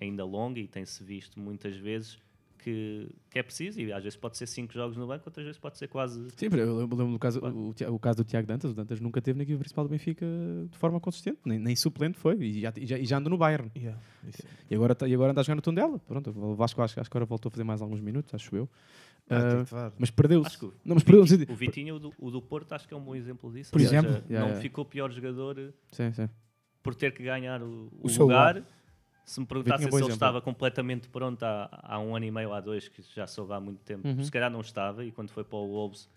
[0.00, 2.18] ainda longo e tem-se visto muitas vezes
[2.58, 5.58] que, que é preciso e às vezes pode ser cinco jogos no banco, outras vezes
[5.58, 8.70] pode ser quase Sim, eu lembro, do caso, o, o caso do Tiago Dantas.
[8.72, 10.26] O Dantas nunca teve na equipa principal do Benfica
[10.70, 13.70] de forma consistente, nem, nem suplente foi, e já, já, já anda no Bayern.
[13.76, 13.98] Yeah.
[14.70, 15.98] E agora, tá- e agora anda a jogar no Tondela.
[16.00, 18.68] Pronto, o Vasco acho, acho que agora voltou a fazer mais alguns minutos, acho eu.
[19.66, 19.92] Falar.
[19.98, 20.58] mas perdeu-se.
[20.84, 21.24] Não, mas o.
[21.24, 23.70] Vitinho, o Vitinho, o do, o do Porto, acho que é um bom exemplo disso.
[23.70, 24.10] Por seja, exemplo.
[24.12, 24.60] Yeah, não yeah.
[24.60, 26.28] ficou pior jogador Sim, sim.
[26.82, 28.56] por ter que ganhar o, O o seu lugar.
[28.56, 28.68] lugar.
[29.28, 30.14] Se me é perguntassem se ele exemplo.
[30.14, 33.60] estava completamente pronto há, há um ano e meio, há dois, que já soube há
[33.60, 34.24] muito tempo, Uhum.
[34.24, 36.08] se calhar não estava, e quando foi para o Wolves,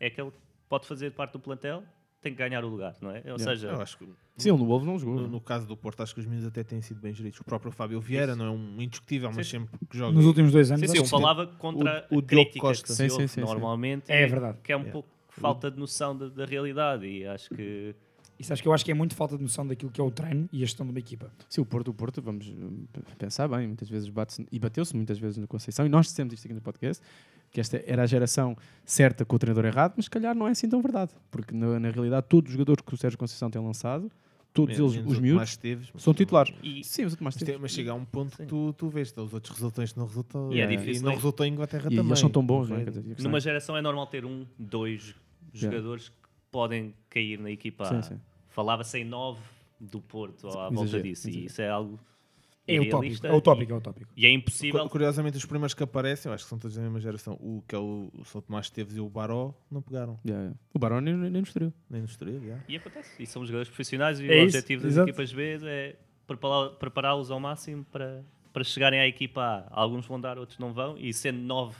[0.00, 0.32] é que ele
[0.66, 1.84] pode fazer parte do plantel,
[2.22, 3.18] tem que ganhar o lugar, não é?
[3.18, 3.44] Ou Yeah.
[3.44, 4.08] seja, Eu acho que
[4.38, 5.16] Sim, no Wolves não jogou.
[5.20, 7.38] no, no caso do Porto, acho que os meninos até têm sido bem geridos.
[7.40, 8.38] O próprio Fábio Vieira Isso.
[8.38, 9.58] não é um indiscutível, mas Sim.
[9.60, 10.14] sempre que joga.
[10.14, 10.80] Nos últimos dois anos.
[10.80, 12.82] sim, sim, acho eu falava contra O- o Diogo Costa.
[12.84, 13.40] que se Sim, sim, ouve sim, sim.
[13.42, 14.56] normalmente, É verdade.
[14.62, 14.92] que é um Yeah.
[14.92, 17.94] pouco falta de noção da, da realidade, e acho que
[18.38, 20.10] Isso acho que eu acho que é muito falta de noção daquilo que é o
[20.10, 21.30] treino e a gestão de uma equipa.
[21.48, 22.84] Sim, o Porto, o Porto, vamos hum,
[23.18, 26.44] pensar bem, muitas vezes bate e bateu-se muitas vezes no Conceição, e nós dissemos isto
[26.46, 27.02] aqui no podcast,
[27.50, 30.50] que esta era a geração certa com o treinador errado, mas se calhar não é
[30.50, 33.62] assim tão verdade, porque na, na realidade todos os jogadores que o Sérgio Conceição tem
[33.62, 34.10] lançado,
[34.52, 36.54] todos Menos eles, os miúdos, Esteves, são titulares.
[36.62, 37.36] e, Sim, os Mas,
[37.72, 40.52] chega a um ponto que tu, tu vês, os outros resultantes não resultam.
[40.52, 41.14] E é e difícil, não é?
[41.14, 42.06] resultou em Inglaterra E também.
[42.06, 42.84] eles são tão bons, não é?
[43.20, 45.14] Numa é- geração é normal ter um, dois
[45.52, 46.23] jogadores que
[46.54, 48.02] podem cair na equipa Sim, A.
[48.02, 48.20] sim.
[48.48, 49.40] Falava-se em nove
[49.80, 51.42] do Porto à volta exagero, disso, exagero.
[51.44, 51.98] e isso é algo
[52.66, 52.96] É o tópico.
[52.96, 54.10] irrealista É o tópico, é o tópico.
[54.16, 54.82] E é impossível.
[54.84, 57.34] Cu- Curiosamente, os primeiros que aparecem, eu acho que são todos da mesma geração.
[57.40, 60.18] O que é o, o São Tomás Esteves e o Baró, não pegaram.
[60.24, 60.58] Yeah, yeah.
[60.72, 61.72] O Baroni nem, nem nos estreou.
[61.90, 62.58] Nem no Estoril, já.
[62.68, 63.20] E acontece.
[63.22, 65.08] E são jogadores profissionais e É o isso, objetivo das exato.
[65.10, 65.96] equipas B é
[66.26, 69.80] prepará- prepará-los ao máximo para, para chegarem à equipa A.
[69.80, 70.96] Alguns vão dar, outros não vão.
[70.96, 71.76] E sendo nove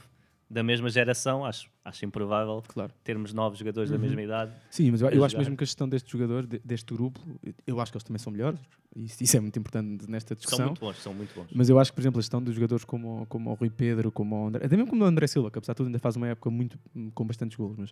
[0.49, 2.93] da mesma geração, acho, acho improvável Claro.
[3.03, 4.51] termos nove jogadores da mesma idade.
[4.69, 7.19] Sim, mas eu, eu acho mesmo que a gestão deste jogador, de- deste grupo,
[7.65, 8.59] eu acho que eles também são melhores.
[8.95, 10.65] Isso, isso é muito importante nesta São discussão.
[10.67, 11.47] muito bons, são muito bons.
[11.53, 14.11] Mas eu acho que, por exemplo, a gestão dos jogadores como, como o Rui Pedro,
[14.11, 16.15] como o André, até mesmo como o André Silva, que apesar de tudo ainda faz
[16.15, 16.77] uma época muito,
[17.13, 17.91] com bastantes golos, mas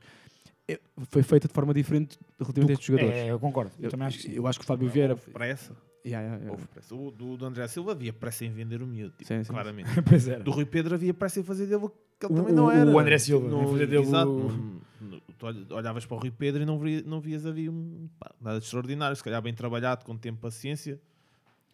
[0.68, 0.80] é-
[1.10, 3.16] foi feita de forma diferente relativamente a estes jogadores.
[3.16, 3.72] É, eu concordo.
[3.80, 4.32] Eu, eu, também acho que sim.
[4.34, 5.14] eu acho que o Fábio Vieira.
[5.14, 5.76] Houve pressa.
[6.06, 6.52] Yeah, yeah, yeah.
[6.52, 6.94] Houve pressa.
[6.96, 9.52] O do, do André Silva havia pressa em vender o miúdo, tipo, Sim, sim.
[9.54, 9.90] claramente.
[10.08, 10.44] pois era.
[10.44, 11.90] Do Rui Pedro havia pressa em fazer dele o
[12.28, 12.90] que ele O- também não era.
[12.90, 16.20] o André Silva, No- fazer dele exato, o- no- no- tu olh- olhavas para o
[16.20, 19.16] Rui Pedro e não, via- não vias ali um, pá, nada de extraordinário.
[19.16, 21.00] Se calhar bem trabalhado, com tempo e paciência.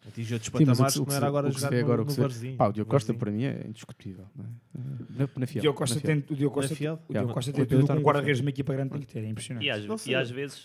[0.08, 2.04] Atingiu outros Sim, patamares que- o que que não era agora jogar no, agora, o
[2.06, 2.56] no que vê- Varzinho.
[2.56, 4.24] Pá, o Diogo Costa para mim é indiscutível.
[4.34, 5.28] não é?
[5.36, 6.94] Na, fiel, Diogo Costa tem, o Diogo Costa, fiel?
[6.94, 7.34] o Diogo Yeah.
[7.34, 9.22] Costa tem tudo está que um no guarda-redes de uma equipa grande tem que ter,
[9.22, 9.66] é impressionante.
[9.66, 10.62] E às, Não e às vezes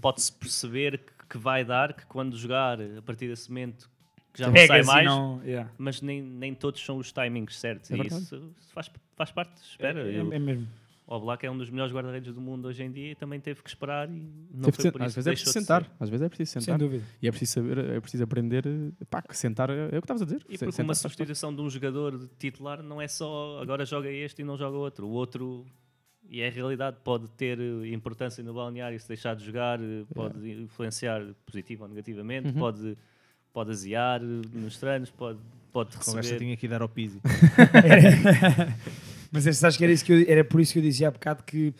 [0.00, 3.90] pode-se perceber que, que vai dar, que quando jogar a partir desse momento
[4.32, 5.70] que já não sai Pegas mais, não- yeah.
[5.78, 7.90] mas nem, nem todos são os timings certos.
[7.90, 10.00] É e isso, faz, faz parte, espera.
[10.10, 10.66] É, Eu- é mesmo.
[11.06, 13.60] O Oblak é um dos melhores guarda-redes do mundo hoje em dia e também teve
[13.64, 14.12] que esperar e
[14.54, 15.82] não foi por às isso vezes que é preciso sentar.
[15.82, 15.90] ser.
[15.98, 16.78] Às vezes é preciso Sem sentar.
[16.78, 17.04] dúvida.
[17.20, 18.62] E é preciso saber, é preciso aprender.
[19.10, 20.40] Pá, que sentar é, é o que estavas a dizer.
[20.48, 24.42] E porque sentar uma substituição de um jogador titular não é só agora joga este
[24.42, 25.08] e não joga outro.
[25.08, 25.66] O outro,
[26.28, 30.04] e é a realidade, pode ter eh, importância no balneário se deixar de jogar, eh,
[30.14, 32.54] pode influenciar positivo ou negativamente, Uhum.
[32.54, 32.96] pode,
[33.52, 35.38] pode aziar nos treinos, pode,
[35.72, 36.38] pode A conversa receber.
[36.44, 37.20] tinha que ir dar ao Pizzi.
[39.32, 41.10] Mas esse, acho que era, isso que eu- era por isso que eu dizia há
[41.10, 41.72] bocado que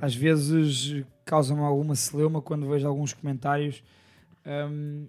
[0.00, 3.82] às vezes causa-me alguma celeuma quando vejo alguns comentários
[4.44, 5.06] hum,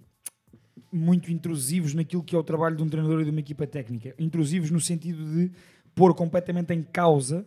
[0.92, 4.14] muito intrusivos naquilo que é o trabalho de um treinador e de uma equipa técnica.
[4.18, 5.50] Intrusivos no sentido de
[5.94, 7.44] pôr completamente em causa,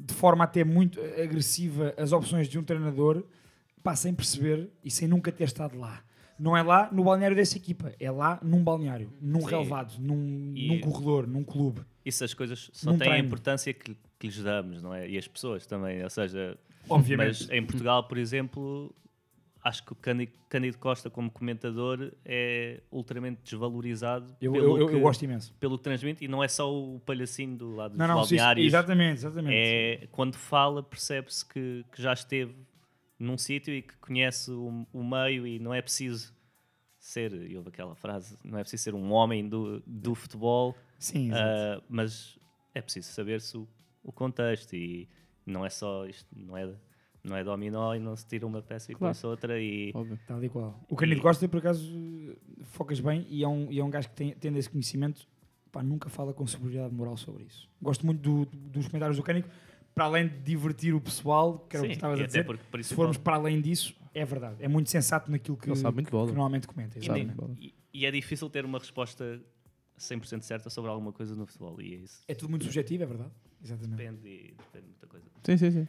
[0.00, 3.22] de forma até muito agressiva, as opções de um treinador,
[3.82, 6.02] pá, sem perceber e sem nunca ter estado lá.
[6.42, 9.46] Não é lá no balneário dessa equipa, é lá num balneário, num Sim.
[9.46, 11.82] relevado, num, E- num corredor, num clube.
[12.04, 13.26] Isso as coisas só têm a treino.
[13.28, 15.08] importância que, que lhes damos, não é?
[15.08, 16.58] E as pessoas também, ou seja...
[16.88, 17.42] Obviamente.
[17.46, 18.92] Mas em Portugal, por exemplo,
[19.62, 24.94] acho que o Cândido, Costa como comentador é ultramente desvalorizado Eu- pelo eu- eu- que,
[24.96, 25.54] eu gosto imenso.
[25.60, 28.66] Pelo que transmite, e não é só o palhacinho do lado dos Não, não, balneários.
[28.66, 29.54] exatamente, exatamente.
[29.56, 32.52] É, quando fala, percebe-se que, que já esteve
[33.22, 36.34] num sítio e que conhece o, o meio e não é preciso
[36.98, 41.30] ser, e houve aquela frase, não é preciso ser um homem do, do futebol, Sim,
[41.32, 42.38] ah, mas
[42.74, 43.68] é preciso saber-se o,
[44.04, 45.08] o contexto e
[45.44, 46.72] não é só isto, não é,
[47.24, 49.12] não é dominó e não se tira uma peça e Claro.
[49.14, 49.92] põe-se outra e
[50.26, 50.80] Tal e qual.
[50.88, 51.90] O Canido Costa, por acaso,
[52.62, 55.26] focas bem e é um, e é um gajo que tem, tem esse conhecimento,
[55.72, 57.68] pá, nunca fala com superioridade moral sobre isso.
[57.80, 59.48] Gosto muito do- dos comentários do Canico,
[59.94, 62.44] para além de divertir o pessoal, que era o Sim, que estavas a até dizer,
[62.44, 64.56] porque, se principal- formos para além disso, é verdade.
[64.60, 66.98] É muito sensato naquilo que, Ele sabe muito que- que normalmente comenta.
[66.98, 69.40] E, e- é difícil ter uma resposta
[69.98, 72.22] 100% certa sobre alguma coisa no futebol e é isso.
[72.26, 73.30] É tudo muito subjetivo, é verdade.
[73.62, 73.96] Exatamente.
[73.96, 75.26] Depende, e depende de muita coisa.
[75.44, 75.88] Sim, sim, sim.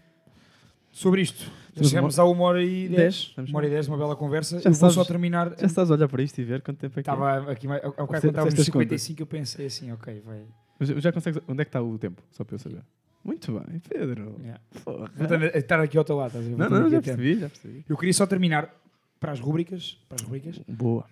[0.92, 4.16] Sobre isto, Temos chegamos a uma hora e Dez, Uma hora e dez, uma bela
[4.16, 4.60] conversa.
[4.60, 5.58] Já eu vou só terminar.
[5.58, 7.10] Já estás a olhar para isto e ver quanto tempo é que.
[7.10, 9.02] Estava aqui, ao bocado, fizeste as contas.
[9.02, 10.46] 55, eu pensei assim, ok, vai.
[10.80, 11.42] Mas Já consegues.
[11.48, 12.22] Onde é que está o tempo?
[12.30, 12.84] Só para eu saber.
[13.24, 14.36] Muito bem, Pedro.
[14.42, 14.62] Yeah.
[14.84, 15.12] Porra.
[15.56, 16.58] Estar aqui ao teu lado, estás a ver?
[16.58, 17.86] Não, não, já percebi, já percebi.
[17.88, 18.74] Eu queria só terminar
[19.20, 19.98] para as rubricas.
[20.10, 21.06] Para as rubricas Boa.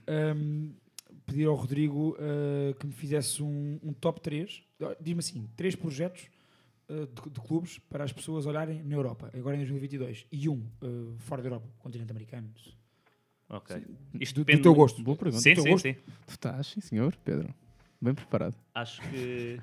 [1.25, 4.61] Pedir ao Rodrigo ah, que me fizesse um, um top 3.
[4.99, 6.23] Diz-me assim: três projetos
[6.89, 6.93] ah,
[7.23, 10.25] de, de clubes para as pessoas olharem na Europa, agora em 2022.
[10.31, 12.49] E um ah, fora da Europa, continente americano.
[13.49, 13.75] Ok.
[13.77, 13.85] Sim.
[14.19, 15.03] Isto Do- do depende teu muito- gosto.
[15.03, 15.41] Boa pergunta.
[15.41, 15.83] Sim, Do teu sim, gosto?
[15.83, 15.93] sim.
[16.25, 17.53] Tu estás, sim, senhor, Pedro.
[18.01, 18.55] Bem preparado.
[18.73, 19.59] Acho que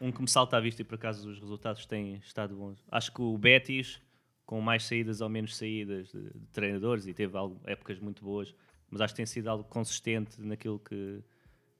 [0.00, 2.82] um que me salta à vista e por acaso os resultados têm estado bons.
[2.90, 4.00] Acho que o Betis,
[4.46, 8.54] com mais saídas ou menos saídas de, de treinadores, e teve algo- épocas muito boas,
[8.90, 11.22] mas acho que tem sido algo consistente naquilo que,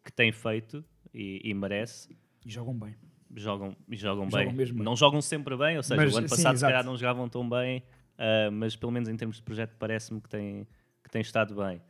[0.04, 2.16] que tem feito e, e merece.
[2.44, 2.94] E jogam bem.
[3.36, 4.52] Jogam, jogam, Jogam bem.
[4.54, 4.84] mesmo bem.
[4.84, 7.28] Não jogam sempre bem, ou seja, Mas, o ano sim, passado se calhar não jogavam
[7.28, 7.82] tão bem,
[8.16, 10.66] ah, mas pelo menos em termos de projeto parece-me que tem,
[11.02, 11.82] que tem estado bem.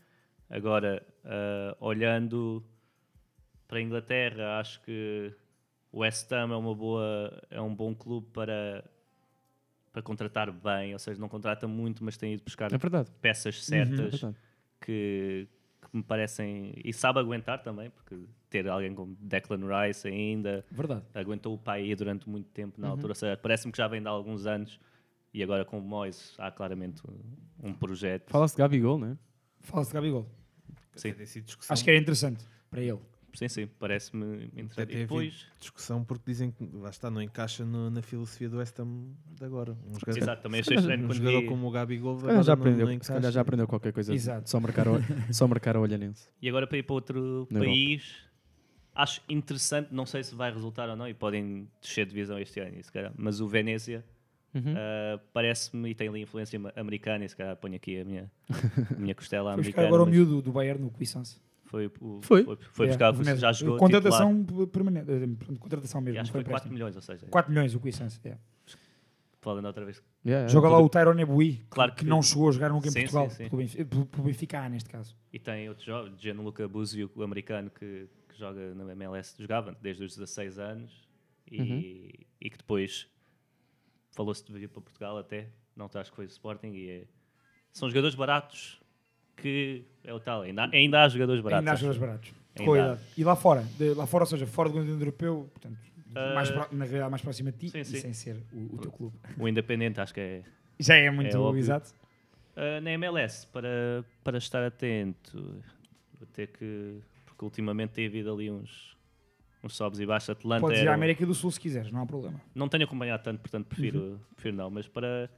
[0.49, 2.65] Agora, ah, olhando
[3.69, 5.35] para a Inglaterra, acho que
[5.95, 8.85] o West Ham é, uma boa, é um bom clube para,
[9.93, 12.79] para contratar bem, ou seja, não contrata muito, mas tem ido buscar É
[13.21, 14.37] peças É certas verdade.
[14.81, 15.47] que,
[15.81, 16.75] que me parecem.
[16.85, 18.19] E sabe aguentar também, porque
[18.51, 21.03] ter alguém como Declan Rice ainda Verdade.
[21.15, 22.93] aguentou o pai durante muito tempo na Uhum.
[22.95, 23.11] altura.
[23.13, 24.81] Ou seja, parece-me que já vem de há alguns anos
[25.33, 27.03] e agora com o Moyes há claramente
[27.63, 28.31] um, projeto.
[28.31, 29.19] Fala-se de Gabigol, não é?
[29.61, 30.29] Fala-se de Gabigol.
[30.97, 31.15] Sim.
[31.69, 32.99] Acho que era interessante para ele.
[33.35, 34.81] Sim, sim, parece-me Até interessante.
[34.83, 38.79] havido depois, discussão porque dizem que lá está, não encaixa no- na filosofia do West
[38.79, 39.73] Ham de agora.
[39.87, 42.45] Um jogador, Exato, também achei estranho um quando jogador vi- como o Gabigol agora calhar
[42.45, 43.33] já aprendeu, não se calhar encaixa.
[43.33, 44.15] já aprendeu qualquer coisa.
[44.15, 44.49] Exato.
[44.49, 44.93] Só marcar, o,
[45.35, 46.29] só marcar a olhanense.
[46.41, 48.15] E agora para ir para outro Na país,
[48.95, 52.61] acho interessante, não sei se vai resultar ou não, e podem descer de divisão este
[52.61, 54.05] ano, se calhar, mas o Venezia
[54.55, 54.73] Uhum.
[54.77, 58.49] ah, parece-me, e tem ali influência americana, e se calhar ponho aqui a minha, a
[58.97, 59.89] minha costela americana.
[59.89, 61.41] agora o mas miúdo do Bayern no Cuisance.
[61.65, 62.45] Foi, o- Foi?
[62.45, 63.37] foi, foi É, buscar, o Venezia.
[63.37, 65.11] já jogou Contratação permanente.
[65.11, 66.17] eh, Contratação mesmo.
[66.17, 66.73] E acho que foi foi 4 empréstimo.
[66.75, 68.21] milhões, ou seja, 4 milhões o Cuisance.
[68.25, 68.37] É.
[69.41, 70.03] falando outra vez.
[70.25, 72.91] Yeah, Joga lá o Tyrone Ebui, Claro que, que- não chegou a jogar nunca em
[72.91, 73.29] Sim, Portugal.
[73.29, 73.51] sim, sim.
[73.51, 75.15] Pelo Benfica, pelo- pelo Benfica A, neste caso.
[75.31, 80.03] E tem outro jovem, Gianluca Buzio, o americano, que, que joga na MLS, jogava desde
[80.03, 81.07] os 16 anos
[81.51, 81.79] e, Uhum.
[82.41, 83.07] e que depois
[84.13, 87.05] falou-se de vir para Portugal até, não acho que foi o Sporting, e é-
[87.71, 88.81] são jogadores baratos
[89.37, 91.61] que é o tal, ainda, há- ainda há jogadores baratos.
[91.61, 92.33] Ainda há jogadores baratos.
[92.59, 93.01] Ainda.
[93.17, 93.63] E lá fora?
[93.79, 95.79] De- lá fora, ou seja, fora do continente europeu, portanto,
[96.15, 97.99] Ah, mais pro- na realidade mais próxima de ti sim, sim.
[98.01, 99.17] sem ser o, o teu clube.
[99.37, 100.43] O Independente acho que é,
[100.79, 101.59] Já é muito óbvio.
[101.59, 101.93] exato.
[102.57, 105.61] Uh, na MLS, para, para estar atento,
[106.17, 107.01] vou ter que.
[107.27, 108.97] Porque ultimamente tem havido ali uns,
[109.65, 110.31] uns sobes e baixos.
[110.31, 112.41] Atlanta Podes ir à América do Sul se quiseres, não há problema.
[112.55, 114.19] Não tenho acompanhado tanto, portanto prefiro, Uhum.
[114.37, 114.71] prefiro não.
[114.71, 115.29] Mas para,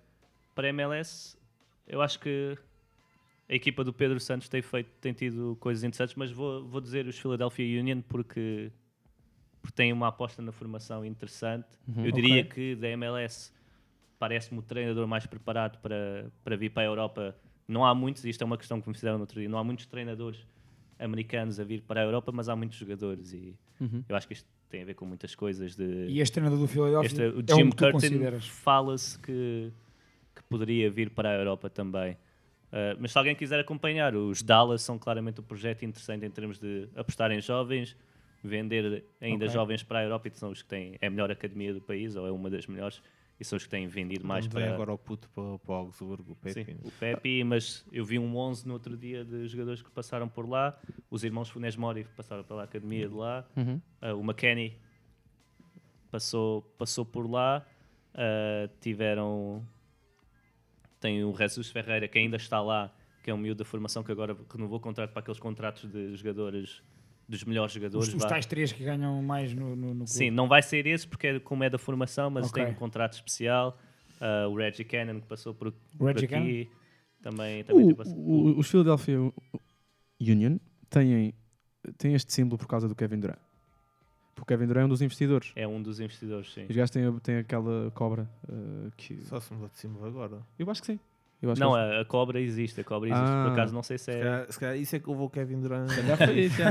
[0.55, 1.39] para MLS,
[1.89, 2.59] eu acho que
[3.49, 7.07] a equipa do Pedro Santos tem, feito, tem tido coisas interessantes, mas vou, vou dizer
[7.07, 8.71] os Philadelphia Union porque,
[9.63, 11.69] porque têm uma aposta na formação interessante.
[11.89, 12.05] Uhum.
[12.07, 12.51] Eu diria Ok.
[12.53, 13.53] que da MLS
[14.19, 17.37] parece-me o treinador mais preparado para, para vir para a Europa.
[17.69, 19.65] Não há muitos, isto é uma questão que me fizeram no outro dia, não há
[19.65, 20.45] muitos treinadores
[20.99, 24.03] americanos a vir para a Europa, mas há muitos jogadores e Uhum.
[24.09, 26.67] eu acho que isto tem a ver com muitas coisas de E este treinador do
[26.67, 28.49] Philadelphia este, o é um Jim que tu Curtin consideras.
[28.49, 29.71] fala-se que,
[30.35, 32.17] que poderia vir para a Europa também.
[32.67, 36.59] Uh, mas se alguém quiser acompanhar, os Dallas são claramente um projeto interessante em termos
[36.59, 37.97] de apostar em jovens,
[38.43, 39.55] vender ainda Ok.
[39.55, 42.17] jovens para a Europa, e são os que têm é a melhor academia do país,
[42.17, 43.01] ou é uma das melhores,
[43.39, 44.75] e são os que têm vendido mais vem para.
[44.75, 46.65] agora o puto para, para o Augsburgo, o Pepe.
[46.65, 50.29] Sim, o Pepe, mas eu vi um 11 no outro dia de jogadores que passaram
[50.29, 50.79] por lá.
[51.11, 53.47] Os irmãos Funes Mori passaram pela academia de lá.
[53.57, 53.81] Uhum.
[54.01, 54.77] Ah, o McKenny
[56.11, 57.65] passou, passou por lá.
[58.15, 59.65] Ah, tiveram.
[61.01, 62.93] Tem o Jesus Ferreira que ainda está lá,
[63.23, 66.15] que é um miúdo da formação que agora renovou o contrato para aqueles contratos de
[66.17, 66.83] jogadores,
[67.29, 68.09] dos melhores jogadores.
[68.09, 70.09] Os, os tais três que ganham mais no, no, no clube.
[70.11, 72.63] Sim, não vai ser esse porque é como é da formação, mas Ok.
[72.65, 73.79] tem um contrato especial.
[74.21, 76.71] Ah, o Reggie Cannon que passou por, por aqui
[77.23, 78.17] também, também O- tem passado.
[78.19, 79.19] o- os Philadelphia
[80.21, 80.59] Union
[80.89, 81.35] têm,
[81.99, 83.39] têm este símbolo por causa do Kevin Durant.
[84.37, 85.51] Porque o Kevin Durant é um dos investidores.
[85.57, 86.67] É um dos investidores, sim.
[86.69, 89.25] Os gajos têm, têm aquela cobra uh, que.
[89.25, 90.39] Só se mudou de símbolo agora.
[90.59, 91.01] Eu acho que sim.
[91.43, 93.25] Eu acho Não, que a, a cobra existe, a cobra existe.
[93.27, 93.45] Ah.
[93.47, 94.19] Por acaso não sei se Se é.
[94.21, 95.89] calhar, se calhar isso é que levou o Kevin Durant.
[95.89, 96.63] Se calhar foi isso,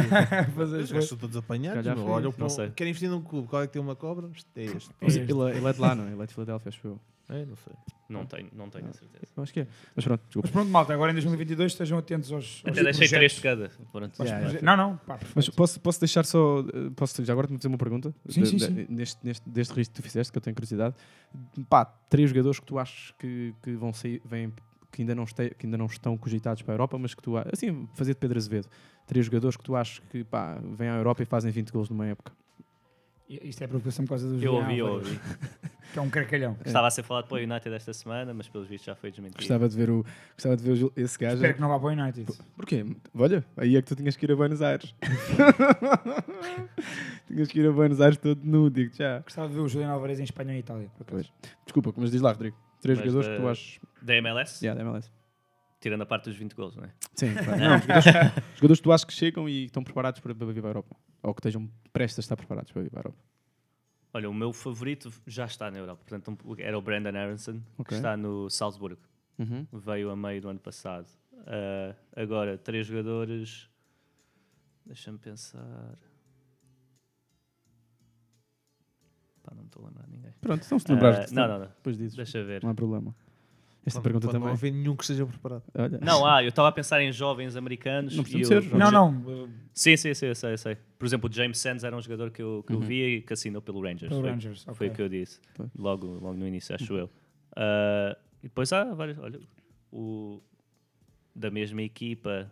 [0.61, 1.85] Os gajos estão todos apanhados.
[1.85, 2.69] não o- sei.
[2.71, 3.47] Querem investir num clube.
[3.47, 4.29] Qual é que tem uma cobra?
[4.55, 4.89] É este.
[5.01, 6.11] Ele, é- ele é de lá, não é?
[6.11, 6.99] Ele é de Filadélfia, acho eu.
[7.27, 7.73] É, não sei.
[8.07, 9.25] Não tenho, não tenho a certeza.
[9.37, 9.67] Acho que é.
[9.95, 10.47] Mas pronto, desculpa.
[10.47, 12.61] Mas pronto, malta, agora em 2022 estejam atentos aos.
[12.63, 13.71] aos Até deixei três de cada.
[13.91, 14.23] Pronto.
[14.23, 15.55] Yeah, Não, não, pá, Mas perfeito.
[15.55, 16.59] posso, posso deixar só.
[16.59, 18.13] eh, Posso já agora te fazer uma pergunta?
[18.29, 18.85] Sim, De- sim, de- sim.
[18.89, 20.93] Neste, neste, deste risco que tu fizeste, que eu tenho curiosidade.
[21.67, 24.53] Pá, três jogadores que tu achas que, que vão sair, vêm,
[24.91, 27.35] que, ainda não este, que ainda não estão cogitados para a Europa, mas que tu.
[27.37, 28.67] a- Assim, fazer de Pedro Azevedo.
[29.07, 32.05] Três jogadores que tu achas que pá, vêm à Europa e fazem 20 gols numa
[32.05, 32.31] época.
[33.27, 35.19] Isto é preocupação por causa dos Eu ouvi, eu ouvi.
[35.93, 36.57] Que é um carcalhão.
[36.65, 39.37] Estava a ser falado para o United esta semana, mas pelos vistos já foi desmentido.
[39.37, 41.35] Gostava de ver, o, gostava de ver o esse gajo.
[41.35, 42.25] Espero que não vá para o United.
[42.55, 42.85] Porquê?
[43.13, 44.93] Olha, aí é que tu tinhas que ir a Buenos Aires.
[47.27, 49.19] tinhas que ir a Buenos Aires todo nu, digo já.
[49.19, 50.89] Gostava de ver o Juliano Alvarez em Espanha e Itália.
[51.05, 51.31] Pois.
[51.65, 52.57] Desculpa, mas diz lá, Rodrigo.
[52.81, 53.79] Três Mas jogadores da- que tu achas.
[54.01, 54.65] Da MLS?
[54.65, 55.09] Yeah, da MLS.
[55.79, 56.89] Tirando a parte dos 20 gols, não é?
[57.15, 57.59] Sim, claro.
[57.59, 58.05] Não, jogadores,
[58.55, 60.95] jogadores que tu achas que chegam e estão preparados para, para vir para a Europa.
[61.23, 63.17] Ou que estejam prestes a estar preparados para vir para a Europa.
[64.15, 66.01] Olha, o meu favorito já está na Europa.
[66.07, 67.97] Portanto, era o Brandon Aronson, que Ok.
[67.97, 69.01] está no Salzburgo.
[69.37, 69.67] Uhum.
[69.73, 71.09] Veio a meio do ano passado.
[71.45, 73.69] Ah, agora, três jogadores.
[74.85, 75.97] Deixa-me pensar.
[79.43, 80.31] Pá, não me estou a lembrar de ninguém.
[80.39, 81.29] Pronto, então se lembrares.
[81.29, 81.65] Te- não, não, não.
[81.67, 82.15] Depois dizes.
[82.15, 82.63] Deixa ver.
[82.63, 83.13] Não há problema.
[83.85, 84.47] Esta Quando- pergunta quando também.
[84.47, 85.63] Não haver nenhum que esteja preparado.
[85.77, 85.99] Olha.
[86.01, 88.15] Não, ah, eu estava a pensar em jovens americanos.
[88.15, 89.43] Não e precisam eu- ser o Não, não.
[89.45, 90.75] uh, Sim, sim, sim, eu sei, eu sei.
[90.97, 92.85] Por exemplo, o James Sands era um jogador que eu, que eu Uhum.
[92.85, 94.09] via e que assinou pelo Rangers.
[94.09, 95.39] Pelo foi, Rangers, foi o que eu disse.
[95.53, 95.67] Foi.
[95.77, 97.09] Logo, logo no início, acho eu.
[97.55, 99.19] Ah, e depois há vários.
[99.19, 99.39] Olha,
[99.91, 100.41] o
[101.35, 102.51] da mesma equipa.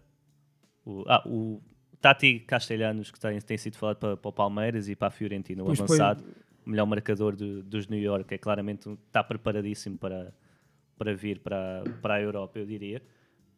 [0.85, 1.61] O, ah, o
[2.01, 5.63] Tati Castelhanos, que tem, tem sido falado para, para o Palmeiras e para a Fiorentina,
[5.63, 5.85] o Pois foi.
[5.99, 6.23] avançado,
[6.65, 10.33] o melhor marcador do- dos New York, é claramente um- está preparadíssimo para,
[11.03, 13.01] para vir para, para a Europa, eu diria.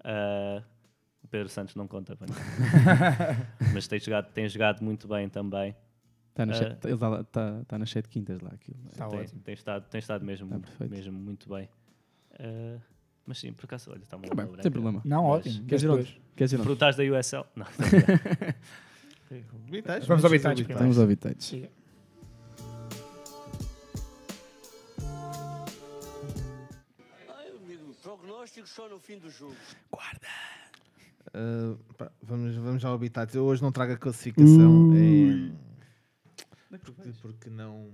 [0.03, 0.63] Ah,
[1.23, 2.27] o Pedro Santos não conta, bem.
[3.73, 5.75] mas tem jogado, tem jogado muito bem também.
[6.31, 6.55] Está na, Ah.
[6.57, 8.49] sete- ele está, está, está nas sete quintas lá.
[8.51, 8.79] Aquilo.
[8.91, 9.41] Está tem, ótimo.
[9.41, 11.69] tem estado, tem estado mesmo, Tá mesmo muito bem.
[12.39, 12.77] Ah,
[13.27, 15.01] mas sim, por acaso, olha, está uma Tá sem problema.
[15.05, 15.65] Não, Mas- ótimo.
[15.67, 16.07] Queres ir Depois.
[16.09, 16.21] onde?
[16.35, 16.75] Queres ir onde?
[16.75, 17.45] Da USL?
[17.55, 17.65] Não.
[20.07, 20.59] Vamos ao vitais.
[20.77, 21.53] Vamos ao Vitates.
[28.55, 29.55] Prognóstico só no fim do jogo.
[31.33, 33.35] Uh, pá, vamos, vamos ao Habitats.
[33.35, 34.89] Eu hoje não trago a classificação.
[34.89, 35.51] Ui.
[36.71, 37.91] É, porque, porque não.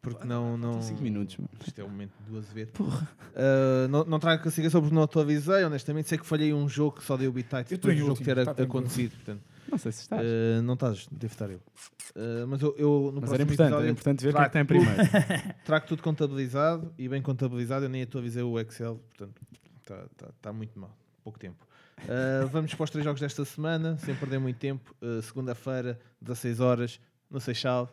[0.00, 0.56] Porque não.
[0.56, 1.50] não 5 minutos, mano.
[1.66, 2.74] Isto é o momento de duas vezes.
[2.78, 5.64] Uh, não, não trago a classificação porque não atualizei.
[5.64, 8.10] Honestamente, sei que falhei um jogo que só dei o Habitats Eu depois do jogo
[8.12, 9.12] último, ter tá a- acontecido.
[9.16, 10.22] Portanto, Não sei se estás.
[10.22, 11.58] uh, não estás, devo estar eu.
[11.58, 14.60] Uh, mas eu, eu no Mas era importante, episódio era importante ver é que está
[14.60, 15.54] em trago tudo- primeiro.
[15.64, 17.84] Trago tudo contabilizado e bem contabilizado.
[17.84, 19.40] Eu nem atualizei o Excel, portanto,
[19.80, 20.96] está tá, tá muito mal.
[21.22, 21.66] Pouco tempo.
[22.04, 24.94] Uh, vamos para os três jogos desta semana, sem perder muito tempo.
[25.02, 27.00] Uh, Segunda-feira, 16 horas,
[27.30, 27.92] no Seixal,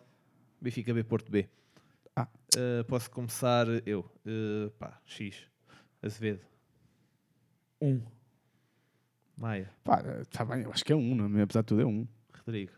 [0.61, 1.49] Benfica B Porto B.
[2.15, 2.27] Ah.
[2.55, 3.99] Uh, posso começar eu.
[4.25, 5.35] Uh, pá, X.
[6.01, 6.41] Azevedo.
[7.81, 8.01] Um.
[9.37, 9.69] Maia.
[9.83, 11.43] Pá, está bem, eu acho que é um, não é?
[11.43, 12.07] apesar de tudo é um.
[12.45, 12.71] Rodrigo.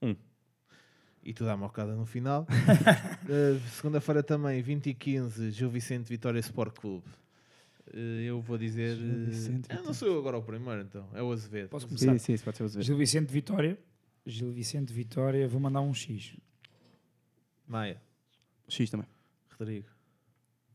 [0.00, 0.16] Um.
[1.22, 2.42] E tu dá-me ocada no final.
[2.42, 7.06] Uh, Segunda-feira também, 20 e 15, Gil Vicente Vitória Sport Clube.
[7.94, 8.96] Uh, eu vou dizer.
[8.96, 11.08] Gil uh, Vicente, ah, não sou eu agora o primeiro, então.
[11.14, 11.68] É o Azevedo.
[11.68, 12.18] Posso Sim, começar?
[12.18, 12.86] sim, isso pode ser o Azevedo.
[12.86, 13.78] Gil Vicente Vitória.
[14.26, 15.46] Gil Vicente Vitória.
[15.46, 16.36] Vou mandar um X.
[17.66, 18.02] Maia.
[18.68, 19.06] X também.
[19.58, 19.88] Rodrigo.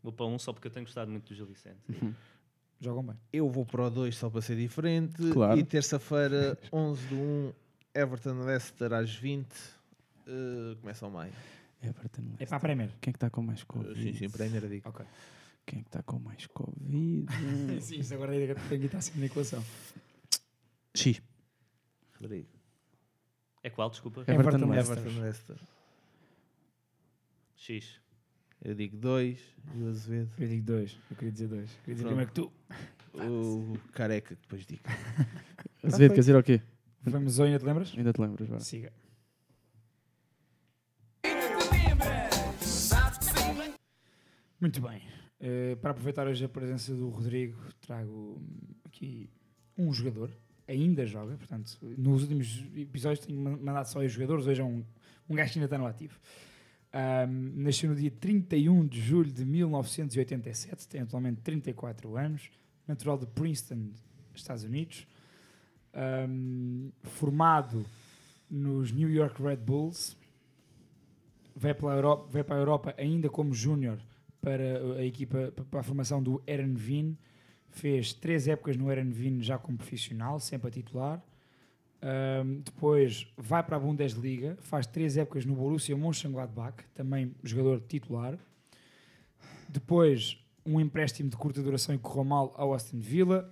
[0.02, 1.80] Vou para um só porque eu tenho gostado muito do Gil Vicente.
[2.80, 3.16] Jogam bem.
[3.34, 5.32] Eu vou para o 2 só para ser diferente.
[5.32, 5.60] Claro.
[5.60, 7.54] E terça-feira, 11 de 1,
[7.96, 9.48] Everton Leicester às 20.
[10.28, 11.34] Uh, começa o Maia.
[11.82, 12.24] Everton.
[12.40, 12.90] É para a Premier.
[13.02, 14.02] Quem é que está com mais Uh, Covid?
[14.02, 14.88] sim, sim, Premier digo.
[14.90, 15.06] Ok.
[15.66, 17.26] Quem é que está com mais Covid?
[17.82, 18.32] Sim, isso agora
[18.70, 19.62] tem que estar sempre na equação.
[20.96, 21.22] X.
[22.22, 22.48] Rodrigo.
[23.62, 24.22] É qual, desculpa?
[24.22, 24.98] Everton Everton Leicester.
[24.98, 25.58] Everton Leicester.
[27.58, 28.00] X.
[28.68, 29.40] Eu digo 2
[29.76, 30.30] e o Azevedo.
[30.38, 30.98] Eu digo dois.
[31.10, 31.72] Eu queria dizer dois.
[31.86, 32.08] Queria dizer Pronto.
[32.08, 32.52] primeiro que tu.
[33.24, 34.82] O careca, depois digo.
[35.82, 36.62] Azevedo, quer dizer o quê?
[37.02, 37.94] Vamos ao ainda te lembras?
[37.98, 38.60] Ainda te lembras, vá.
[38.60, 38.92] Siga.
[44.60, 45.02] Muito bem.
[45.40, 48.42] Eh, para aproveitar hoje a presença do Rodrigo, trago
[48.86, 49.30] aqui
[49.78, 50.32] um jogador,
[50.68, 54.84] ainda joga, portanto, nos últimos episódios tenho ma- mandado só os jogadores, hoje é um,
[55.30, 56.20] um gajo que ainda está no ativo.
[56.94, 62.50] Ahm, nasceu no dia 31 de julho de 1987, tem atualmente 34 anos,
[62.88, 63.90] natural de Princeton,
[64.34, 65.08] Estados Unidos,
[65.94, 67.84] Ahm, formado
[68.50, 70.16] nos New York Red Bulls,
[71.56, 74.00] vai, Europa, vai para a Europa ainda como júnior
[74.40, 77.18] para a equipa para a formação do Erenvin.
[77.70, 81.24] Fez três épocas no Erenvin já como profissional, sempre a titular.
[82.02, 88.38] Ahm, depois vai para a Bundesliga, faz três épocas no Borussia Mönchengladbach, também jogador titular.
[89.68, 93.50] Depois um empréstimo de curta duração e correu mal ao Aston Villa,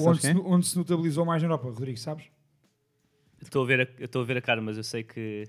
[0.00, 0.34] onde se, é?
[0.34, 1.68] onde se notabilizou mais na Europa.
[1.68, 2.26] Rodrigo, sabes?
[3.40, 5.44] Estou a ver a, eu estou a ver a cara, mas eu sei que.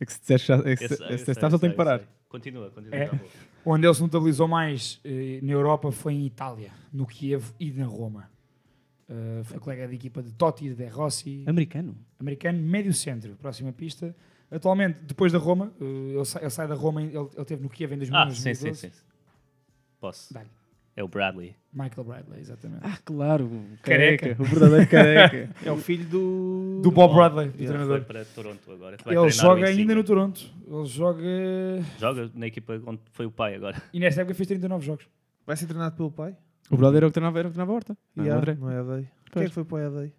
[0.00, 2.02] É que se disseres é que se- se estás, eu ele tem que parar.
[2.28, 2.96] Continua, continua.
[2.96, 3.06] É.
[3.08, 3.18] tá.
[3.64, 7.86] Onde ele se notabilizou mais eh, na Europa foi em Itália, no Kiev e na
[7.86, 8.30] Roma.
[9.08, 11.96] Uh, foi colega de equipa de Totti, de Rossi, Americano?
[12.18, 14.14] americano, médio centro, próxima pista.
[14.50, 15.84] Atualmente, depois da Roma, uh,
[16.16, 18.32] ele, sai, ele sai da Roma, ele, ele teve no Kiev em 2011.
[18.32, 18.90] Ah, sim, sim, sim.
[20.00, 20.32] Posso.
[20.34, 20.48] Dá-lhe.
[20.96, 21.54] É o Bradley.
[21.74, 22.80] Michael Bradley, exatamente.
[22.82, 23.44] Ah, claro.
[23.44, 24.28] o Careca.
[24.34, 24.42] careca.
[24.42, 25.50] O verdadeiro careca.
[25.64, 26.80] É o filho do.
[26.82, 27.66] Do Bob Bradley, do Yeah.
[27.78, 28.06] treinador.
[28.06, 28.96] Para Toronto agora.
[29.04, 30.40] Vai Ele joga ainda no Toronto.
[30.66, 31.22] Ele joga.
[31.98, 33.80] Joga na equipa onde foi o pai agora.
[33.92, 35.06] E nesta época fez 39 jogos.
[35.46, 36.34] Vai ser treinado pelo pai?
[36.70, 37.96] O brother era o que treinava, era o que treinava a horta.
[38.14, 38.54] Não, é Yeah, André.
[38.60, 39.08] não é a Dei.
[39.32, 40.12] Quem é que foi para o EADEI?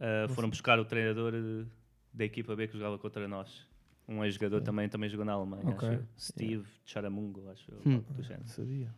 [0.00, 1.66] Uh, foram buscar o treinador uh,
[2.12, 3.66] da equipa B que jogava contra nós.
[4.08, 5.62] Um ex-jogador também, também jogou na Alemanha.
[5.68, 5.88] Ok.
[5.88, 6.02] Acho.
[6.18, 7.70] Steve Charamungo, acho.
[7.86, 8.02] Hum.
[8.10, 8.48] do género.
[8.48, 8.88] Sabia.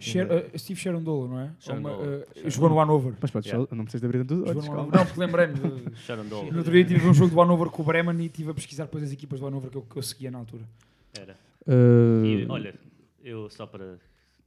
[0.00, 1.52] Sher- uh, Steve Sherondolo, não é?
[1.70, 3.14] Uma, uh, jogou no Hanover.
[3.20, 3.68] Mas podes, Yeah.
[3.76, 4.66] não precisas de abrir olhos.
[4.68, 4.96] Hanover.
[4.98, 5.54] Não, porque lembrei-me.
[5.54, 6.50] de- Sherondolo.
[6.50, 8.86] No outro dia tive um jogo do Hanover com o Bremen e estive a pesquisar
[8.86, 10.64] depois as equipas do Hanover que eu, que eu seguia na altura.
[11.16, 11.36] Era.
[11.64, 12.74] Uh, E, olha,
[13.22, 13.98] eu só para.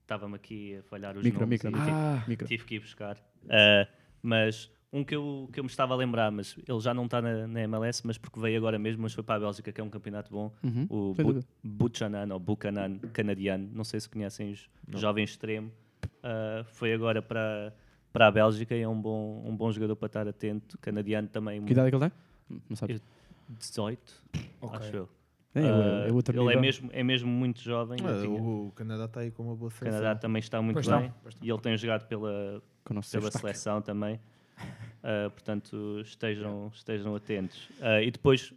[0.02, 1.64] Estava-me aqui a falhar os Micro, nomes.
[1.64, 1.86] micro, micro.
[1.86, 2.24] tive- Ah.
[2.28, 2.48] Micro.
[2.48, 3.18] Tive que ir buscar.
[3.46, 3.88] Uh,
[4.22, 7.22] mas um que eu, que eu me estava a lembrar, mas ele já não está
[7.22, 9.84] na, na MLS, mas porque veio agora mesmo, mas foi para a Bélgica, que é
[9.84, 10.52] um campeonato bom.
[10.64, 11.40] Uhum, O Bu.
[11.64, 13.70] Buchanan, ou Buchanan, canadiano.
[13.74, 14.70] Não sei se conhecem os
[15.00, 15.72] jovem extremo.
[16.18, 17.74] Uh, foi agora para,
[18.12, 20.78] para a Bélgica e é um bom, um bom jogador para estar atento.
[20.80, 21.64] Canadiano também.
[21.64, 22.60] Que idade é que ele tem?
[22.70, 22.98] Não sabes.
[22.98, 24.24] Eu- 18,
[24.62, 24.78] Ok.
[24.80, 25.10] acho eu.
[25.54, 26.62] É, é o- Uh, é outro ele é nível.
[26.62, 27.98] mesmo, é mesmo muito jovem.
[28.06, 30.00] Ah, o, o Canadá está aí com uma boa o seleção.
[30.00, 31.40] Canadá também está muito Pois bem está.
[31.46, 34.16] e ele tem jogado pela, o pela seleção também.
[34.16, 37.70] Uh, portanto, estejam, estejam atentos.
[37.80, 38.54] Uh, e depois,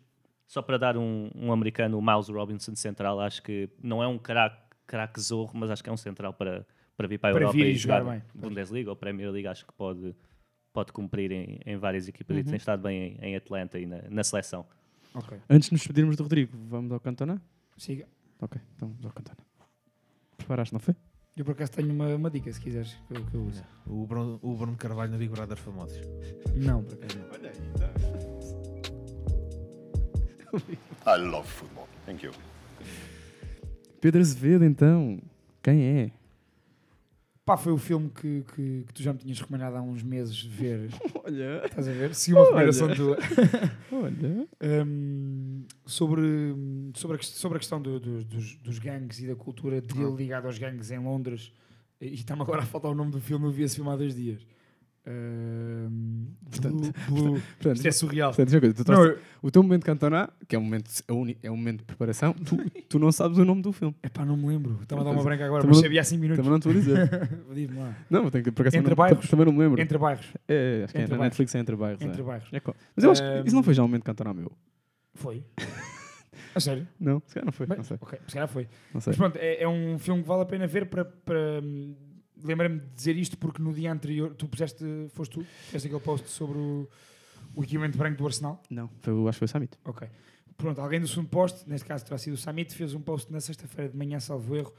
[0.46, 4.18] só para dar um, um americano, o Miles Robinson central, acho que não é um
[4.18, 7.42] craque craque zorro, mas acho que é um central para, para vir para a Para
[7.44, 8.22] Europa vir e e jogar jogar bem.
[8.34, 9.48] Bundesliga ou Premier League.
[9.48, 10.14] Acho que pode,
[10.74, 12.44] pode cumprir em, em várias equipas e Uhum.
[12.44, 14.66] tem estado bem em, em Atlanta e na, na seleção.
[15.14, 15.38] Ok.
[15.48, 17.40] Antes de nos despedirmos do Rodrigo, vamos ao Cantona?
[17.76, 18.08] Siga.
[18.40, 19.38] Ok, então vamos ao Cantona.
[20.36, 20.94] Preparaste, não foi?
[21.36, 23.64] Eu por acaso tenho uma, uma dica, se quiseres, que eu, que eu uso.
[23.86, 26.00] O Bruno, o Bruno Carvalho na Big Brother famosos.
[26.54, 27.24] Não, por acaso não.
[31.06, 31.88] I love football.
[32.06, 32.32] Thank you.
[34.00, 35.20] Pedro Azevedo, então.
[35.62, 36.12] Quem é?
[37.44, 40.42] Pá, foi o filme que, que, que tu já me tinhas recomendado há uns meses
[40.42, 40.88] ver.
[41.22, 41.62] Olha.
[41.66, 42.14] Estás a ver?
[42.14, 42.96] Se uma recomendação Olha.
[42.96, 43.18] tua.
[43.92, 44.48] Olha.
[44.86, 46.22] Hum, sobre,
[46.94, 50.46] sobre, a, sobre a questão do- do- dos, dos gangues e da cultura dele ligado
[50.46, 51.52] aos gangues em Londres.
[52.00, 54.14] E está-me agora a faltar o nome do filme, eu vi esse filme há dois
[54.14, 54.46] dias.
[57.08, 57.40] Blue.
[57.58, 58.30] Portanto, Isto é surreal.
[58.30, 60.62] portanto, diz uma coisa, tu Não, trouxe- o teu momento de Cantona, que é um
[60.62, 62.56] momento, é uni- é um momento de preparação, tu,
[62.88, 63.94] tu não sabes o nome do filme.
[64.02, 64.78] Epá, não me lembro.
[64.82, 66.36] Estava a dar uma Também branca agora, mas sabia há 5 minutos.
[66.38, 67.08] Também não te vou dizer.
[67.54, 67.94] Diz-me lá.
[68.08, 69.28] Não, tenho que, por acaso, Entre bairros?
[69.28, 69.80] também não me lembro.
[69.80, 70.26] Entre bairros.
[70.48, 71.20] É, acho que é, Entre na bairros.
[71.38, 72.02] Netflix é Entre Bairros.
[72.02, 72.24] Entre é.
[72.24, 72.48] bairros.
[72.52, 72.60] É
[72.96, 74.52] Mas eu acho que isso não foi já um momento de Cantona meu.
[75.14, 75.44] Foi.
[76.54, 76.86] A sério?
[77.00, 77.96] Não, se calhar não foi, não sei.
[78.00, 78.68] Ok, se calhar foi.
[78.92, 79.10] Não sei.
[79.10, 81.04] Mas pronto, é, é um filme que vale a pena ver para.
[82.42, 86.28] Lembrei-me de dizer isto porque no dia anterior tu puseste, foste tu, fizeste aquele post
[86.28, 86.88] sobre o,
[87.54, 88.60] o equipamento branco do Arsenal.
[88.68, 89.78] Não, foi, o- acho que foi o Summit.
[89.84, 90.08] Ok.
[90.56, 93.40] Pronto, alguém do segundo post, neste caso terá sido o Samit, fez um post na
[93.40, 94.72] sexta-feira de manhã, salvo erro,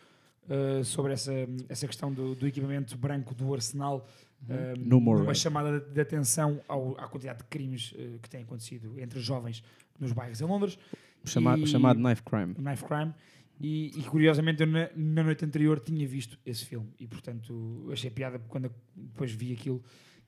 [0.50, 1.32] uh, sobre essa,
[1.68, 4.08] essa questão do, do equipamento branco do Arsenal.
[4.50, 5.40] um, No more numa red.
[5.40, 9.64] chamada de, atenção ao- à quantidade de crimes uh, que têm acontecido entre jovens
[10.00, 10.78] nos bairros em Londres.
[11.26, 12.54] Chama- E- chamado Knife Crime.
[12.56, 13.14] Knife Crime.
[13.60, 18.10] E, e, curiosamente eu na, na noite anterior tinha visto esse filme e portanto achei
[18.10, 19.82] piada quando depois vi aquilo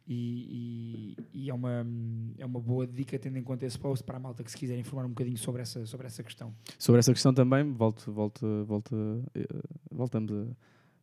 [0.10, 1.86] E, e- e é, uma,
[2.38, 4.80] é uma boa dica, tendo em conta esse post, para a malta que se quiser
[4.80, 6.56] informar um bocadinho sobre essa, sobre essa questão.
[6.80, 8.96] Sobre essa questão também, volto, volto, volto,
[9.36, 9.46] eh,
[9.92, 10.46] voltamos a,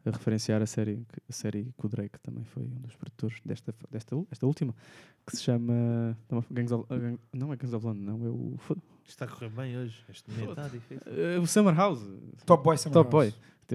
[0.06, 3.38] a referenciar a série, que- a série que o Drake também foi um dos produtores
[3.44, 4.74] desta, desta, u- esta última,
[5.26, 8.26] que se chama não, é Gangs of, uh, Gang- não é Gangs of London, não,
[8.26, 8.56] é o,
[9.06, 10.50] Está a correr bem hoje, este momento.
[10.50, 11.00] Está difícil.
[11.06, 12.00] eh, o Summer House.
[12.46, 13.32] Top Boy Summer Top House.
[13.32, 13.34] Boy.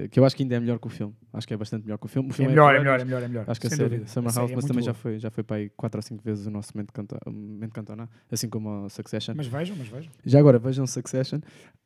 [0.10, 1.16] Que eu acho que ainda é melhor que o filme.
[1.34, 2.30] Acho que é bastante melhor que o filme.
[2.30, 3.46] O É filme melhor, é melhor, é melhor, é melhor.
[3.48, 4.08] Acho que a série dúvida.
[4.08, 6.02] Summer A série House, é mas também já foi, já foi para aí 4 ou
[6.04, 9.34] 5 vezes o nosso momento, canto, momento cantona, assim como a Succession.
[9.36, 10.12] Mas vejam, mas vejam.
[10.24, 11.40] Já agora, vejam Succession.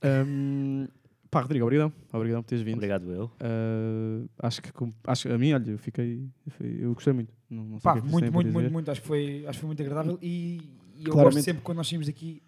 [0.04, 0.88] Um,
[1.34, 1.92] pá, Rodrigo, obrigado.
[2.12, 2.76] Obrigado por teres vindo.
[2.76, 3.26] Obrigado eu.
[3.26, 4.70] Uh, acho que
[5.06, 6.30] acho, a mim, olha, eu fiquei.
[6.60, 7.34] eu gostei muito.
[7.50, 8.92] Não, não sei Pá, é muito, muito, muito, muito.
[8.92, 10.62] Acho que foi, acho que foi muito agradável e,
[10.96, 12.42] e eu Claramente- gosto sempre quando nós saímos daqui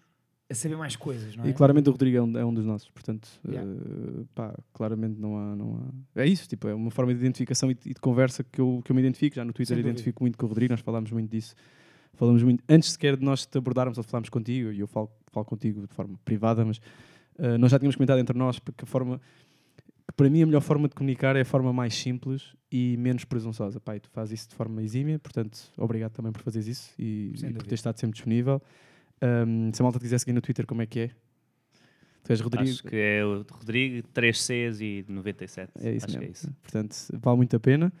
[0.48, 1.48] a saber mais coisas, não é?
[1.48, 3.68] E claramente o Rodrigo é um, é um dos nossos, portanto, Yeah.
[3.68, 5.76] uh, pá, claramente não há, não
[6.14, 6.22] há.
[6.22, 8.80] É isso, tipo, é uma forma de identificação e de, e de conversa que eu,
[8.84, 9.34] que eu me identifico.
[9.34, 11.54] Já no Twitter identifico muito com o Rodrigo, nós falámos muito disso.
[12.14, 15.10] Falamos muito, antes sequer de nós te abordarmos ou de falarmos contigo, e eu falo,
[15.26, 16.80] falo contigo de forma privada, mas
[17.38, 19.20] uh, nós já tínhamos comentado entre nós porque a forma.
[20.08, 23.24] que Para mim, a melhor forma de comunicar é a forma mais simples e menos
[23.24, 23.80] presunçosa.
[23.80, 27.52] Pai, tu fazes isso de forma exímia, portanto, obrigado também por fazeres isso e, e
[27.52, 28.62] por ter estado sempre disponível.
[29.22, 31.10] Um, se a malta te quiser seguir no Twitter, como é que é?
[32.24, 32.68] Tu és Rodrigo.
[32.68, 35.72] Acho que é o Rodrigo, 3 Cs e 97.
[35.80, 36.20] É isso Acho mesmo.
[36.20, 36.52] que é isso.
[36.60, 37.92] Portanto, vale muito a pena.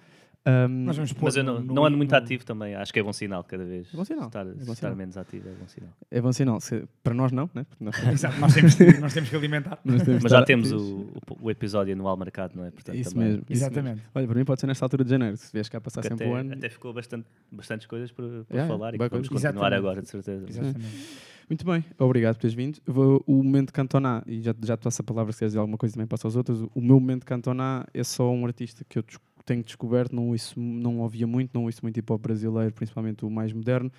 [0.48, 2.74] Um, Nós vamos pôr Mas eu não, no- não ando muito no- ativo também.
[2.76, 3.88] Acho que é bom sinal cada vez.
[3.92, 4.94] É bom sinal, Estar, é bom estar sinal.
[4.96, 5.90] menos ativo é bom sinal.
[6.08, 6.60] É bom sinal.
[6.60, 7.66] Se- para nós não, né?
[7.68, 9.76] Porque nós, Exato, nós temos, que- nós temos que alimentar.
[9.78, 11.08] Temos Mas já temos o,
[11.40, 12.70] o, episódio anual marcado, não é?
[12.70, 13.42] Portanto, Isso também- mesmo.
[13.50, 13.94] isso Exatamente.
[13.96, 14.10] mesmo.
[14.14, 15.36] Olha, para mim pode ser nesta altura de janeiro.
[15.36, 16.52] Se vies cá passar que sempre até, o ano.
[16.52, 19.74] até ficou bastante, bastantes coisas por, por Yeah, falar e que vamos continuar Exatamente.
[19.78, 20.46] agora, de certeza.
[20.48, 21.06] Exatamente.
[21.50, 22.78] Muito bem, obrigado por teres vindo.
[22.86, 25.58] Vou- o momento de Cantona, e já, já te passo a palavra se queres dizer
[25.58, 26.60] alguma coisa também passo aos outros.
[26.74, 30.28] O meu momento de Cantona é só um artista que eu des- tenho descoberto, não,
[30.28, 33.90] ouço, não ouvia muito, não ouço muito hip hop brasileiro, principalmente o mais moderno.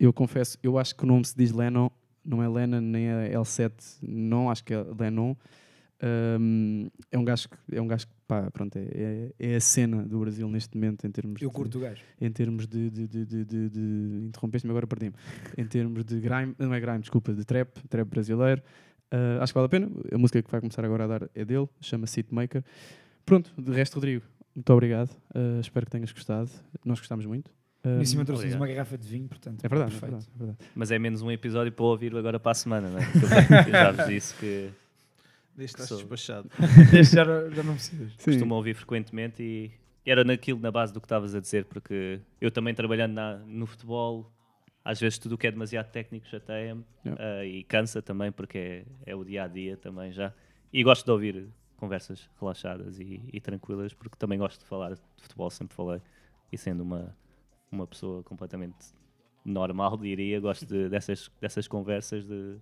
[0.00, 1.90] Eu confesso, eu acho que o nome se diz Lennon,
[2.24, 3.72] não é Lennon nem é L7,
[4.02, 5.36] não, acho que é Lennon.
[6.02, 8.82] Um, é um gajo que, é um gajo que pá, pronto, é,
[9.38, 12.02] é, é a cena do Brasil neste momento em termos Eu de- curto o gajo.
[12.20, 15.14] em termos de, de, de, de, de, de- interrompeste-me agora perdi-me
[15.56, 18.60] em termos de grime, não é grime, desculpa, de trap, trap brasileiro
[19.10, 21.44] Ah, acho que vale a pena, a música que vai começar agora a dar é
[21.44, 22.62] dele, chama-se Hitmaker
[23.24, 24.22] pronto, de resto Rodrigo
[24.54, 26.50] muito obrigado, Ah, espero que tenhas gostado
[26.84, 27.50] nós gostamos muito
[27.84, 28.60] Ah, Em cima trouxe obrigado.
[28.60, 29.62] uma garrafa de vinho, portanto.
[29.64, 30.10] é verdade, é perfeito.
[30.12, 30.58] verdade, é verdade.
[30.74, 33.04] Mas é menos um episódio para ouvir agora para a semana, não é?
[33.12, 34.70] Porque eu já vos disse que
[35.56, 36.50] Desde que estás despachado.
[36.98, 38.12] Este já, já não precisas.
[38.16, 39.70] Costumo ouvir frequentemente e
[40.06, 43.66] era naquilo, na base do que estavas a dizer, porque eu também trabalhando na- no
[43.66, 44.30] futebol,
[44.84, 47.22] às vezes tudo o que é demasiado técnico chateia-me Yeah.
[47.40, 50.32] ah, e cansa também, porque é, é o dia a dia também já.
[50.72, 51.46] E gosto de ouvir
[51.84, 56.00] conversas relaxadas e, e tranquilas, porque também gosto de falar de futebol, sempre falei,
[56.50, 57.14] e sendo uma,
[57.70, 58.76] uma pessoa completamente
[59.44, 62.56] normal, diria, gosto de- dessas, dessas conversas de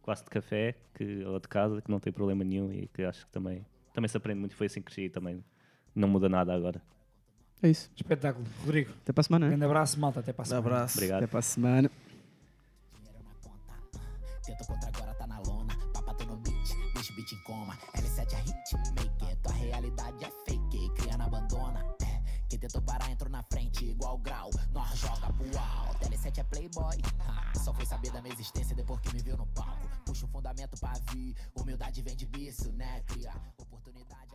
[0.00, 3.26] quase de café que, ou de casa, que não tem problema nenhum e que acho
[3.26, 4.54] que também, também se aprende muito.
[4.54, 5.44] Foi assim que cresci e também
[5.94, 6.80] não muda nada agora.
[7.62, 8.44] é isso, Espetáculo.
[8.64, 9.50] Rodrigo, até para a semana né?
[9.50, 10.20] grande abraço, malta.
[10.20, 10.66] Até para a Um semana.
[10.68, 10.98] abraço.
[10.98, 11.18] Obrigado.
[11.18, 11.90] até para a semana
[12.94, 13.74] Dinheiro na conta.
[14.44, 15.74] Tenta contra agora tá na lona.
[15.92, 17.76] Papato no beat, deixa o beat em coma.
[18.22, 19.36] L7 é hit, make it.
[19.42, 21.84] Tua realidade é fake, cria não abandona.
[22.02, 24.50] É, Quem tentou parar entrou na frente, igual grau.
[24.70, 26.08] Nós joga pro alto.
[26.08, 26.96] L7 é playboy.
[27.64, 29.88] Só foi saber da minha existência depois que me viu no palco.
[30.06, 31.34] Puxa o fundamento pra vir.
[31.58, 33.00] Humildade vem de berço, né?
[33.06, 34.31] Cria oportunidade.